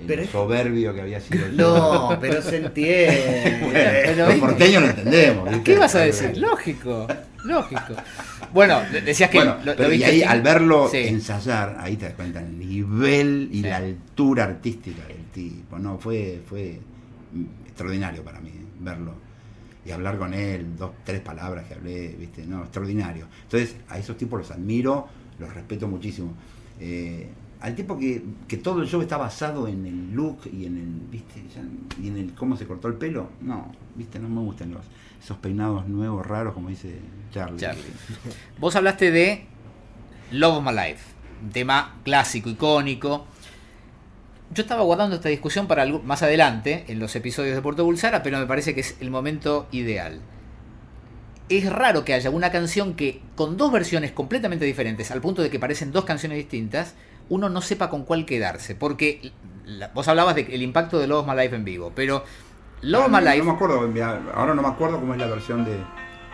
el 0.01 0.07
Pero 0.07 0.23
es- 0.23 0.31
soberbio 0.31 0.95
que 0.95 1.01
había 1.01 1.21
sido 1.21 1.47
el 1.47 1.57
No, 1.57 2.19
pero 2.21 2.43
se 2.43 2.57
entiende. 2.59 3.59
Bueno, 3.67 3.91
Pero, 4.05 4.27
los 4.27 4.35
porteños 4.37 4.83
lo 4.83 4.89
entendemos. 4.91 5.49
¿viste? 5.51 5.63
¿Qué 5.65 5.79
vas 5.79 5.95
a 5.95 6.01
decir? 6.01 6.37
Lógico, 6.39 7.07
lógico. 7.45 7.95
Bueno, 8.53 8.81
de- 8.93 9.01
decías 9.01 9.31
que 9.31 9.39
Bueno, 9.39 9.57
lo- 9.61 9.65
lo 9.73 9.77
pero 9.77 9.89
y 9.89 9.93
viste 9.99 10.07
ahí 10.11 10.23
al 10.23 10.43
verlo 10.43 10.89
Sí. 10.91 10.99
ensayar, 10.99 11.77
ahí 11.81 11.97
te 11.97 12.07
das 12.07 12.15
cuenta 12.15 12.41
el 12.41 12.59
nivel 12.59 13.49
y 13.53 13.57
Sí. 13.57 13.63
la 13.63 13.77
altura 13.77 14.45
artística 14.45 15.07
del 15.07 15.25
tipo. 15.33 15.79
No, 15.79 15.99
fue, 15.99 16.41
fue 16.49 16.79
extraordinario 17.67 18.23
para 18.23 18.41
mí 18.41 18.51
¿eh? 18.51 18.65
verlo. 18.81 19.15
Y 19.85 19.91
hablar 19.93 20.19
con 20.19 20.35
él, 20.35 20.77
dos, 20.77 20.91
tres 21.05 21.21
palabras 21.21 21.65
que 21.67 21.75
hablé, 21.75 22.09
viste, 22.19 22.45
no, 22.45 22.63
extraordinario. 22.63 23.27
Entonces, 23.45 23.77
a 23.89 23.99
esos 23.99 24.17
tipos 24.17 24.39
los 24.41 24.51
admiro, 24.51 25.07
los 25.39 25.53
respeto 25.55 25.87
muchísimo. 25.87 26.35
Eh, 26.81 27.29
al 27.67 27.75
tipo 27.75 27.99
que, 27.99 28.23
que 28.47 28.59
todo 28.59 28.81
el 28.81 28.87
show 28.87 29.03
está 29.03 29.17
basado 29.17 29.67
en 29.67 29.85
el 29.87 30.13
look 30.15 30.39
y 30.53 30.67
en 30.67 30.77
el, 30.77 31.11
viste, 31.11 31.43
y 32.01 32.07
en 32.07 32.17
el 32.17 32.33
cómo 32.33 32.57
se 32.57 32.65
cortó 32.65 32.87
el 32.87 32.95
pelo, 32.95 33.31
no, 33.41 33.73
viste, 33.97 34.21
no 34.21 34.29
me 34.29 34.41
gustan 34.41 34.71
los, 34.71 34.83
esos 35.21 35.37
peinados 35.39 35.89
nuevos, 35.89 36.25
raros, 36.25 36.55
como 36.55 36.69
dice 36.69 37.01
Charlie. 37.33 37.59
Charlie. 37.59 37.83
Vos 38.61 38.77
hablaste 38.77 39.11
de 39.11 39.47
Love 40.31 40.59
of 40.59 40.65
My 40.65 40.71
Life, 40.71 41.07
un 41.43 41.51
tema 41.51 41.97
clásico, 42.05 42.49
icónico. 42.51 43.27
Yo 44.55 44.63
estaba 44.63 44.83
guardando 44.83 45.17
esta 45.17 45.29
discusión 45.29 45.67
para 45.67 45.85
más 45.87 46.23
adelante, 46.23 46.85
en 46.87 47.01
los 47.01 47.17
episodios 47.17 47.57
de 47.57 47.63
Puerto 47.63 47.85
Bulsara, 47.85 48.23
pero 48.23 48.39
me 48.39 48.47
parece 48.47 48.77
que 48.77 48.83
es 48.83 48.97
el 49.01 49.11
momento 49.11 49.67
ideal. 49.73 50.21
Es 51.49 51.69
raro 51.69 52.05
que 52.05 52.15
haya 52.15 52.31
una 52.31 52.53
canción 52.53 52.95
que, 52.95 53.23
con 53.35 53.57
dos 53.57 53.73
versiones 53.73 54.13
completamente 54.13 54.65
diferentes, 54.65 55.11
al 55.11 55.21
punto 55.21 55.43
de 55.43 55.51
que 55.51 55.59
parecen 55.59 55.91
dos 55.91 56.05
canciones 56.05 56.39
distintas, 56.39 56.95
uno 57.29 57.49
no 57.49 57.61
sepa 57.61 57.89
con 57.91 58.05
cuál 58.05 58.25
quedarse. 58.25 58.75
Porque 58.75 59.33
la- 59.65 59.89
vos 59.89 60.07
hablabas 60.09 60.35
del 60.35 60.63
impacto 60.63 60.99
de 60.99 61.07
Love 61.07 61.27
My 61.27 61.35
Life 61.41 61.55
en 61.57 61.65
vivo, 61.65 61.93
pero 61.95 62.25
Love 62.83 63.05
Ah, 63.07 63.09
My 63.09 63.15
no, 63.15 63.21
Life... 63.31 63.39
No 63.39 63.45
me 63.45 63.51
acuerdo, 63.53 64.33
ahora 64.35 64.55
no 64.55 64.63
me 64.63 64.69
acuerdo 64.69 65.01
cómo 65.01 65.15
es 65.15 65.19
la 65.21 65.27
versión 65.27 65.65
de. 65.65 65.77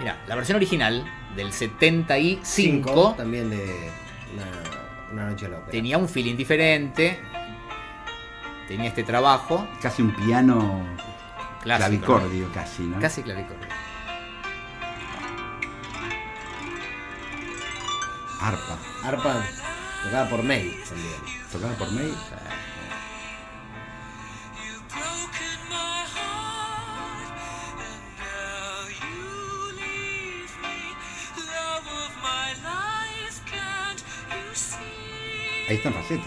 Mira, 0.01 0.19
la 0.27 0.35
versión 0.35 0.57
original 0.57 1.05
del 1.37 1.53
75 1.53 3.15
también 3.17 3.49
de 3.51 3.91
una, 4.35 5.13
una 5.13 5.31
noche 5.31 5.49
loca. 5.49 5.71
tenía 5.71 5.97
un 5.99 6.09
feeling 6.09 6.35
diferente, 6.37 7.21
tenía 8.67 8.89
este 8.89 9.05
trabajo 9.05 9.67
Casi 9.81 10.03
un 10.03 10.13
piano 10.17 10.83
clásico, 11.63 12.05
clavicordio, 12.07 12.49
casi. 12.53 12.83
¿no? 12.83 12.99
casi 12.99 13.23
clavicordio. 13.23 13.69
Arpa. 18.41 18.79
Arpa 19.05 19.45
tocada 20.03 20.29
por 20.29 20.43
May 20.43 20.71
también. 20.89 21.15
Tocada 21.51 21.75
por 21.77 21.91
May. 21.93 22.15
Ahí 35.69 35.77
está 35.77 35.91
take 35.91 36.21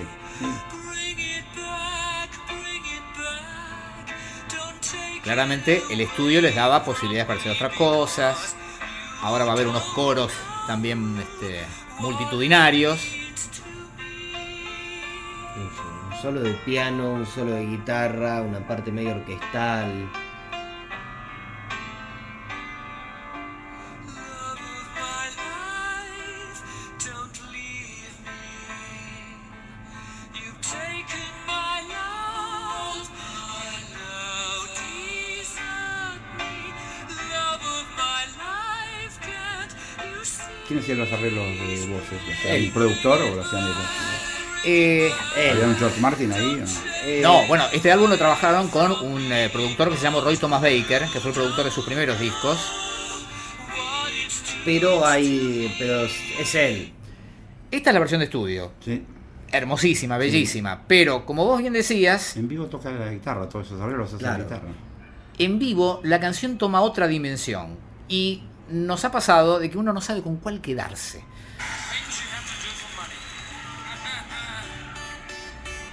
Claramente 5.21 5.83
el 5.89 6.01
estudio 6.01 6.41
les 6.41 6.55
daba 6.55 6.83
posibilidades 6.83 7.27
para 7.27 7.39
hacer 7.39 7.51
otras 7.51 7.73
cosas. 7.75 8.55
Ahora 9.21 9.43
va 9.43 9.51
a 9.51 9.53
haber 9.53 9.67
unos 9.67 9.83
coros 9.93 10.31
también 10.67 11.17
este, 11.19 11.63
multitudinarios. 11.99 13.14
Solo 16.25 16.41
de 16.41 16.53
piano, 16.65 17.13
un 17.13 17.25
solo 17.27 17.51
de 17.51 17.67
guitarra, 17.67 18.41
una 18.41 18.57
parte 18.67 18.91
medio 18.91 19.11
orquestal. 19.11 20.09
¿Quién 40.67 40.79
hacía 40.79 40.95
los 40.95 41.11
arreglos 41.11 41.45
de 41.45 41.85
voces? 41.87 42.19
¿Lo 42.25 42.33
hacía 42.33 42.55
Él. 42.55 42.65
¿El 42.65 42.71
productor 42.71 43.21
o 43.21 43.35
lo 43.35 43.41
hacían 43.43 43.61
ellos? 43.61 44.24
Eh. 44.65 45.11
¿Había 45.51 45.67
un 45.67 45.75
George 45.75 45.99
Martin 46.01 46.31
ahí? 46.33 46.55
o 46.55 46.57
no? 46.57 46.65
Eh, 47.05 47.19
no, 47.21 47.45
bueno, 47.47 47.65
este 47.71 47.91
álbum 47.91 48.09
lo 48.09 48.17
trabajaron 48.17 48.67
con 48.69 48.91
un 48.91 49.31
eh, 49.31 49.49
productor 49.53 49.91
que 49.91 49.97
se 49.97 50.03
llama 50.03 50.21
Roy 50.21 50.37
Thomas 50.37 50.61
Baker, 50.61 51.03
que 51.13 51.19
fue 51.19 51.29
el 51.31 51.35
productor 51.35 51.65
de 51.65 51.71
sus 51.71 51.85
primeros 51.85 52.19
discos. 52.19 52.57
Pero 54.63 55.05
hay. 55.05 55.73
Pero 55.77 56.01
es 56.05 56.55
él. 56.55 56.91
Esta 57.69 57.89
es 57.89 57.93
la 57.93 57.99
versión 57.99 58.19
de 58.19 58.25
estudio. 58.25 58.71
Sí. 58.83 59.03
Hermosísima, 59.51 60.17
bellísima. 60.17 60.81
Pero, 60.87 61.25
como 61.25 61.45
vos 61.45 61.59
bien 61.61 61.73
decías, 61.73 62.35
En 62.35 62.47
vivo 62.47 62.65
toca 62.65 62.89
la 62.91 63.11
guitarra, 63.11 63.47
todos 63.47 63.67
esos 63.67 63.79
arreglos 63.79 64.11
los 64.11 64.13
hace 64.15 64.23
la 64.23 64.29
Claro. 64.35 64.43
guitarra. 64.43 64.73
en 65.37 65.59
vivo 65.59 65.99
la 66.03 66.19
canción 66.19 66.57
toma 66.57 66.81
otra 66.81 67.07
dimensión. 67.07 67.77
Y 68.07 68.43
nos 68.69 69.05
ha 69.05 69.11
pasado 69.11 69.59
de 69.59 69.69
que 69.69 69.77
uno 69.77 69.93
no 69.93 70.01
sabe 70.01 70.21
con 70.21 70.37
cuál 70.37 70.61
quedarse. 70.61 71.23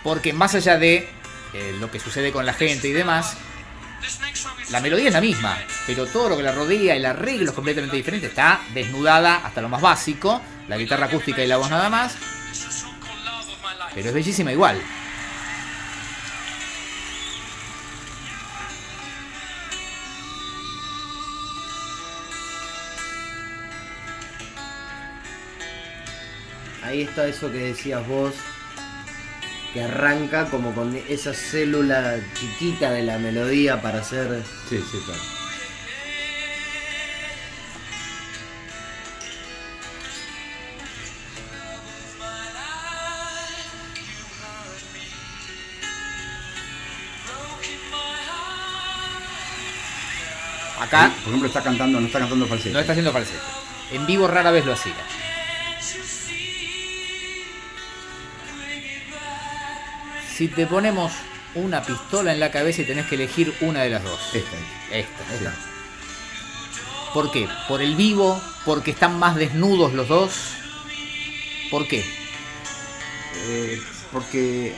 Porque 0.03 0.33
más 0.33 0.55
allá 0.55 0.79
de 0.79 1.09
eh, 1.55 1.77
lo 1.79 1.91
que 1.91 2.01
sucede 2.01 2.33
con 2.33 2.45
la 2.47 2.55
gente 2.55 2.89
y 2.89 2.93
demás, 2.93 3.37
la 4.71 4.81
melodía 4.81 5.09
es 5.09 5.15
la 5.15 5.21
misma, 5.21 5.57
pero 5.87 6.07
todo 6.07 6.31
lo 6.31 6.37
que 6.37 6.43
la 6.43 6.53
rodea, 6.53 6.97
el 6.97 7.05
arreglo 7.05 7.51
es 7.51 7.55
completamente 7.55 7.97
diferente. 7.97 8.27
Está 8.27 8.61
desnudada 8.75 9.37
hasta 9.45 9.61
lo 9.61 9.69
más 9.69 9.81
básico, 9.81 10.41
la 10.69 10.77
guitarra 10.77 11.07
acústica 11.07 11.43
y 11.43 11.47
la 11.47 11.59
voz 11.59 11.71
nada 11.71 11.89
más, 11.89 12.17
pero 13.95 14.09
es 14.09 14.15
bellísima 14.15 14.53
igual. 14.53 14.81
Ahí 26.83 27.03
está 27.03 27.27
eso 27.27 27.51
que 27.51 27.59
decías 27.59 28.07
vos. 28.07 28.35
Que 29.73 29.83
arranca 29.83 30.51
como 30.51 30.75
con 30.75 30.95
esa 31.09 31.33
célula 31.33 32.21
chiquita 32.35 32.91
de 32.91 33.03
la 33.05 33.19
melodía 33.19 33.81
para 33.81 34.01
hacer. 34.01 34.43
Sí, 34.69 34.79
sí, 34.91 34.99
claro. 35.07 35.21
Acá 50.81 51.13
Por 51.21 51.29
ejemplo, 51.29 51.47
está 51.49 51.63
cantando, 51.63 52.01
no 52.01 52.07
está 52.07 52.19
cantando 52.19 52.47
falsete. 52.47 52.73
no 52.73 52.81
está 52.81 52.93
haciendo 52.93 53.13
falsete. 53.13 53.39
En 53.93 54.05
vivo 54.05 54.27
rara 54.29 54.51
vez 54.51 54.67
lo 54.67 54.73
hacía. 54.73 54.95
Si 60.43 60.49
te 60.49 60.67
ponemos 60.67 61.13
una 61.55 61.85
pistola 61.85 62.33
en 62.33 62.41
la 62.41 62.51
cabeza 62.51 62.83
y 62.83 62.85
tenés 62.85 63.07
que 63.07 63.15
elegir 63.15 63.55
una 63.61 63.83
de 63.83 63.91
las 63.91 64.03
dos. 64.03 64.19
Esta, 64.35 64.57
esta. 64.91 65.35
Esta. 65.35 65.53
Sí. 65.53 65.57
¿Por 67.15 67.31
qué? 67.31 67.49
¿Por 67.69 67.81
el 67.81 67.95
vivo? 67.95 68.43
¿Porque 68.65 68.91
están 68.91 69.21
más 69.21 69.37
desnudos 69.37 69.93
los 69.93 70.09
dos? 70.09 70.33
¿Por 71.71 71.87
qué? 71.87 72.05
Eh, 73.47 73.81
porque 74.11 74.75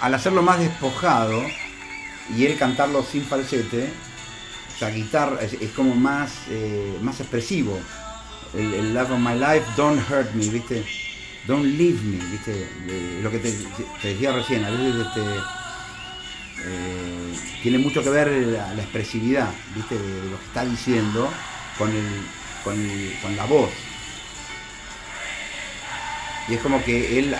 al 0.00 0.14
hacerlo 0.14 0.40
más 0.40 0.58
despojado 0.58 1.42
y 2.34 2.46
él 2.46 2.56
cantarlo 2.56 3.04
sin 3.04 3.22
falsete, 3.22 3.92
la 4.80 4.88
guitarra 4.88 5.42
es, 5.42 5.52
es 5.52 5.72
como 5.72 5.94
más, 5.94 6.32
eh, 6.48 6.96
más 7.02 7.20
expresivo. 7.20 7.78
El, 8.54 8.72
el 8.72 8.94
Love 8.94 9.10
of 9.10 9.18
My 9.18 9.34
Life, 9.34 9.64
Don't 9.76 10.10
Hurt 10.10 10.32
Me, 10.32 10.48
¿viste? 10.48 10.86
Don't 11.46 11.64
Leave 11.64 12.00
Me, 12.02 12.24
¿viste? 12.26 12.52
De- 12.86 13.20
lo 13.22 13.30
que 13.30 13.38
te, 13.38 13.50
te 14.00 14.08
decía 14.08 14.32
recién, 14.32 14.64
a 14.64 14.70
veces 14.70 14.94
este, 15.06 15.20
eh, 16.64 17.34
tiene 17.62 17.78
mucho 17.78 18.02
que 18.02 18.10
ver 18.10 18.28
la, 18.46 18.72
la 18.74 18.82
expresividad, 18.82 19.48
¿viste? 19.74 19.96
De, 19.98 20.20
de 20.22 20.30
lo 20.30 20.38
que 20.38 20.44
está 20.46 20.64
diciendo 20.64 21.30
con, 21.78 21.90
el, 21.90 22.22
con, 22.62 22.74
el- 22.80 23.16
con 23.20 23.36
la 23.36 23.44
voz. 23.46 23.70
Y 26.48 26.54
es 26.54 26.60
como 26.60 26.82
que 26.84 27.18
él 27.18 27.34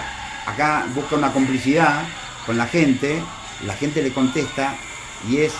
acá 0.46 0.86
busca 0.94 1.16
una 1.16 1.32
complicidad 1.32 2.04
con 2.46 2.56
la 2.56 2.66
gente, 2.66 3.22
la 3.66 3.74
gente 3.74 4.02
le 4.02 4.12
contesta 4.12 4.74
y 5.28 5.38
es, 5.38 5.52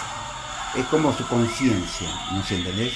es 0.77 0.85
como 0.87 1.17
su 1.17 1.27
conciencia, 1.29 2.09
¿no 2.33 2.43
se 2.45 2.57
entendés? 2.57 2.93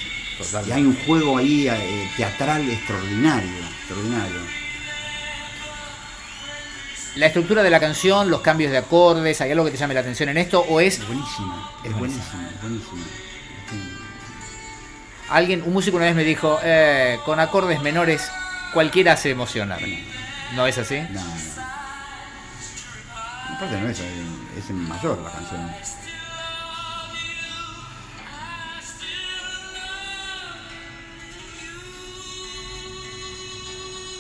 Y 0.69 0.73
hay 0.73 0.83
un 0.85 0.97
juego 1.07 1.39
ahí 1.39 1.69
eh, 1.69 2.11
teatral 2.17 2.69
extraordinario, 2.69 3.51
extraordinario. 3.81 4.41
¿La 7.17 7.27
estructura 7.27 7.63
de 7.63 7.71
la 7.71 7.81
canción, 7.81 8.31
los 8.31 8.43
cambios 8.43 8.71
de 8.71 8.77
acordes, 8.79 9.41
hay 9.41 9.51
algo 9.51 9.65
que 9.65 9.71
te 9.71 9.79
llame 9.79 9.95
la 9.95 10.01
atención 10.01 10.29
en 10.29 10.37
esto? 10.37 10.61
¿O 10.69 10.81
es 10.81 10.99
Es 10.99 11.07
buenísima, 11.07 11.71
es 11.83 11.93
buenísima, 11.97 12.51
es 12.55 12.61
buenísima. 12.61 13.05
Sí. 13.71 13.93
alguien, 15.31 15.63
un 15.63 15.73
músico 15.73 15.97
una 15.97 16.07
vez 16.07 16.15
me 16.15 16.25
dijo, 16.25 16.59
"Eh, 16.63 17.19
con 17.25 17.41
acordes 17.41 17.81
menores 17.81 18.31
cualquiera 18.75 19.17
se 19.17 19.31
emociona? 19.31 19.79
¿No 20.55 20.67
es 20.67 20.77
así? 20.77 21.01
No, 21.11 21.21
no. 21.25 21.31
Aparte 23.57 23.81
no 23.81 23.89
es, 23.89 24.01
eh, 24.01 24.05
es 24.59 24.69
en 24.71 24.87
mayor 24.87 25.19
la 25.19 25.31
canción. 25.31 25.73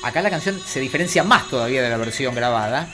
Acá 0.06 0.22
la 0.22 0.30
canción 0.30 0.60
se 0.64 0.78
diferencia 0.78 1.24
más 1.24 1.48
todavía 1.50 1.82
de 1.82 1.90
la 1.90 1.96
versión 1.96 2.32
grabada. 2.32 2.88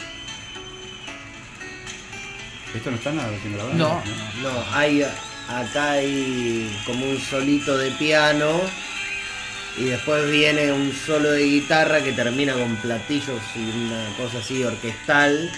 ¿Esto 2.74 2.90
no 2.90 2.96
está 2.96 3.10
en 3.10 3.18
la 3.18 3.26
versión 3.28 3.52
grabada? 3.52 3.74
No. 3.74 4.02
No, 4.42 4.64
hay. 4.72 5.04
Acá 5.46 5.90
hay 5.90 6.74
como 6.86 7.04
un 7.04 7.18
solito 7.20 7.76
de 7.76 7.90
piano. 7.90 8.58
Y 9.76 9.84
después 9.84 10.30
viene 10.30 10.72
un 10.72 10.90
solo 10.90 11.32
de 11.32 11.44
guitarra 11.44 12.02
que 12.02 12.12
termina 12.12 12.54
con 12.54 12.76
platillos 12.76 13.40
y 13.56 13.60
una 13.60 14.06
cosa 14.16 14.38
así 14.38 14.64
orquestal. 14.64 15.50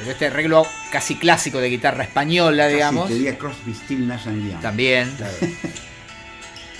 Pero 0.00 0.10
este 0.10 0.26
arreglo 0.26 0.66
casi 0.90 1.14
clásico 1.16 1.60
de 1.60 1.68
guitarra 1.68 2.02
española, 2.02 2.64
Casi 2.64 2.74
digamos, 2.74 3.08
Te 3.08 3.14
diría 3.14 3.38
Crosby, 3.38 3.74
Still, 3.74 4.08
Nash 4.08 4.26
and 4.26 4.50
Young. 4.50 4.60
también. 4.60 5.14
Claro. 5.16 5.34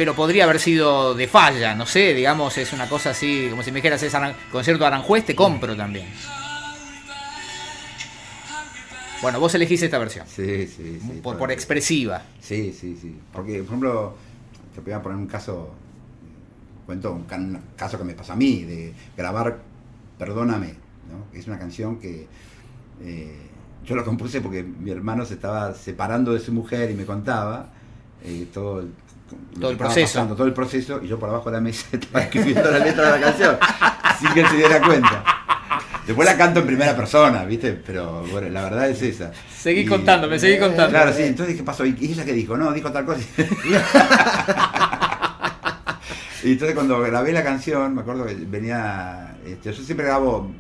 Pero 0.01 0.15
podría 0.15 0.45
haber 0.45 0.59
sido 0.59 1.13
de 1.15 1.29
falla, 1.29 1.75
no 1.75 1.85
sé, 1.85 2.15
digamos, 2.15 2.57
es 2.57 2.73
una 2.73 2.89
cosa 2.89 3.11
así, 3.11 3.49
como 3.51 3.63
si 3.63 3.71
me 3.71 3.77
dijeras, 3.81 4.03
es 4.03 4.15
Aran- 4.15 4.35
concierto 4.51 4.83
de 4.83 4.87
Aranjuez, 4.87 5.27
te 5.27 5.35
compro 5.37 5.77
también. 5.77 6.07
Bueno, 9.21 9.39
vos 9.39 9.55
elegís 9.55 9.83
esta 9.83 9.99
versión, 9.99 10.27
Sí, 10.27 10.67
sí, 10.67 10.99
sí. 11.03 11.21
por, 11.23 11.37
por 11.37 11.53
expresiva. 11.53 12.23
Sí, 12.41 12.73
sí, 12.73 12.97
sí. 12.99 13.15
Porque, 13.31 13.59
por 13.59 13.67
ejemplo, 13.67 14.15
te 14.75 14.81
voy 14.81 14.93
a 14.95 15.03
poner 15.03 15.19
un 15.19 15.27
caso, 15.27 15.69
cuento 16.87 17.13
un, 17.13 17.25
ca- 17.25 17.37
un 17.37 17.61
caso 17.77 17.99
que 17.99 18.05
me 18.05 18.15
pasó 18.15 18.33
a 18.33 18.37
mí, 18.37 18.63
de 18.65 18.95
grabar 19.19 19.59
Perdóname, 20.19 20.69
¿no? 21.11 21.39
Es 21.39 21.47
una 21.47 21.59
canción 21.59 21.99
que 21.99 22.27
eh, 23.03 23.37
yo 23.85 23.97
la 23.97 24.05
compuse 24.05 24.41
porque 24.41 24.63
mi 24.63 24.91
hermano 24.93 25.27
se 25.27 25.35
estaba 25.35 25.75
separando 25.75 26.33
de 26.33 26.41
su 26.41 26.55
mujer 26.55 26.91
y 26.91 26.95
me 26.95 27.05
contaba 27.05 27.69
eh, 28.25 28.47
todo 28.53 28.81
el, 28.81 28.93
Todo 29.61 29.71
el 29.71 29.77
proceso. 29.77 30.15
pasando, 30.15 30.35
todo 30.35 30.47
el 30.47 30.53
proceso, 30.53 31.01
y 31.03 31.09
yo 31.09 31.19
por 31.19 31.29
abajo 31.29 31.51
de 31.51 31.57
la 31.57 31.61
mesa 31.61 31.87
estaba 31.93 32.25
escribiendo 32.25 32.71
la 32.71 32.79
letra 32.79 33.13
de 33.13 33.19
la 33.21 33.27
canción, 33.27 33.59
sin 34.19 34.33
que 34.33 34.41
él 34.41 34.47
se 34.49 34.57
diera 34.57 34.81
cuenta. 34.81 35.25
Después 36.07 36.27
la 36.27 36.37
canto 36.37 36.61
en 36.61 36.67
primera 36.67 36.97
persona, 36.97 37.45
¿viste? 37.45 37.73
Pero 37.75 38.25
bueno, 38.33 38.49
la 38.49 38.63
verdad 38.65 38.89
es 38.89 39.01
esa. 39.03 39.31
Seguí 39.57 39.81
Y- 39.83 39.87
contándome, 39.87 40.39
seguí 40.39 40.59
contando. 40.59 40.89
Claro, 40.91 41.13
sí, 41.13 41.23
entonces 41.23 41.55
¿qué 41.57 41.63
pasó? 41.63 41.85
¿Y 41.87 41.91
ella 42.01 42.25
qué 42.25 42.33
dijo? 42.33 42.57
No, 42.57 42.73
dijo 42.73 42.91
tal 42.91 43.05
cosa. 43.05 43.21
y 46.43 46.53
entonces 46.53 46.75
cuando 46.75 46.99
grabé 47.01 47.33
la 47.33 47.45
canción, 47.45 47.95
me 47.95 48.01
acuerdo 48.01 48.25
que 48.27 48.35
venía, 48.35 49.37
este, 49.47 49.73
yo 49.73 49.83
siempre 49.83 50.07
grabo 50.07 50.51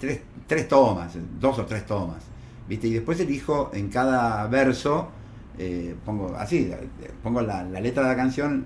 tres, 0.00 0.20
tres 0.46 0.66
tomas, 0.66 1.12
dos 1.38 1.58
o 1.58 1.66
tres 1.66 1.84
tomas, 1.86 2.22
¿viste? 2.66 2.86
Y 2.88 2.94
después 2.94 3.20
elijo 3.20 3.70
en 3.74 3.88
cada 3.90 4.46
verso, 4.46 5.10
eh, 5.58 5.94
pongo 6.04 6.34
así, 6.36 6.70
eh, 6.72 7.10
pongo 7.22 7.40
la, 7.42 7.62
la 7.64 7.80
letra 7.80 8.04
de 8.04 8.08
la 8.10 8.16
canción, 8.16 8.64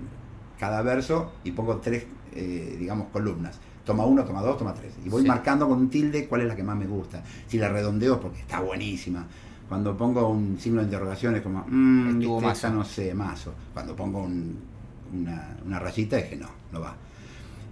cada 0.59 0.81
verso, 0.81 1.31
y 1.43 1.51
pongo 1.51 1.77
tres, 1.77 2.05
eh, 2.33 2.75
digamos, 2.79 3.07
columnas. 3.07 3.59
Toma 3.83 4.05
uno, 4.05 4.23
toma 4.23 4.41
dos, 4.41 4.57
toma 4.57 4.73
tres. 4.73 4.93
Y 5.05 5.09
voy 5.09 5.23
Sí. 5.23 5.27
marcando 5.27 5.67
con 5.67 5.77
un 5.79 5.89
tilde 5.89 6.27
cuál 6.27 6.41
es 6.41 6.47
la 6.47 6.55
que 6.55 6.63
más 6.63 6.77
me 6.77 6.85
gusta. 6.87 7.21
Si 7.47 7.57
la 7.57 7.67
redondeo 7.69 8.19
porque 8.19 8.39
está 8.39 8.61
buenísima. 8.61 9.25
Cuando 9.67 9.97
pongo 9.97 10.29
un 10.29 10.57
signo 10.59 10.79
de 10.79 10.85
interrogación 10.85 11.35
es 11.35 11.41
como, 11.41 11.65
mmm, 11.67 12.41
mazo. 12.41 12.69
no 12.69 12.83
sé, 12.85 13.13
mazo. 13.13 13.53
Cuando 13.73 13.95
pongo 13.95 14.21
un- 14.23 14.57
una, 15.13 15.57
una 15.65 15.79
rayita 15.79 16.17
es 16.17 16.25
que 16.29 16.35
no, 16.37 16.47
no 16.71 16.79
va. 16.79 16.95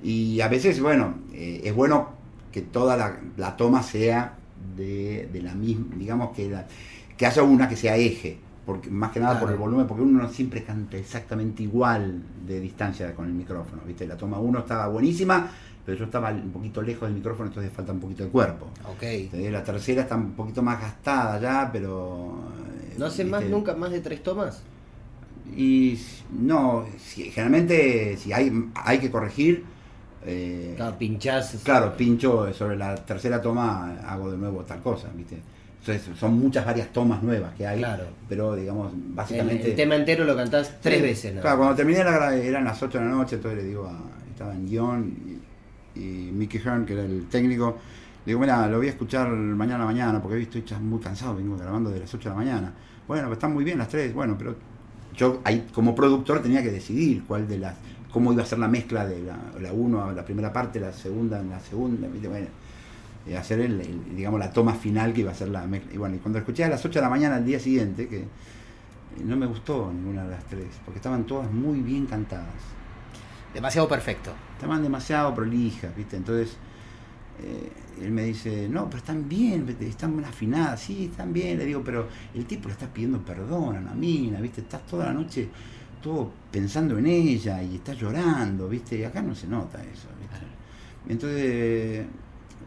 Y 0.04 0.42
a 0.42 0.48
veces, 0.48 0.82
bueno, 0.82 1.14
eh, 1.34 1.62
es 1.64 1.74
bueno 1.76 2.10
que 2.52 2.62
toda 2.62 2.98
la, 2.98 3.18
la 3.38 3.56
toma 3.56 3.82
sea 3.84 4.36
de, 4.76 5.30
de 5.32 5.42
la 5.42 5.54
misma, 5.56 5.96
digamos 5.96 6.36
que, 6.36 6.50
la- 6.50 6.68
que 7.18 7.26
haya 7.26 7.44
una 7.44 7.70
que 7.70 7.76
sea 7.78 7.96
eje, 7.96 8.38
porque 8.72 8.90
más 8.90 9.12
que 9.12 9.20
nada 9.20 9.38
por 9.38 9.50
el 9.52 9.58
volumen, 9.58 9.86
porque 9.86 10.04
uno 10.04 10.22
no 10.24 10.30
siempre 10.30 10.64
canta 10.64 10.96
exactamente 10.96 11.64
igual 11.64 12.22
de 12.48 12.60
distancia 12.62 13.14
con 13.14 13.26
el 13.26 13.34
micrófono, 13.34 13.82
¿viste? 13.86 14.08
La 14.08 14.16
toma 14.16 14.40
1 14.40 14.60
estaba 14.60 14.88
buenísima, 14.88 15.50
pero 15.86 15.98
yo 15.98 16.06
estaba 16.06 16.30
un 16.30 16.52
poquito 16.52 16.82
lejos 16.82 17.10
del 17.10 17.16
micrófono, 17.18 17.50
entonces 17.50 17.70
falta 17.74 17.92
un 17.92 18.00
poquito 18.00 18.24
de 18.24 18.30
cuerpo. 18.30 18.68
Ok. 18.96 19.04
¿entendés? 19.04 19.52
La 19.52 19.62
tercera 19.62 20.04
está 20.04 20.16
un 20.16 20.32
poquito 20.32 20.62
más 20.64 20.80
gastada 20.80 21.38
ya, 21.42 21.70
pero... 21.70 22.40
eh, 22.94 22.96
¿No 22.98 23.08
hacen 23.08 23.30
más 23.30 23.44
nunca 23.44 23.76
más 23.76 23.92
de 23.92 24.00
tres 24.00 24.24
tomas? 24.24 24.62
Y 25.58 26.00
no, 26.40 26.86
si- 26.98 27.24
generalmente 27.32 28.16
si 28.16 28.32
hay, 28.32 28.70
hay 28.74 29.00
que 29.00 29.12
corregir, 29.12 29.66
eh, 30.26 30.76
Claro, 30.78 30.98
pinchás. 30.98 31.58
claro, 31.64 31.98
pincho 31.98 32.54
sobre 32.54 32.78
la 32.78 32.96
tercera 32.96 33.42
toma, 33.42 33.96
hago 34.08 34.32
de 34.32 34.38
nuevo 34.38 34.62
tal 34.62 34.82
cosa, 34.82 35.10
¿viste? 35.14 35.42
Entonces 35.82 36.16
son 36.20 36.38
muchas 36.40 36.64
varias 36.64 36.94
tomas 36.94 37.24
nuevas 37.24 37.54
que 37.56 37.66
hay, 37.66 37.80
Claro. 37.80 38.06
pero 38.30 38.56
digamos, 38.56 38.92
básicamente... 38.94 39.70
el 39.72 39.76
tema 39.76 39.96
entero 39.96 40.26
lo 40.26 40.36
cantás 40.36 40.80
tres 40.80 40.98
Sí, 40.98 41.02
veces, 41.02 41.36
¿no? 41.36 41.42
Claro, 41.42 41.58
cuando 41.58 41.76
terminé 41.76 42.04
la 42.04 42.36
eran 42.36 42.64
las 42.66 42.82
8 42.84 43.00
de 43.00 43.06
la 43.06 43.10
noche, 43.12 43.38
entonces 43.38 43.64
le 43.64 43.68
digo, 43.68 43.88
a- 43.88 44.00
estaba 44.30 44.54
en 44.54 44.68
guion 44.68 45.40
y, 45.96 46.00
y 46.00 46.32
Mickey 46.32 46.62
Hearn, 46.64 46.86
que 46.86 46.94
era 46.94 47.04
el 47.04 47.26
técnico, 47.30 47.78
le 48.26 48.30
digo, 48.30 48.40
mira, 48.40 48.68
lo 48.68 48.78
voy 48.78 48.88
a 48.88 48.90
escuchar 48.92 49.28
mañana 49.30 49.78
a 49.78 49.80
la 49.80 49.86
mañana, 49.86 50.22
porque 50.22 50.38
hoy 50.38 50.44
estoy 50.44 50.64
muy 50.82 51.00
cansado, 51.00 51.36
vengo 51.36 51.58
grabando 51.58 51.90
de 51.90 52.00
las 52.02 52.14
8 52.14 52.30
de 52.30 52.36
la 52.36 52.36
mañana. 52.36 52.74
Bueno, 53.08 53.26
pues 53.28 53.38
están 53.38 53.52
muy 53.52 53.64
bien 53.64 53.80
las 53.80 53.88
tres, 53.90 54.14
bueno, 54.14 54.36
pero 54.38 54.56
yo 55.16 55.42
ahí 55.44 55.66
como 55.74 55.96
productor 55.96 56.44
tenía 56.44 56.62
que 56.62 56.72
decidir 56.72 57.24
cuál 57.28 57.48
de 57.48 57.58
las, 57.58 57.74
cómo 58.14 58.32
iba 58.32 58.44
a 58.44 58.46
ser 58.46 58.60
la 58.60 58.68
mezcla 58.68 59.08
de 59.08 59.24
la, 59.24 59.38
la 59.60 59.74
uno 59.74 60.04
a 60.06 60.14
la 60.14 60.24
primera 60.24 60.54
parte, 60.54 60.80
la 60.80 60.94
segunda 60.94 61.40
en 61.40 61.50
la 61.50 61.60
segunda, 61.60 62.08
bueno, 62.30 62.48
y 63.28 63.34
hacer 63.34 63.60
el, 63.62 63.80
el- 63.82 64.16
digamos 64.16 64.40
la 64.40 64.52
toma 64.52 64.74
final 64.76 65.14
que 65.14 65.22
iba 65.22 65.32
a 65.32 65.36
ser 65.36 65.50
la 65.50 65.66
mezcla. 65.68 65.94
Y 65.94 65.98
bueno, 65.98 66.16
y 66.16 66.20
cuando 66.20 66.40
escuché 66.40 66.64
a 66.64 66.70
las 66.70 66.84
8 66.86 67.00
de 67.00 67.04
la 67.04 67.10
mañana 67.10 67.36
al 67.38 67.46
día 67.46 67.60
siguiente, 67.60 68.08
que 68.08 68.18
eh, 68.20 68.28
no 69.26 69.36
me 69.38 69.46
gustó 69.48 69.92
ninguna 69.94 70.24
de 70.26 70.32
las 70.32 70.46
tres, 70.46 70.68
porque 70.86 71.00
estaban 71.00 71.26
todas 71.26 71.52
muy 71.52 71.82
bien 71.82 72.06
cantadas. 72.06 72.48
Demasiado 73.54 73.88
perfecto. 73.88 74.34
Estaban 74.54 74.82
demasiado 74.84 75.34
prolijas, 75.36 75.96
¿viste? 75.96 76.16
Entonces, 76.18 76.58
eh, 77.40 77.72
él 78.02 78.12
me 78.12 78.24
dice, 78.26 78.68
no, 78.70 78.86
pero 78.86 78.98
están 79.00 79.28
bien, 79.30 79.68
están 79.82 80.24
afinadas, 80.26 80.82
sí, 80.82 81.06
están 81.12 81.34
bien. 81.34 81.58
Le 81.58 81.66
digo, 81.66 81.84
pero 81.84 82.08
el 82.34 82.46
tipo 82.46 82.68
le 82.70 82.74
está 82.74 82.88
pidiendo 82.94 83.20
perdón 83.26 83.78
a 83.78 83.80
una 83.82 83.94
mina, 83.96 84.42
¿viste? 84.42 84.62
Estás 84.62 84.86
toda 84.88 85.06
la 85.08 85.14
noche 85.14 85.50
todo 86.02 86.32
pensando 86.52 86.98
en 86.98 87.08
ella 87.08 87.64
y 87.64 87.76
estás 87.76 87.98
llorando, 87.98 88.68
¿viste? 88.70 88.98
Y 89.00 89.04
acá 89.04 89.22
no 89.22 89.36
se 89.36 89.48
nota 89.48 89.80
eso, 89.84 90.08
¿viste? 90.20 90.46
Entonces, 91.08 92.06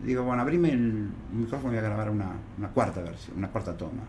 digo, 0.05 0.23
bueno, 0.25 0.43
abrime 0.43 0.71
el 0.71 1.09
micrófono 1.33 1.73
y 1.73 1.77
voy 1.77 1.85
a 1.85 1.89
grabar 1.89 2.11
una, 2.11 2.33
una 2.59 2.69
cuarta 2.69 3.01
versión, 3.03 3.37
una 3.39 3.49
cuarta 3.49 3.77
toma. 3.77 4.03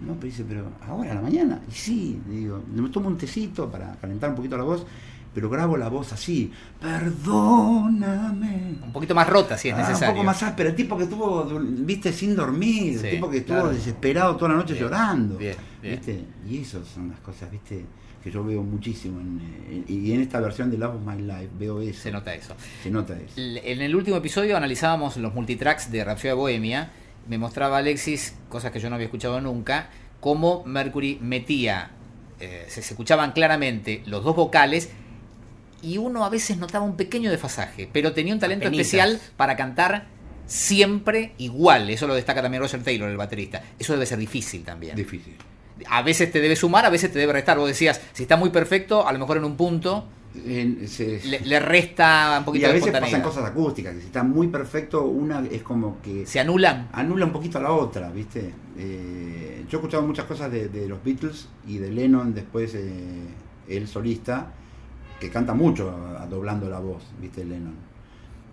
No, 0.00 0.14
pero 0.14 0.26
dice, 0.26 0.44
pero 0.48 0.64
ahora 0.88 1.12
a 1.12 1.14
la 1.16 1.20
mañana. 1.20 1.60
Y 1.68 1.72
sí, 1.72 2.20
digo, 2.26 2.62
me 2.74 2.88
tomo 2.88 3.08
un 3.08 3.18
tecito 3.18 3.70
para 3.70 3.92
calentar 3.96 4.30
un 4.30 4.36
poquito 4.36 4.56
la 4.56 4.64
voz, 4.64 4.86
pero 5.34 5.50
grabo 5.50 5.76
la 5.76 5.88
voz 5.88 6.12
así, 6.12 6.50
perdóname. 6.80 8.76
Un 8.82 8.92
poquito 8.92 9.14
más 9.14 9.28
rota 9.28 9.56
si 9.56 9.68
es 9.68 9.74
Ah, 9.74 9.78
necesario. 9.78 10.08
Un 10.10 10.14
poco 10.16 10.24
más 10.26 10.42
áspera, 10.42 10.70
el 10.70 10.76
tipo 10.76 10.96
que 10.96 11.04
estuvo, 11.04 11.44
viste, 11.60 12.12
sin 12.12 12.34
dormir, 12.34 12.98
Sí, 12.98 13.06
el 13.06 13.10
tipo 13.16 13.30
que 13.30 13.38
estuvo 13.38 13.56
claro. 13.58 13.72
desesperado 13.72 14.36
toda 14.36 14.50
la 14.52 14.56
noche 14.56 14.72
Bien, 14.74 14.84
llorando. 14.84 15.36
bien, 15.36 15.56
bien. 15.82 15.96
¿viste? 15.96 16.24
Y 16.48 16.58
esas 16.62 16.86
son 16.88 17.10
las 17.10 17.20
cosas, 17.20 17.50
viste, 17.50 17.84
que 18.22 18.30
yo 18.30 18.44
veo 18.44 18.62
muchísimo. 18.62 19.20
En, 19.20 19.84
y 19.88 20.12
en 20.12 20.20
esta 20.20 20.40
versión 20.40 20.70
de 20.70 20.78
Love 20.78 20.96
of 20.96 21.02
My 21.06 21.20
Life 21.22 21.48
veo 21.58 21.80
eso. 21.80 22.02
Se 22.02 22.10
nota 22.10 22.34
eso. 22.34 22.54
Se 22.82 22.90
nota 22.90 23.16
eso. 23.16 23.34
En 23.36 23.80
el 23.80 23.94
último 23.96 24.16
episodio 24.16 24.56
analizábamos 24.56 25.16
los 25.16 25.34
multitracks 25.34 25.90
de 25.90 26.04
Rhapsody 26.04 26.32
Bohemia. 26.34 26.90
Me 27.28 27.38
mostraba 27.38 27.78
Alexis, 27.78 28.36
cosas 28.48 28.72
que 28.72 28.80
yo 28.80 28.88
no 28.88 28.96
había 28.96 29.06
escuchado 29.06 29.40
nunca, 29.40 29.90
cómo 30.20 30.64
Mercury 30.64 31.18
metía, 31.20 31.90
eh, 32.40 32.64
se, 32.68 32.82
se 32.82 32.94
escuchaban 32.94 33.32
claramente 33.32 34.02
los 34.06 34.24
dos 34.24 34.34
vocales 34.36 34.90
y 35.82 35.98
uno 35.98 36.24
a 36.24 36.28
veces 36.30 36.58
notaba 36.58 36.84
un 36.84 36.96
pequeño 36.96 37.30
desfasaje, 37.30 37.88
pero 37.92 38.12
tenía 38.12 38.34
un 38.34 38.40
talento 38.40 38.66
Apenitas. 38.66 38.86
especial 38.86 39.20
para 39.36 39.56
cantar 39.56 40.06
siempre 40.46 41.32
igual. 41.38 41.88
Eso 41.90 42.06
lo 42.06 42.14
destaca 42.14 42.42
también 42.42 42.62
Roger 42.62 42.82
Taylor, 42.82 43.08
el 43.08 43.16
baterista. 43.16 43.62
Eso 43.78 43.92
debe 43.92 44.04
ser 44.06 44.18
difícil 44.18 44.64
también. 44.64 44.96
Difícil. 44.96 45.36
A 45.88 46.02
veces 46.02 46.30
te 46.32 46.40
debe 46.40 46.56
sumar, 46.56 46.84
a 46.84 46.90
veces 46.90 47.12
te 47.12 47.18
debe 47.18 47.32
restar. 47.32 47.56
Vos 47.58 47.68
decías, 47.68 48.00
si 48.12 48.22
está 48.24 48.36
muy 48.36 48.50
perfecto, 48.50 49.06
a 49.06 49.12
lo 49.12 49.18
mejor 49.18 49.36
en 49.38 49.44
un 49.44 49.56
punto 49.56 50.06
En- 50.46 50.86
se- 50.88 51.20
le, 51.26 51.40
le 51.40 51.58
resta 51.60 52.36
un 52.38 52.42
y 52.42 52.44
poquito 52.44 52.66
a 52.66 52.68
de 52.68 52.74
veces 52.74 52.92
pasan 52.92 53.20
cosas 53.22 53.44
acústicas, 53.44 53.94
que 53.94 54.00
si 54.00 54.06
está 54.06 54.22
muy 54.22 54.46
perfecto, 54.48 55.04
una 55.04 55.44
es 55.50 55.62
como 55.62 56.00
que 56.02 56.24
Se 56.26 56.38
anulan. 56.38 56.88
anula 56.92 57.26
un 57.26 57.32
poquito 57.32 57.58
a 57.58 57.62
la 57.62 57.72
otra, 57.72 58.10
¿viste? 58.10 58.52
Eh, 58.78 59.64
yo 59.68 59.78
he 59.78 59.80
escuchado 59.80 60.04
muchas 60.06 60.26
cosas 60.26 60.50
de, 60.52 60.68
de 60.68 60.88
los 60.88 61.02
Beatles 61.02 61.48
y 61.66 61.78
de 61.78 61.90
Lennon, 61.90 62.32
después 62.32 62.74
eh, 62.76 62.92
el 63.68 63.88
solista, 63.88 64.52
que 65.18 65.30
canta 65.30 65.52
mucho 65.52 65.90
a- 65.90 66.22
a- 66.22 66.26
doblando 66.26 66.68
la 66.70 66.78
voz, 66.78 67.02
¿viste? 67.20 67.44
Lennon. 67.44 67.74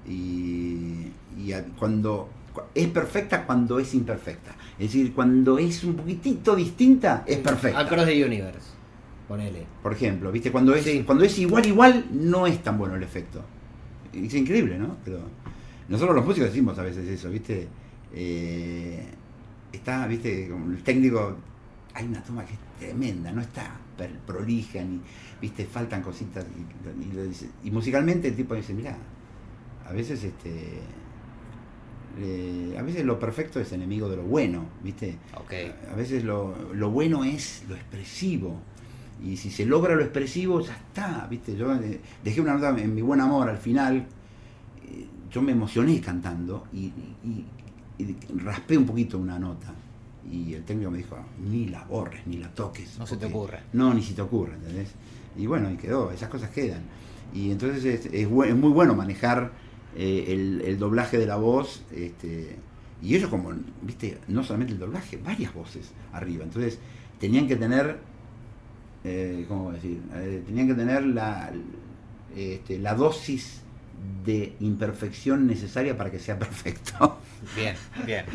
Y, 0.08 1.12
y 1.38 1.52
a- 1.54 1.64
cuando 1.78 2.30
cu- 2.47 2.47
es 2.74 2.88
perfecta 2.88 3.46
cuando 3.46 3.80
es 3.80 3.94
imperfecta. 3.94 4.56
Es 4.80 4.88
decir, 4.92 5.14
cuando 5.14 5.58
es 5.58 5.84
un 5.84 5.96
poquitito 5.96 6.56
distinta, 6.56 7.24
es 7.26 7.38
perfecta. 7.38 7.80
Across 7.80 8.06
the 8.06 8.26
Universe. 8.26 8.68
Ponele. 9.28 9.66
Por 9.84 9.94
ejemplo, 9.94 10.32
¿viste? 10.32 10.52
Cuando 10.52 10.74
es, 10.74 10.84
Sí. 10.86 11.04
cuando 11.06 11.24
es 11.24 11.38
igual, 11.40 11.66
igual, 11.66 12.06
no 12.12 12.48
es 12.48 12.64
tan 12.64 12.78
bueno 12.78 12.96
el 12.96 13.04
efecto. 13.04 13.44
Es 14.14 14.34
increíble, 14.34 14.78
¿no? 14.78 14.98
Pero 15.04 15.20
nosotros 15.90 16.16
los 16.16 16.26
músicos 16.26 16.50
decimos 16.50 16.78
a 16.80 16.84
veces 16.84 17.08
eso, 17.08 17.30
¿viste? 17.30 17.68
Eh, 18.14 19.06
está, 19.72 20.08
¿viste? 20.08 20.48
Como 20.50 20.72
el 20.72 20.82
técnico, 20.84 21.36
hay 21.94 22.06
una 22.06 22.24
toma 22.24 22.46
que 22.46 22.54
es 22.54 22.60
tremenda, 22.80 23.32
no 23.32 23.42
está 23.42 23.72
prolija, 24.26 24.84
ni, 24.84 25.02
¿viste? 25.42 25.66
Faltan 25.66 26.02
cositas. 26.02 26.46
Y, 27.64 27.68
y 27.68 27.72
musicalmente 27.72 28.28
el 28.28 28.36
tipo 28.36 28.54
dice, 28.56 28.74
mira, 28.74 28.96
a 29.88 29.92
veces 29.92 30.24
este... 30.24 30.80
eh, 32.20 32.76
a 32.78 32.82
veces 32.82 33.06
lo 33.06 33.20
perfecto 33.20 33.60
es 33.60 33.72
enemigo 33.72 34.10
de 34.10 34.18
lo 34.18 34.24
bueno, 34.24 34.66
¿viste? 34.84 35.18
Ok. 35.36 35.54
A 35.92 35.96
veces 35.96 36.24
lo, 36.24 36.56
lo 36.74 36.90
bueno 36.92 37.24
es 37.24 37.64
lo 37.70 37.76
expresivo. 37.76 38.56
Y 39.24 39.38
si 39.38 39.50
se 39.50 39.66
logra 39.66 39.96
lo 39.96 40.02
expresivo, 40.04 40.62
ya 40.62 40.74
está, 40.76 41.28
¿viste? 41.30 41.56
Yo 41.56 41.74
eh, 41.76 42.00
dejé 42.24 42.40
una 42.42 42.54
nota 42.54 42.70
en 42.80 42.94
mi 42.94 43.02
buen 43.02 43.20
amor 43.22 43.50
al 43.50 43.58
final. 43.58 44.06
eh, 44.86 45.08
yo 45.32 45.42
me 45.42 45.52
emocioné 45.52 46.00
cantando 46.02 46.66
y, 46.74 46.86
y- 47.24 47.46
y 48.00 48.16
raspé 48.38 48.78
un 48.78 48.86
poquito 48.86 49.18
una 49.18 49.38
nota. 49.40 49.74
Y 50.32 50.54
el 50.54 50.64
técnico 50.64 50.92
me 50.92 50.98
dijo, 51.00 51.18
ni 51.50 51.68
la 51.68 51.84
borres, 51.86 52.26
ni 52.28 52.38
la 52.38 52.50
toques. 52.50 52.98
No 53.00 53.08
se 53.08 53.18
te 53.18 53.26
ocurra. 53.26 53.60
No, 53.74 53.94
ni 53.94 54.04
si 54.04 54.14
te 54.14 54.22
ocurra, 54.22 54.54
¿entendés? 54.54 54.90
Y 55.38 55.46
bueno, 55.48 55.72
y 55.72 55.78
quedó, 55.78 56.12
esas 56.12 56.30
cosas 56.30 56.50
quedan. 56.52 56.82
Y 57.34 57.52
entonces 57.52 57.84
es, 57.86 58.06
es, 58.08 58.14
es 58.14 58.30
muy 58.30 58.72
bueno 58.72 58.94
manejar 58.96 59.52
eh, 59.98 60.26
el, 60.30 60.62
el 60.66 60.80
doblaje 60.80 61.18
de 61.18 61.26
la 61.26 61.36
voz. 61.36 61.82
Este, 61.92 62.56
y 63.02 63.16
ellos 63.16 63.30
como, 63.30 63.52
viste, 63.82 64.18
no 64.28 64.44
solamente 64.44 64.74
el 64.74 64.80
doblaje, 64.80 65.18
varias 65.18 65.54
voces 65.54 65.92
arriba. 66.14 66.44
Entonces 66.46 66.80
tenían 67.20 67.48
que 67.48 67.56
tener, 67.56 67.98
eh, 69.04 69.46
¿cómo 69.48 69.72
decir? 69.72 70.00
Eh, 70.16 70.44
tenían 70.46 70.68
que 70.68 70.74
tener 70.74 71.06
la, 71.06 71.52
este, 72.36 72.80
la 72.80 72.94
dosis 72.96 73.62
de 74.26 74.54
imperfección 74.60 75.48
necesaria 75.48 75.98
para 75.98 76.12
que 76.12 76.20
sea 76.20 76.38
perfecto. 76.40 77.18
Bien, 77.56 77.76
bien. 78.06 78.26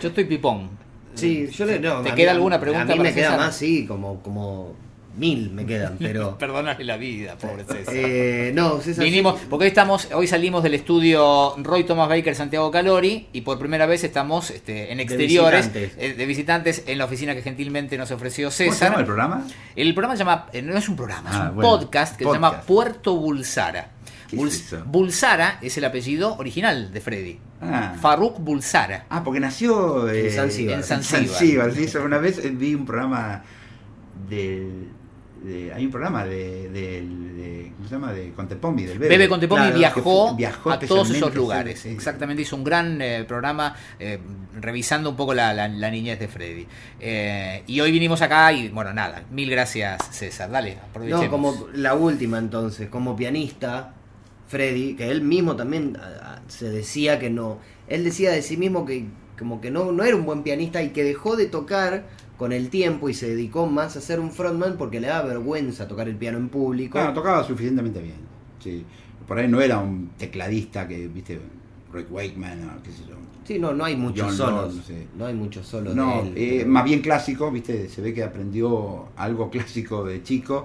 Yo 0.00 0.08
estoy 0.08 0.24
pipón. 0.24 0.68
Sí, 1.14 1.48
yo 1.48 1.64
le. 1.66 1.80
No, 1.80 2.02
¿Te 2.02 2.14
queda 2.14 2.32
mí- 2.32 2.36
alguna 2.36 2.60
pregunta 2.60 2.82
A 2.82 2.86
mí 2.86 2.90
para 2.98 3.02
me 3.02 3.14
queda 3.14 3.24
César? 3.30 3.38
más, 3.40 3.56
sí, 3.56 3.86
como, 3.86 4.22
como 4.22 4.74
mil 5.16 5.50
me 5.50 5.66
quedan, 5.66 5.96
pero. 5.98 6.38
Perdónale 6.38 6.84
la 6.84 6.96
vida, 6.96 7.36
pobre 7.36 7.64
César. 7.64 7.94
eh, 7.96 8.52
no, 8.54 8.80
César. 8.80 9.04
Vinimos, 9.04 9.40
porque 9.50 9.64
hoy 9.64 9.68
estamos, 9.68 10.08
hoy 10.14 10.26
salimos 10.26 10.62
del 10.62 10.74
estudio 10.74 11.54
Roy 11.58 11.84
Thomas 11.84 12.08
Baker 12.08 12.34
Santiago 12.34 12.70
Calori 12.70 13.28
y 13.32 13.40
por 13.42 13.58
primera 13.58 13.86
vez 13.86 14.04
estamos 14.04 14.50
este, 14.50 14.90
en 14.92 14.98
De 14.98 15.02
exteriores 15.02 15.72
visitantes. 15.72 15.92
eh, 15.98 16.14
de 16.14 16.26
visitantes 16.26 16.82
en 16.86 16.98
la 16.98 17.04
oficina 17.06 17.34
que 17.34 17.42
gentilmente 17.42 17.98
nos 17.98 18.10
ofreció 18.10 18.46
¿Cómo 18.48 18.52
se 18.56 18.64
llama 18.66 18.74
César. 18.76 18.98
el 19.00 19.04
programa? 19.04 19.46
El 19.76 19.94
programa 19.94 20.14
se 20.14 20.18
llama, 20.20 20.46
eh, 20.52 20.62
no 20.62 20.76
es 20.76 20.88
un 20.88 20.96
programa, 20.96 21.30
es 21.30 21.36
Ah, 21.36 21.48
un 21.50 21.54
bueno, 21.56 21.70
podcast 21.70 22.16
que 22.16 22.24
se 22.24 22.32
llama. 22.32 22.60
Puerto 22.62 23.16
Bulsara. 23.16 23.90
¿Qué 24.28 24.36
es? 24.40 24.74
Bulsara 24.86 25.58
es 25.60 25.76
el 25.76 25.84
apellido 25.84 26.36
original 26.38 26.92
de 26.92 27.00
Freddy. 27.00 27.38
Ah. 27.60 27.96
Faruk 28.00 28.38
Bulsara. 28.38 29.06
Ah, 29.10 29.22
porque 29.24 29.40
nació 29.40 30.08
eh, 30.08 30.28
En 30.28 30.32
Zanzíbar. 30.32 30.74
En 30.76 30.84
Zanzíbar. 30.84 31.72
sí, 31.74 31.82
eso, 31.84 32.02
una 32.04 32.18
vez 32.18 32.38
eh, 32.38 32.50
vi 32.54 32.74
un 32.76 32.86
programa 32.86 33.42
del 34.28 34.88
de- 35.44 35.72
hay 35.72 35.84
un 35.86 35.90
programa 35.90 36.24
de, 36.24 36.68
de- 36.70 37.72
¿cómo 37.76 37.88
se 37.88 37.94
llama? 37.94 38.12
de 38.12 38.30
Contepomi, 38.32 38.84
del 38.84 38.98
Bebe. 38.98 39.08
Bebe 39.16 39.28
Contepomi 39.28 39.62
Claro, 39.62 39.78
viajó, 39.78 39.94
que 39.94 40.02
fue- 40.02 40.36
viajó 40.36 40.70
a 40.70 40.78
todos 40.78 41.10
esos 41.10 41.34
lugares. 41.34 41.80
sí, 41.80 41.88
sí. 41.88 41.94
Exactamente, 41.94 42.42
hizo 42.42 42.56
un 42.56 42.64
gran 42.64 43.00
eh, 43.00 43.24
programa 43.26 43.74
eh, 43.98 44.18
revisando 44.60 45.10
un 45.10 45.16
poco 45.16 45.32
la, 45.34 45.52
la- 45.54 45.68
la 45.68 45.90
niñez 45.90 46.18
de 46.18 46.28
Freddy. 46.28 46.66
Eh, 47.00 47.62
y 47.66 47.80
hoy 47.80 47.90
vinimos 47.92 48.20
acá 48.22 48.52
y, 48.52 48.68
bueno, 48.68 48.92
nada, 48.92 49.22
mil 49.30 49.50
gracias 49.50 49.98
César. 50.10 50.50
Dale, 50.50 50.76
aprovechemos. 50.90 51.24
No, 51.24 51.30
como 51.30 51.56
la 51.74 51.94
última 51.94 52.38
entonces, 52.38 52.88
como 52.88 53.16
pianista, 53.16 53.94
Freddy, 54.48 54.94
que 54.94 55.10
él 55.10 55.22
mismo 55.22 55.56
también 55.56 55.96
a- 55.96 56.34
a- 56.34 56.42
se 56.48 56.68
decía 56.70 57.18
que 57.18 57.30
no, 57.30 57.58
él 57.88 58.04
decía 58.04 58.30
de 58.32 58.42
sí 58.42 58.56
mismo 58.56 58.84
que 58.84 59.06
como 59.38 59.60
que 59.62 59.70
no, 59.70 59.90
no 59.90 60.04
era 60.04 60.14
un 60.16 60.26
buen 60.26 60.42
pianista 60.42 60.82
y 60.82 60.90
que 60.90 61.02
dejó 61.02 61.34
de 61.34 61.46
tocar 61.46 62.04
con 62.40 62.52
el 62.54 62.70
tiempo 62.70 63.10
y 63.10 63.12
se 63.12 63.28
dedicó 63.28 63.66
más 63.66 63.98
a 63.98 64.00
ser 64.00 64.18
un 64.18 64.30
frontman 64.30 64.78
porque 64.78 64.98
le 64.98 65.08
daba 65.08 65.28
vergüenza 65.28 65.86
tocar 65.86 66.08
el 66.08 66.16
piano 66.16 66.38
en 66.38 66.48
público. 66.48 66.92
Claro, 66.92 67.12
tocaba 67.12 67.44
suficientemente 67.44 68.00
bien. 68.00 68.16
Sí. 68.60 68.82
Por 69.28 69.38
ahí 69.38 69.46
no 69.46 69.60
era 69.60 69.78
un 69.78 70.08
tecladista 70.16 70.88
que, 70.88 71.06
viste, 71.06 71.38
Rick 71.92 72.10
Wakeman 72.10 72.78
o 72.78 72.82
qué 72.82 72.92
sé 72.92 73.02
yo. 73.06 73.16
Sí, 73.44 73.58
no, 73.58 73.74
no 73.74 73.84
hay 73.84 73.94
muchos 73.94 74.28
John 74.28 74.36
solos. 74.36 74.74
Lord, 74.88 75.06
no 75.18 75.26
hay 75.26 75.34
muchos 75.34 75.66
solos 75.66 75.94
No, 75.94 76.22
de 76.22 76.28
él. 76.28 76.60
eh, 76.62 76.64
más 76.64 76.84
bien 76.84 77.02
clásico, 77.02 77.50
viste, 77.50 77.90
se 77.90 78.00
ve 78.00 78.14
que 78.14 78.22
aprendió 78.24 79.08
algo 79.16 79.50
clásico 79.50 80.04
de 80.04 80.22
chico 80.22 80.64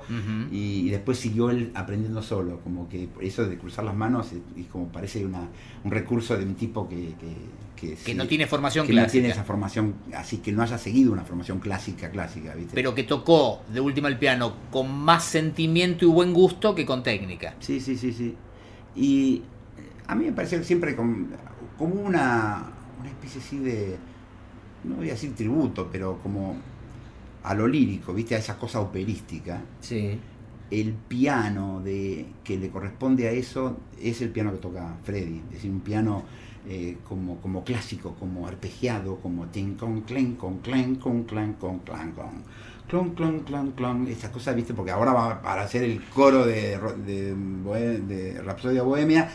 y, 0.53 0.88
y 0.88 0.89
después 0.91 1.17
siguió 1.19 1.49
él 1.49 1.71
aprendiendo 1.76 2.21
solo, 2.23 2.61
como 2.63 2.88
que 2.88 3.09
eso 3.19 3.45
de 3.45 3.57
cruzar 3.57 3.84
las 3.84 3.95
manos 3.95 4.32
es, 4.32 4.39
es 4.57 4.67
como 4.67 4.88
parece 4.88 5.26
una, 5.26 5.49
un 5.84 5.91
recurso 5.91 6.38
de 6.38 6.45
un 6.45 6.55
tipo 6.55 6.88
que... 6.88 6.95
que, 7.19 7.64
que 7.76 8.15
no 8.15 8.28
tiene 8.28 8.47
formación 8.47 8.88
que 8.88 8.93
no 8.93 9.01
clásica. 9.01 9.11
tiene 9.11 9.30
esa 9.30 9.43
formación, 9.43 9.95
así 10.15 10.38
que 10.38 10.51
no 10.51 10.63
haya 10.63 10.78
seguido 10.78 11.11
una 11.11 11.23
formación 11.23 11.59
clásica, 11.59 12.09
clásica, 12.09 12.53
viste. 12.55 12.71
pero 12.73 12.95
que 12.95 13.03
tocó 13.03 13.61
de 13.71 13.80
última 13.80 14.07
el 14.07 14.17
piano 14.17 14.55
con 14.71 14.91
más 14.91 15.23
sentimiento 15.26 16.05
y 16.05 16.07
buen 16.07 16.34
gusto 16.34 16.73
que 16.73 16.86
con 16.86 17.03
técnica. 17.03 17.55
Sí, 17.59 17.80
sí, 17.80 17.97
sí, 17.97 18.13
sí. 18.13 18.36
Y 18.95 19.41
a 20.07 20.15
mí 20.15 20.26
me 20.26 20.32
parece 20.32 20.63
siempre 20.63 20.95
como, 20.95 21.28
como 21.78 21.95
una, 21.95 22.71
una 22.99 23.09
especie 23.09 23.41
así 23.41 23.59
de, 23.59 23.97
no 24.84 24.95
voy 24.95 25.09
a 25.09 25.13
decir 25.13 25.36
tributo, 25.36 25.89
pero 25.91 26.19
como 26.21 26.57
a 27.43 27.53
lo 27.53 27.67
lírico, 27.67 28.13
¿viste? 28.13 28.36
A 28.36 28.39
esa 28.39 28.57
cosa 28.57 28.80
operística. 28.80 29.61
Sí. 29.82 30.19
El 30.71 30.93
piano 30.93 31.82
de, 31.84 32.26
que 32.43 32.57
le 32.57 32.69
corresponde 32.69 33.28
a 33.28 33.32
eso 33.32 33.78
es 34.01 34.21
el 34.21 34.30
piano 34.30 34.51
que 34.51 34.57
toca 34.57 34.97
Freddy. 35.03 35.41
Es 35.49 35.55
decir, 35.55 35.71
un 35.71 35.82
piano 35.82 36.23
eh, 36.68 36.97
como, 37.07 37.38
como 37.41 37.63
clásico, 37.63 38.16
como 38.20 38.47
arpegiado, 38.47 39.18
como 39.18 39.45
tin 39.47 39.76
con 39.76 40.01
clen, 40.01 40.36
con 40.36 40.59
clen, 40.59 40.95
con 40.95 41.24
clen, 41.24 41.53
con 41.53 41.80
clan, 41.80 42.11
con 42.11 42.43
clon, 42.88 43.09
clon, 43.11 43.39
clon, 43.41 43.72
clon, 43.72 44.07
esa 44.07 44.32
cosa, 44.32 44.53
¿viste? 44.53 44.74
Porque 44.74 44.91
ahora 44.91 45.13
va 45.13 45.41
para 45.41 45.63
hacer 45.63 45.84
el 45.84 46.01
coro 46.03 46.45
de, 46.45 46.78
de, 47.05 47.99
de 47.99 48.41
Rapsodia 48.41 48.84
Bohemia, 48.84 49.30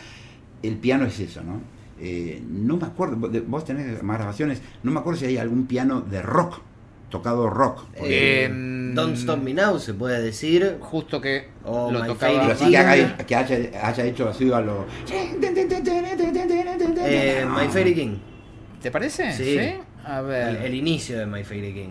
el 0.63 0.75
piano 0.77 1.05
es 1.05 1.19
eso, 1.19 1.41
¿no? 1.43 1.59
Eh, 1.99 2.41
no 2.49 2.77
me 2.77 2.87
acuerdo, 2.87 3.15
vos- 3.47 3.65
tenés 3.65 4.01
más 4.03 4.17
grabaciones, 4.17 4.61
no 4.83 4.91
me 4.91 4.99
acuerdo 4.99 5.19
si 5.19 5.25
hay 5.27 5.37
algún 5.37 5.67
piano 5.67 6.01
de 6.01 6.21
rock, 6.21 6.59
tocado 7.09 7.49
rock. 7.49 7.83
Eh, 7.95 8.45
Em, 8.45 8.95
Don't 8.95 9.15
Stop 9.15 9.39
Me 9.41 9.53
Now 9.53 9.79
se 9.79 9.93
puede 9.93 10.21
decir. 10.21 10.77
Justo 10.79 11.21
que 11.21 11.49
Oh, 11.63 11.91
lo 11.91 11.99
tocaba. 12.07 12.47
Pero 13.15 13.25
que 13.27 13.35
haya, 13.35 13.87
haya 13.87 14.05
hecho 14.05 14.27
así 14.29 14.51
a 14.51 14.59
lo. 14.61 14.85
Eh, 17.05 17.45
My 17.45 17.67
Fairy 17.67 17.93
King. 17.95 18.15
¿Te 18.81 18.91
parece? 18.91 19.31
Sí. 19.33 19.57
A 20.05 20.21
ver. 20.21 20.57
El, 20.57 20.65
el 20.65 20.75
inicio 20.75 21.17
de 21.19 21.25
My 21.25 21.43
Fairy 21.43 21.73
King. 21.73 21.89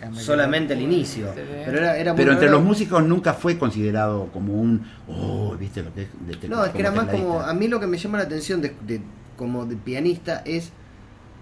Déjame 0.00 0.20
Solamente 0.20 0.74
el 0.74 0.82
inicio. 0.82 1.32
Pero 1.34 1.78
era, 1.78 2.14
Pero 2.14 2.32
entre 2.32 2.46
raro. 2.48 2.58
los 2.58 2.62
músicos 2.66 3.04
nunca 3.04 3.32
fue 3.34 3.56
considerado 3.58 4.28
como 4.32 4.54
un. 4.54 4.84
Oh, 5.08 5.56
¿viste 5.58 5.82
lo 5.82 5.94
que 5.94 6.02
es? 6.02 6.08
de 6.40 6.48
No, 6.48 6.64
es 6.64 6.72
que 6.72 6.80
era 6.80 6.90
más 6.90 7.06
como. 7.08 7.40
A 7.40 7.54
mí 7.54 7.68
lo 7.68 7.80
que 7.80 7.86
me 7.86 7.96
llama 7.96 8.18
la 8.18 8.24
atención 8.24 8.60
de, 8.60 8.74
de- 8.86 9.00
como 9.36 9.64
de 9.66 9.76
pianista 9.76 10.42
es 10.44 10.72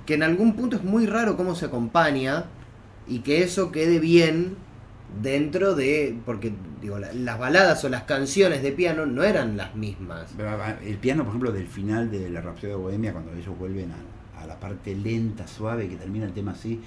que 0.06 0.14
en 0.14 0.22
algún 0.22 0.54
punto 0.54 0.76
es 0.76 0.84
muy 0.84 1.06
raro 1.06 1.36
cómo 1.36 1.54
se 1.54 1.66
acompaña 1.66 2.44
y 3.08 3.20
que 3.20 3.42
eso 3.42 3.72
quede 3.72 3.98
bien 3.98 4.56
dentro 5.20 5.74
de. 5.74 6.16
Porque, 6.24 6.52
digo, 6.80 6.98
la- 6.98 7.12
las 7.12 7.38
baladas 7.38 7.82
o 7.84 7.88
las 7.88 8.04
canciones 8.04 8.62
de 8.62 8.72
piano 8.72 9.04
no 9.06 9.22
eran 9.24 9.56
las 9.56 9.74
mismas. 9.74 10.26
El 10.84 10.96
piano, 10.98 11.22
por 11.24 11.30
ejemplo, 11.32 11.52
del 11.52 11.66
final 11.66 12.10
de 12.10 12.30
la 12.30 12.40
Rapsodia 12.40 12.70
de 12.76 12.80
Bohemia, 12.80 13.12
cuando 13.12 13.32
ellos 13.32 13.56
vuelven 13.58 13.90
a, 13.92 14.42
a 14.42 14.46
la 14.46 14.58
parte 14.58 14.94
lenta, 14.94 15.46
suave, 15.46 15.88
que 15.88 15.96
termina 15.96 16.26
el 16.26 16.32
tema 16.32 16.52
así. 16.52 16.80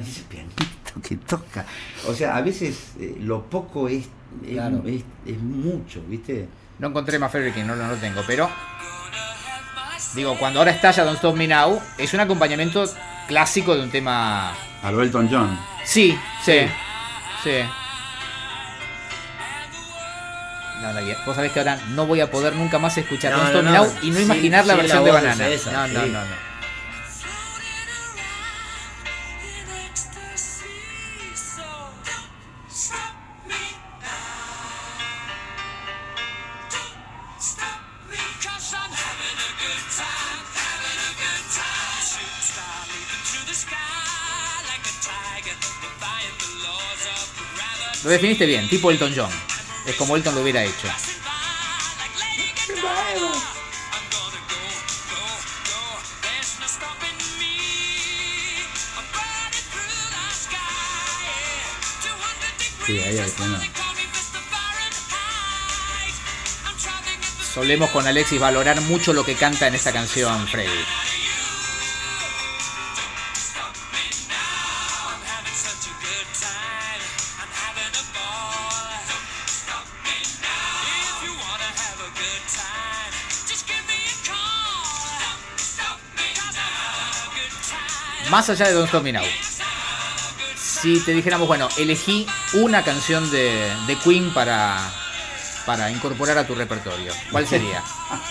Ese 0.00 0.22
pianito 0.28 1.00
que 1.02 1.16
toca. 1.16 1.66
O 2.06 2.14
sea, 2.14 2.36
a 2.36 2.40
veces 2.42 2.92
eh, 3.00 3.16
lo 3.20 3.44
poco 3.44 3.88
es, 3.88 4.04
es, 4.46 4.52
Claro. 4.52 4.82
es- 4.86 5.02
es 5.26 5.38
mucho, 5.40 6.02
¿viste? 6.08 6.48
No 6.78 6.88
encontré 6.88 7.18
más 7.18 7.32
King, 7.32 7.64
no, 7.66 7.74
no 7.74 7.88
lo 7.88 7.96
tengo, 7.96 8.20
pero 8.26 8.48
digo, 10.14 10.36
cuando 10.38 10.60
ahora 10.60 10.70
estalla 10.70 11.02
Don't 11.04 11.16
Stop 11.16 11.36
Me 11.36 11.48
Now, 11.48 11.80
es 11.98 12.14
un 12.14 12.20
acompañamiento 12.20 12.84
clásico 13.26 13.74
de 13.76 13.82
un 13.82 13.90
tema. 13.90 14.54
A 14.82 14.90
lo 14.90 15.02
Elton 15.02 15.28
John. 15.30 15.58
Sí, 15.84 16.16
sí, 16.44 16.60
sí. 17.42 17.50
No, 20.82 20.92
no, 20.92 21.00
vos 21.26 21.34
sabés 21.34 21.50
que 21.50 21.58
ahora 21.58 21.78
no 21.88 22.06
voy 22.06 22.20
a 22.20 22.30
poder 22.30 22.54
nunca 22.54 22.78
más 22.78 22.96
escuchar 22.96 23.32
No, 23.32 23.38
Don't 23.38 23.48
Stop 23.48 23.64
no. 23.64 23.72
Now 23.72 23.92
y 24.02 24.10
no 24.10 24.20
imaginar 24.20 24.66
la 24.66 24.76
versión 24.76 24.98
la 24.98 25.04
de 25.04 25.10
Banana. 25.10 25.44
No, 25.72 25.88
no, 25.88 26.04
sí. 26.04 26.10
no, 26.12 26.24
no. 26.24 26.47
Lo 48.08 48.12
definiste 48.12 48.46
bien, 48.46 48.66
tipo 48.70 48.90
Elton 48.90 49.12
John. 49.14 49.30
Es 49.84 49.94
como 49.96 50.16
Elton 50.16 50.34
lo 50.34 50.40
hubiera 50.40 50.64
hecho. 50.64 50.88
Passing 50.88 51.20
by 51.20 51.28
like 51.98 52.18
Lady 52.18 52.54
Godiva. 52.56 52.88
I'm 53.92 54.08
gonna 54.08 54.40
go, 54.48 54.64
go, 55.12 55.20
go. 55.68 56.00
There's 56.22 56.56
no 56.58 56.66
stopping 56.66 57.20
me. 57.38 58.64
I'm 58.96 59.04
burning 59.12 59.60
through 59.68 60.08
the 60.08 60.24
sky. 60.32 60.56
yeah. 61.20 62.16
200 62.16 62.56
degrees. 62.56 62.86
Sí, 62.86 62.98
ahí 62.98 63.18
hay 63.18 63.28
Solemos 67.52 67.90
con 67.90 68.06
Alexis 68.06 68.40
valorar 68.40 68.80
mucho 68.80 69.12
lo 69.12 69.22
que 69.22 69.34
canta 69.34 69.66
en 69.66 69.74
esta 69.74 69.92
canción, 69.92 70.48
Freddy. 70.48 70.70
Más 88.38 88.48
allá 88.50 88.68
de 88.68 88.74
Don't 88.74 88.86
Stop 88.86 89.02
Me 89.02 89.12
Now. 89.12 89.24
Si 90.56 91.00
te 91.00 91.12
dijéramos, 91.12 91.48
bueno, 91.48 91.68
elegí 91.76 92.24
una 92.52 92.84
canción 92.84 93.28
de, 93.32 93.68
de 93.88 93.96
Queen 93.96 94.32
para, 94.32 94.78
para 95.66 95.90
incorporar 95.90 96.38
a 96.38 96.46
tu 96.46 96.54
repertorio, 96.54 97.10
¿cuál 97.32 97.48
sería? 97.48 97.82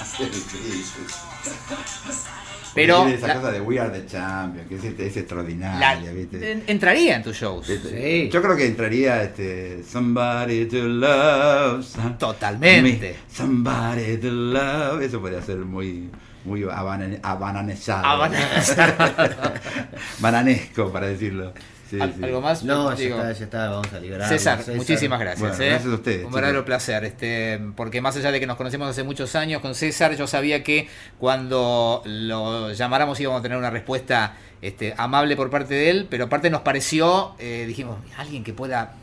Pero 2.73 3.05
esa 3.07 3.27
la- 3.27 3.35
cosa 3.35 3.51
de 3.51 3.59
We 3.59 3.81
Are 3.81 3.99
the 3.99 4.05
Champions, 4.07 4.69
que 4.69 4.75
es, 4.75 4.83
es 4.97 5.17
extraordinaria, 5.17 6.01
La- 6.05 6.11
¿viste? 6.13 6.51
en- 6.53 6.63
entraría 6.67 7.17
en 7.17 7.23
tus 7.23 7.35
shows. 7.35 7.67
Este, 7.67 7.89
Sí. 8.23 8.29
Yo 8.31 8.41
creo 8.41 8.55
que 8.55 8.65
entraría 8.65 9.23
este 9.23 9.83
Somebody 9.83 10.67
to 10.67 10.77
Love. 10.87 11.85
Totalmente. 12.17 13.17
me- 13.29 13.35
Somebody 13.35 14.15
to 14.19 14.31
Love. 14.31 15.01
Eso 15.01 15.19
podría 15.19 15.41
ser 15.41 15.57
muy 15.57 16.09
muy 16.47 16.61
abanane- 16.63 17.19
abananesado. 17.21 18.05
Abana- 18.05 18.39
Bananesco, 20.19 20.91
para 20.91 21.07
decirlo. 21.07 21.53
Sí, 21.89 21.99
Al- 22.01 22.13
sí. 22.13 22.23
¿Algo 22.23 22.41
más? 22.41 22.63
No, 22.63 22.93
ya 22.95 23.03
está, 23.07 23.31
ya 23.31 23.43
está, 23.45 23.69
vamos 23.69 23.93
a 23.93 23.99
liberar. 23.99 24.27
César, 24.27 24.59
muchísimas 24.75 25.19
gracias. 25.19 25.39
Bueno, 25.39 25.63
¿eh? 25.63 25.69
gracias 25.69 25.91
a 25.91 25.95
ustedes, 25.95 26.25
Un 26.25 26.31
verdadero 26.33 26.65
placer. 26.65 27.03
Este, 27.05 27.61
porque 27.75 28.01
más 28.01 28.15
allá 28.17 28.31
de 28.31 28.39
que 28.41 28.47
nos 28.47 28.57
conocemos 28.57 28.89
hace 28.89 29.03
muchos 29.03 29.35
años 29.35 29.61
con 29.61 29.73
César, 29.73 30.15
yo 30.15 30.27
sabía 30.27 30.63
que 30.63 30.89
cuando 31.17 32.01
lo 32.05 32.73
llamáramos 32.73 33.19
íbamos 33.21 33.39
a 33.39 33.43
tener 33.43 33.57
una 33.57 33.69
respuesta 33.69 34.35
este, 34.61 34.95
amable 34.97 35.35
por 35.37 35.49
parte 35.49 35.75
de 35.75 35.89
él, 35.89 36.07
pero 36.09 36.25
aparte 36.25 36.49
nos 36.49 36.61
pareció, 36.61 37.35
eh, 37.39 37.63
dijimos, 37.67 37.97
alguien 38.17 38.43
que 38.43 38.53
pueda 38.53 38.93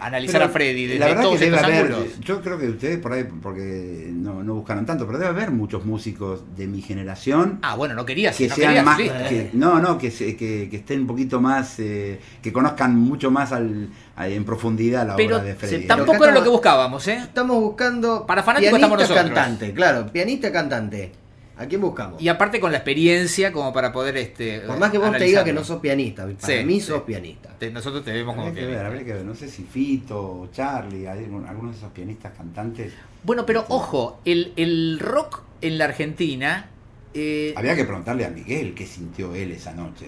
analizar 0.00 0.40
Pero 0.40 0.44
a 0.46 0.48
Freddy 0.48 0.86
desde 0.86 0.98
la 0.98 1.06
verdad 1.06 1.22
todos 1.22 1.38
que 1.38 1.44
debe 1.46 1.56
estos 1.56 1.70
haber, 1.72 1.92
ángulos. 1.92 2.20
yo 2.20 2.40
creo 2.42 2.58
que 2.58 2.68
ustedes 2.68 2.98
por 2.98 3.12
ahí, 3.12 3.24
porque 3.42 4.08
no, 4.12 4.42
no 4.42 4.54
buscaron 4.54 4.86
tanto, 4.86 5.06
pero 5.06 5.18
debe 5.18 5.30
haber 5.30 5.50
muchos 5.50 5.84
músicos 5.84 6.42
de 6.56 6.66
mi 6.66 6.82
generación 6.82 7.58
Ah, 7.62 7.74
bueno, 7.76 7.94
no 7.94 8.04
querías. 8.06 8.36
que 8.36 8.48
no 8.48 8.54
sean 8.54 8.68
querías, 8.68 8.84
más, 8.84 8.98
que- 8.98 9.50
no, 9.52 9.78
no, 9.80 9.98
que, 9.98 10.10
se- 10.10 10.36
que, 10.36 10.68
que 10.70 10.76
estén 10.76 11.00
un 11.00 11.06
poquito 11.06 11.40
más, 11.40 11.78
eh, 11.78 12.20
que 12.42 12.52
conozcan 12.52 12.96
mucho 12.96 13.30
más 13.30 13.52
al, 13.52 13.88
en 14.18 14.44
profundidad 14.44 15.06
la 15.06 15.16
Pero 15.16 15.36
obra 15.36 15.44
de 15.44 15.54
Freddy. 15.54 15.76
se- 15.82 15.86
tampoco 15.86 16.12
acá 16.16 16.24
era 16.24 16.26
lo 16.26 16.38
estamos- 16.38 16.44
que 16.44 16.50
buscábamos, 16.50 17.08
¿eh? 17.08 17.16
Estamos 17.22 17.60
buscando. 17.60 18.26
Para 18.26 18.42
fanáticos 18.42 18.78
pianista 18.78 18.94
estamos 18.96 19.10
nosotros. 19.10 19.34
cantante, 19.44 19.72
claro, 19.74 20.06
pianista 20.12 20.52
cantante. 20.52 21.12
¿A 21.58 21.66
quién 21.66 21.80
buscamos? 21.80 22.22
Y 22.22 22.28
aparte 22.28 22.60
con 22.60 22.70
la 22.70 22.78
experiencia 22.78 23.52
como 23.52 23.72
para 23.72 23.92
poder 23.92 24.16
este 24.16 24.60
Por 24.60 24.78
más 24.78 24.90
que 24.92 24.98
vos 24.98 25.10
te 25.16 25.24
digas 25.24 25.44
que 25.44 25.52
no 25.52 25.64
sos 25.64 25.80
pianista, 25.80 26.24
para 26.24 26.36
Sí, 26.60 26.64
mí 26.64 26.80
sí. 26.80 26.86
sos 26.86 27.02
pianista. 27.02 27.50
Te- 27.58 27.70
Nosotros 27.70 28.04
te 28.04 28.12
vemos 28.12 28.34
como 28.36 28.46
que 28.46 28.52
ver, 28.60 28.64
pianista. 28.68 28.86
habría 28.86 29.04
que 29.04 29.12
ver, 29.14 29.24
no 29.24 29.34
sé 29.34 29.48
si 29.48 29.64
Fito 29.64 30.18
o 30.42 30.48
Charlie, 30.52 31.06
hay 31.08 31.24
algunos 31.24 31.72
de 31.72 31.78
esos 31.78 31.90
pianistas 31.92 32.32
cantantes. 32.36 32.92
Bueno, 33.24 33.44
pero 33.44 33.64
ojo, 33.68 34.20
el, 34.24 34.52
el 34.56 34.98
rock 35.00 35.42
en 35.60 35.78
la 35.78 35.86
Argentina. 35.86 36.70
eh, 37.14 37.52
Había 37.56 37.74
que 37.74 37.84
preguntarle 37.84 38.24
a 38.24 38.30
Miguel 38.30 38.74
qué 38.74 38.86
sintió 38.86 39.34
él 39.34 39.50
esa 39.50 39.72
noche. 39.74 40.06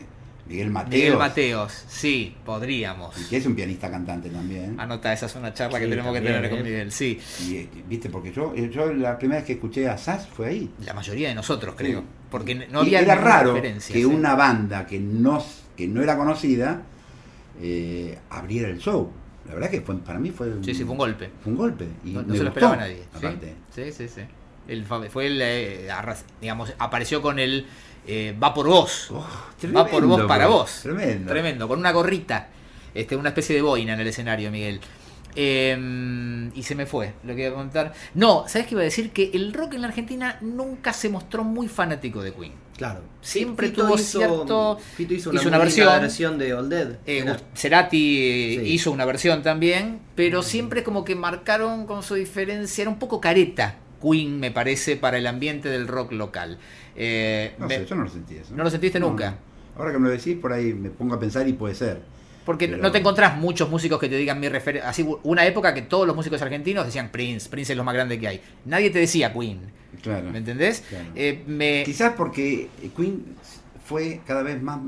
Miguel 0.51 0.70
Mateos. 0.70 0.94
Miguel 1.01 1.16
Mateos, 1.16 1.84
sí, 1.88 2.34
podríamos. 2.44 3.16
y 3.20 3.28
que 3.28 3.36
es 3.36 3.46
un 3.46 3.55
pianista 3.55 3.88
cantante 3.88 4.28
también. 4.30 4.78
Anota, 4.80 5.12
esa 5.12 5.26
es 5.26 5.36
una 5.36 5.55
charla 5.55 5.78
que 5.78 5.86
tenemos 5.86 6.12
que 6.12 6.20
tener 6.20 6.51
con 6.51 6.59
¿eh? 6.59 6.62
Miguel, 6.64 6.90
sí. 6.90 7.20
Y, 7.46 7.57
eh, 7.57 7.68
viste, 7.88 8.11
porque 8.11 8.32
yo, 8.32 8.53
eh, 8.57 8.68
yo 8.68 8.92
la 8.92 9.16
primera 9.16 9.38
vez 9.40 9.46
que 9.46 9.53
escuché 9.53 9.88
a 9.88 9.96
Sass 9.96 10.26
fue 10.26 10.48
ahí. 10.48 10.70
La 10.84 10.92
mayoría 10.92 11.28
de 11.28 11.36
nosotros, 11.36 11.74
creo. 11.78 12.01
Sí. 12.01 12.07
Porque 12.32 12.55
no 12.57 12.82
Y 12.82 12.86
había 12.96 13.01
era 13.01 13.14
ninguna 13.14 13.30
raro 13.32 13.62
que 13.62 13.80
sí. 13.80 14.05
una 14.05 14.34
banda 14.34 14.86
que 14.86 14.98
no, 14.98 15.40
que 15.76 15.86
no 15.86 16.03
era 16.03 16.16
conocida 16.16 16.82
eh, 17.61 18.18
abriera 18.30 18.68
el 18.68 18.78
show. 18.78 19.09
La 19.46 19.55
verdad 19.55 19.70
que 19.70 19.80
fue, 19.82 19.96
para 19.98 20.18
mí 20.18 20.30
fue 20.30 20.48
un, 20.48 20.64
Sí, 20.64 20.74
sí, 20.74 20.82
fue 20.82 20.92
un 20.92 20.98
golpe. 20.98 21.30
fue 21.42 21.53
un 21.53 21.59
golpe. 21.59 21.86
Y 22.05 22.11
No, 22.11 22.22
se 22.34 22.42
lo 22.42 22.48
esperaba 22.48 22.76
nadie. 22.76 23.05
aparte. 23.14 23.55
Sí, 23.74 23.92
sí, 23.92 24.09
sí. 24.09 24.22
El, 24.68 24.84
fue 24.84 25.26
el, 25.26 25.40
eh, 25.42 25.88
digamos, 26.40 26.72
apareció 26.78 27.22
con 27.22 27.38
el 27.38 27.66
eh, 28.07 28.34
va 28.42 28.53
por 28.55 28.66
vos. 28.66 29.09
Oh, 29.11 29.26
va 29.76 29.86
por 29.86 30.05
vos 30.07 30.22
para 30.22 30.46
bro. 30.46 30.59
vos. 30.59 30.80
Tremendo. 30.82 31.30
Tremendo, 31.30 31.68
con 31.68 31.78
una 31.78 31.92
gorrita, 31.92 32.48
este, 32.94 33.16
una 33.16 33.28
especie 33.30 33.55
de 33.57 33.62
boina 33.62 33.94
en 33.94 34.01
el 34.01 34.07
escenario, 34.09 34.51
Miguel. 34.51 34.80
Eh, 35.36 36.51
y 36.55 36.62
se 36.64 36.74
me 36.74 36.86
fue 36.86 37.12
lo 37.24 37.34
que 37.36 37.42
iba 37.42 37.51
a 37.53 37.55
contar. 37.55 37.92
No, 38.14 38.44
¿sabes 38.48 38.66
qué 38.66 38.74
iba 38.74 38.80
a 38.80 38.84
decir? 38.84 39.11
Que 39.11 39.30
el 39.32 39.53
rock 39.53 39.74
en 39.74 39.82
la 39.82 39.88
Argentina 39.88 40.38
nunca 40.40 40.92
se 40.92 41.09
mostró 41.09 41.44
muy 41.44 41.68
fanático 41.68 42.20
de 42.22 42.32
Queen. 42.32 42.53
Claro. 42.76 43.01
Siempre 43.20 43.68
Fito 43.68 43.84
tuvo 43.84 43.94
hizo- 43.94 44.18
cierto- 44.18 44.78
Fito 44.96 45.14
hizo 45.14 45.30
hizo 45.32 45.48
una, 45.48 45.48
una 45.48 45.59
muy 45.59 45.66
linda 45.68 45.98
versión. 45.98 46.01
versión 46.01 46.38
de 46.38 46.55
All 46.55 46.68
Dead. 46.68 46.98
Eh, 47.07 47.36
Cerati 47.55 48.57
Sí. 48.59 48.61
hizo 48.72 48.90
una 48.90 49.05
versión 49.05 49.42
también, 49.42 50.01
pero 50.14 50.42
siempre 50.42 50.82
como 50.82 51.05
que 51.05 51.14
marcaron 51.14 51.86
con 51.86 52.03
su 52.03 52.14
diferencia, 52.14 52.82
era 52.82 52.90
un 52.90 52.98
poco 52.98 53.20
careta 53.20 53.76
Queen, 54.03 54.40
me 54.40 54.51
parece, 54.51 54.96
para 54.96 55.18
el 55.18 55.26
ambiente 55.26 55.68
del 55.68 55.86
rock 55.88 56.12
local. 56.12 56.59
Eh, 56.96 57.55
No 57.59 57.66
me- 57.66 57.76
sé, 57.78 57.86
yo 57.86 57.94
no 57.96 58.05
lo 58.05 58.11
sentí 58.11 58.36
eso. 58.36 58.55
¿No 58.55 58.64
lo 58.64 58.70
sentiste 58.70 58.98
nunca? 59.01 59.30
no. 59.32 59.51
Ahora 59.80 59.92
que 59.92 59.98
me 59.98 60.09
lo 60.09 60.14
decís, 60.14 60.36
por 60.36 60.53
ahí 60.53 60.74
me 60.74 60.90
pongo 60.90 61.14
a 61.14 61.20
pensar 61.20 61.46
y 61.48 61.53
puede 61.55 61.74
ser. 61.74 62.01
Porque 62.44 62.68
Pero- 62.68 62.82
no 62.82 62.90
te 62.90 62.98
encontrás 62.98 63.36
muchos 63.38 63.70
músicos 63.70 63.98
que 64.01 64.09
te 64.09 64.16
digan 64.16 64.40
mi 64.40 64.48
referencia. 64.48 64.88
Así, 64.90 65.07
una 65.22 65.46
época 65.46 65.72
que 65.74 65.82
todos 65.82 66.07
los 66.07 66.16
músicos 66.16 66.40
argentinos 66.42 66.84
decían 66.84 67.11
Prince, 67.11 67.48
Prince 67.48 67.72
es 67.72 67.76
lo 67.76 67.84
más 67.84 67.94
grande 67.94 68.18
que 68.18 68.26
hay. 68.28 68.40
Nadie 68.64 68.90
te 68.90 68.98
decía 68.98 69.32
Queen, 69.32 69.61
Claro. 70.03 70.30
¿me 70.30 70.38
entendés? 70.38 70.82
Claro. 70.88 71.05
Eh, 71.14 71.42
me- 71.46 71.82
Quizás 71.84 72.14
porque 72.16 72.68
Queen 72.96 73.24
fue 73.84 74.20
cada 74.26 74.42
vez 74.42 74.61
más 74.62 74.80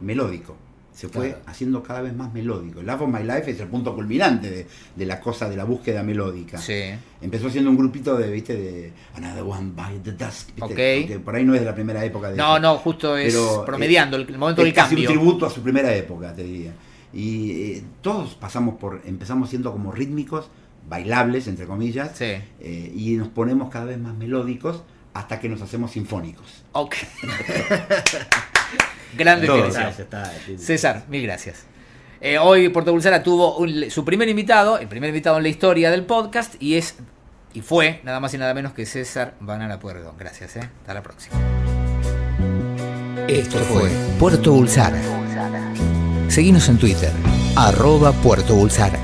melódico. 0.00 0.56
Se 0.98 1.06
fue 1.08 1.28
Claro. 1.28 1.42
haciendo 1.46 1.80
cada 1.80 2.00
vez 2.00 2.12
más 2.12 2.32
melódico. 2.32 2.82
Love 2.82 3.02
of 3.02 3.08
My 3.08 3.22
Life 3.22 3.52
es 3.52 3.60
el 3.60 3.68
punto 3.68 3.94
culminante 3.94 4.50
de, 4.50 4.66
de 4.96 5.06
la 5.06 5.20
cosa 5.20 5.48
de 5.48 5.54
la 5.56 5.62
búsqueda 5.62 6.02
melódica. 6.02 6.58
Sí. 6.58 6.74
Empezó 7.22 7.48
siendo 7.50 7.70
un 7.70 7.76
grupito 7.76 8.16
de, 8.16 8.28
viste, 8.32 8.56
de 8.56 8.92
Another 9.14 9.44
One 9.44 9.70
by 9.76 10.00
the 10.02 10.10
Dusk. 10.12 10.48
por 11.24 11.36
ahí 11.36 11.44
no 11.44 11.54
es 11.54 11.60
de 11.60 11.66
la 11.66 11.74
primera 11.76 12.04
época 12.04 12.30
de 12.30 12.36
No, 12.36 12.54
eso. 12.56 12.60
no, 12.62 12.78
justo 12.78 13.16
es 13.16 13.32
Pero, 13.32 13.64
promediando 13.64 14.16
el, 14.16 14.28
el 14.28 14.38
momento 14.38 14.62
es 14.62 14.66
del 14.66 14.74
casi 14.74 14.96
cambio. 14.96 15.10
un 15.10 15.16
tributo 15.16 15.46
a 15.46 15.50
su 15.50 15.62
primera 15.62 15.94
época, 15.94 16.34
te 16.34 16.42
diría. 16.42 16.72
Y 17.12 17.50
eh, 17.52 17.84
todos 18.02 18.34
pasamos 18.34 18.74
por, 18.74 19.00
empezamos 19.04 19.50
siendo 19.50 19.70
como 19.70 19.92
rítmicos, 19.92 20.50
bailables, 20.88 21.46
entre 21.46 21.66
comillas, 21.66 22.10
Sí. 22.16 22.24
eh, 22.58 22.92
y 22.92 23.12
nos 23.14 23.28
ponemos 23.28 23.70
cada 23.70 23.84
vez 23.84 23.98
más 23.98 24.16
melódicos 24.16 24.82
hasta 25.14 25.38
que 25.38 25.48
nos 25.48 25.62
hacemos 25.62 25.92
sinfónicos. 25.92 26.64
Ok. 26.72 26.96
Gran 29.16 29.44
Todo, 29.44 29.56
definición. 29.66 30.58
César, 30.58 31.04
mil 31.08 31.22
gracias. 31.22 31.64
Eh, 32.20 32.36
hoy 32.38 32.68
Puerto 32.68 32.92
Bulsara 32.92 33.22
tuvo 33.22 33.56
un- 33.58 33.90
su 33.90 34.04
primer 34.04 34.28
invitado, 34.28 34.78
el 34.78 34.88
primer 34.88 35.08
invitado 35.10 35.36
en 35.36 35.44
la 35.44 35.48
historia 35.48 35.90
del 35.90 36.04
podcast, 36.04 36.54
y 36.60 36.76
es 36.76 36.96
y 37.54 37.62
fue 37.62 38.00
nada 38.04 38.20
más 38.20 38.34
y 38.34 38.38
nada 38.38 38.52
menos 38.54 38.72
que 38.74 38.84
César 38.86 39.34
Banana 39.40 39.78
Puerto. 39.80 40.14
Gracias, 40.18 40.56
eh. 40.56 40.60
hasta 40.80 40.94
la 40.94 41.02
próxima. 41.02 41.36
Esto 43.28 43.58
fue 43.58 43.90
Puerto 44.18 44.52
Bulsara. 44.52 45.00
Seguimos 46.28 46.68
en 46.68 46.78
Twitter, 46.78 47.10
arroba 47.56 48.12
Puerto 48.12 48.54
Bulsara. 48.54 48.98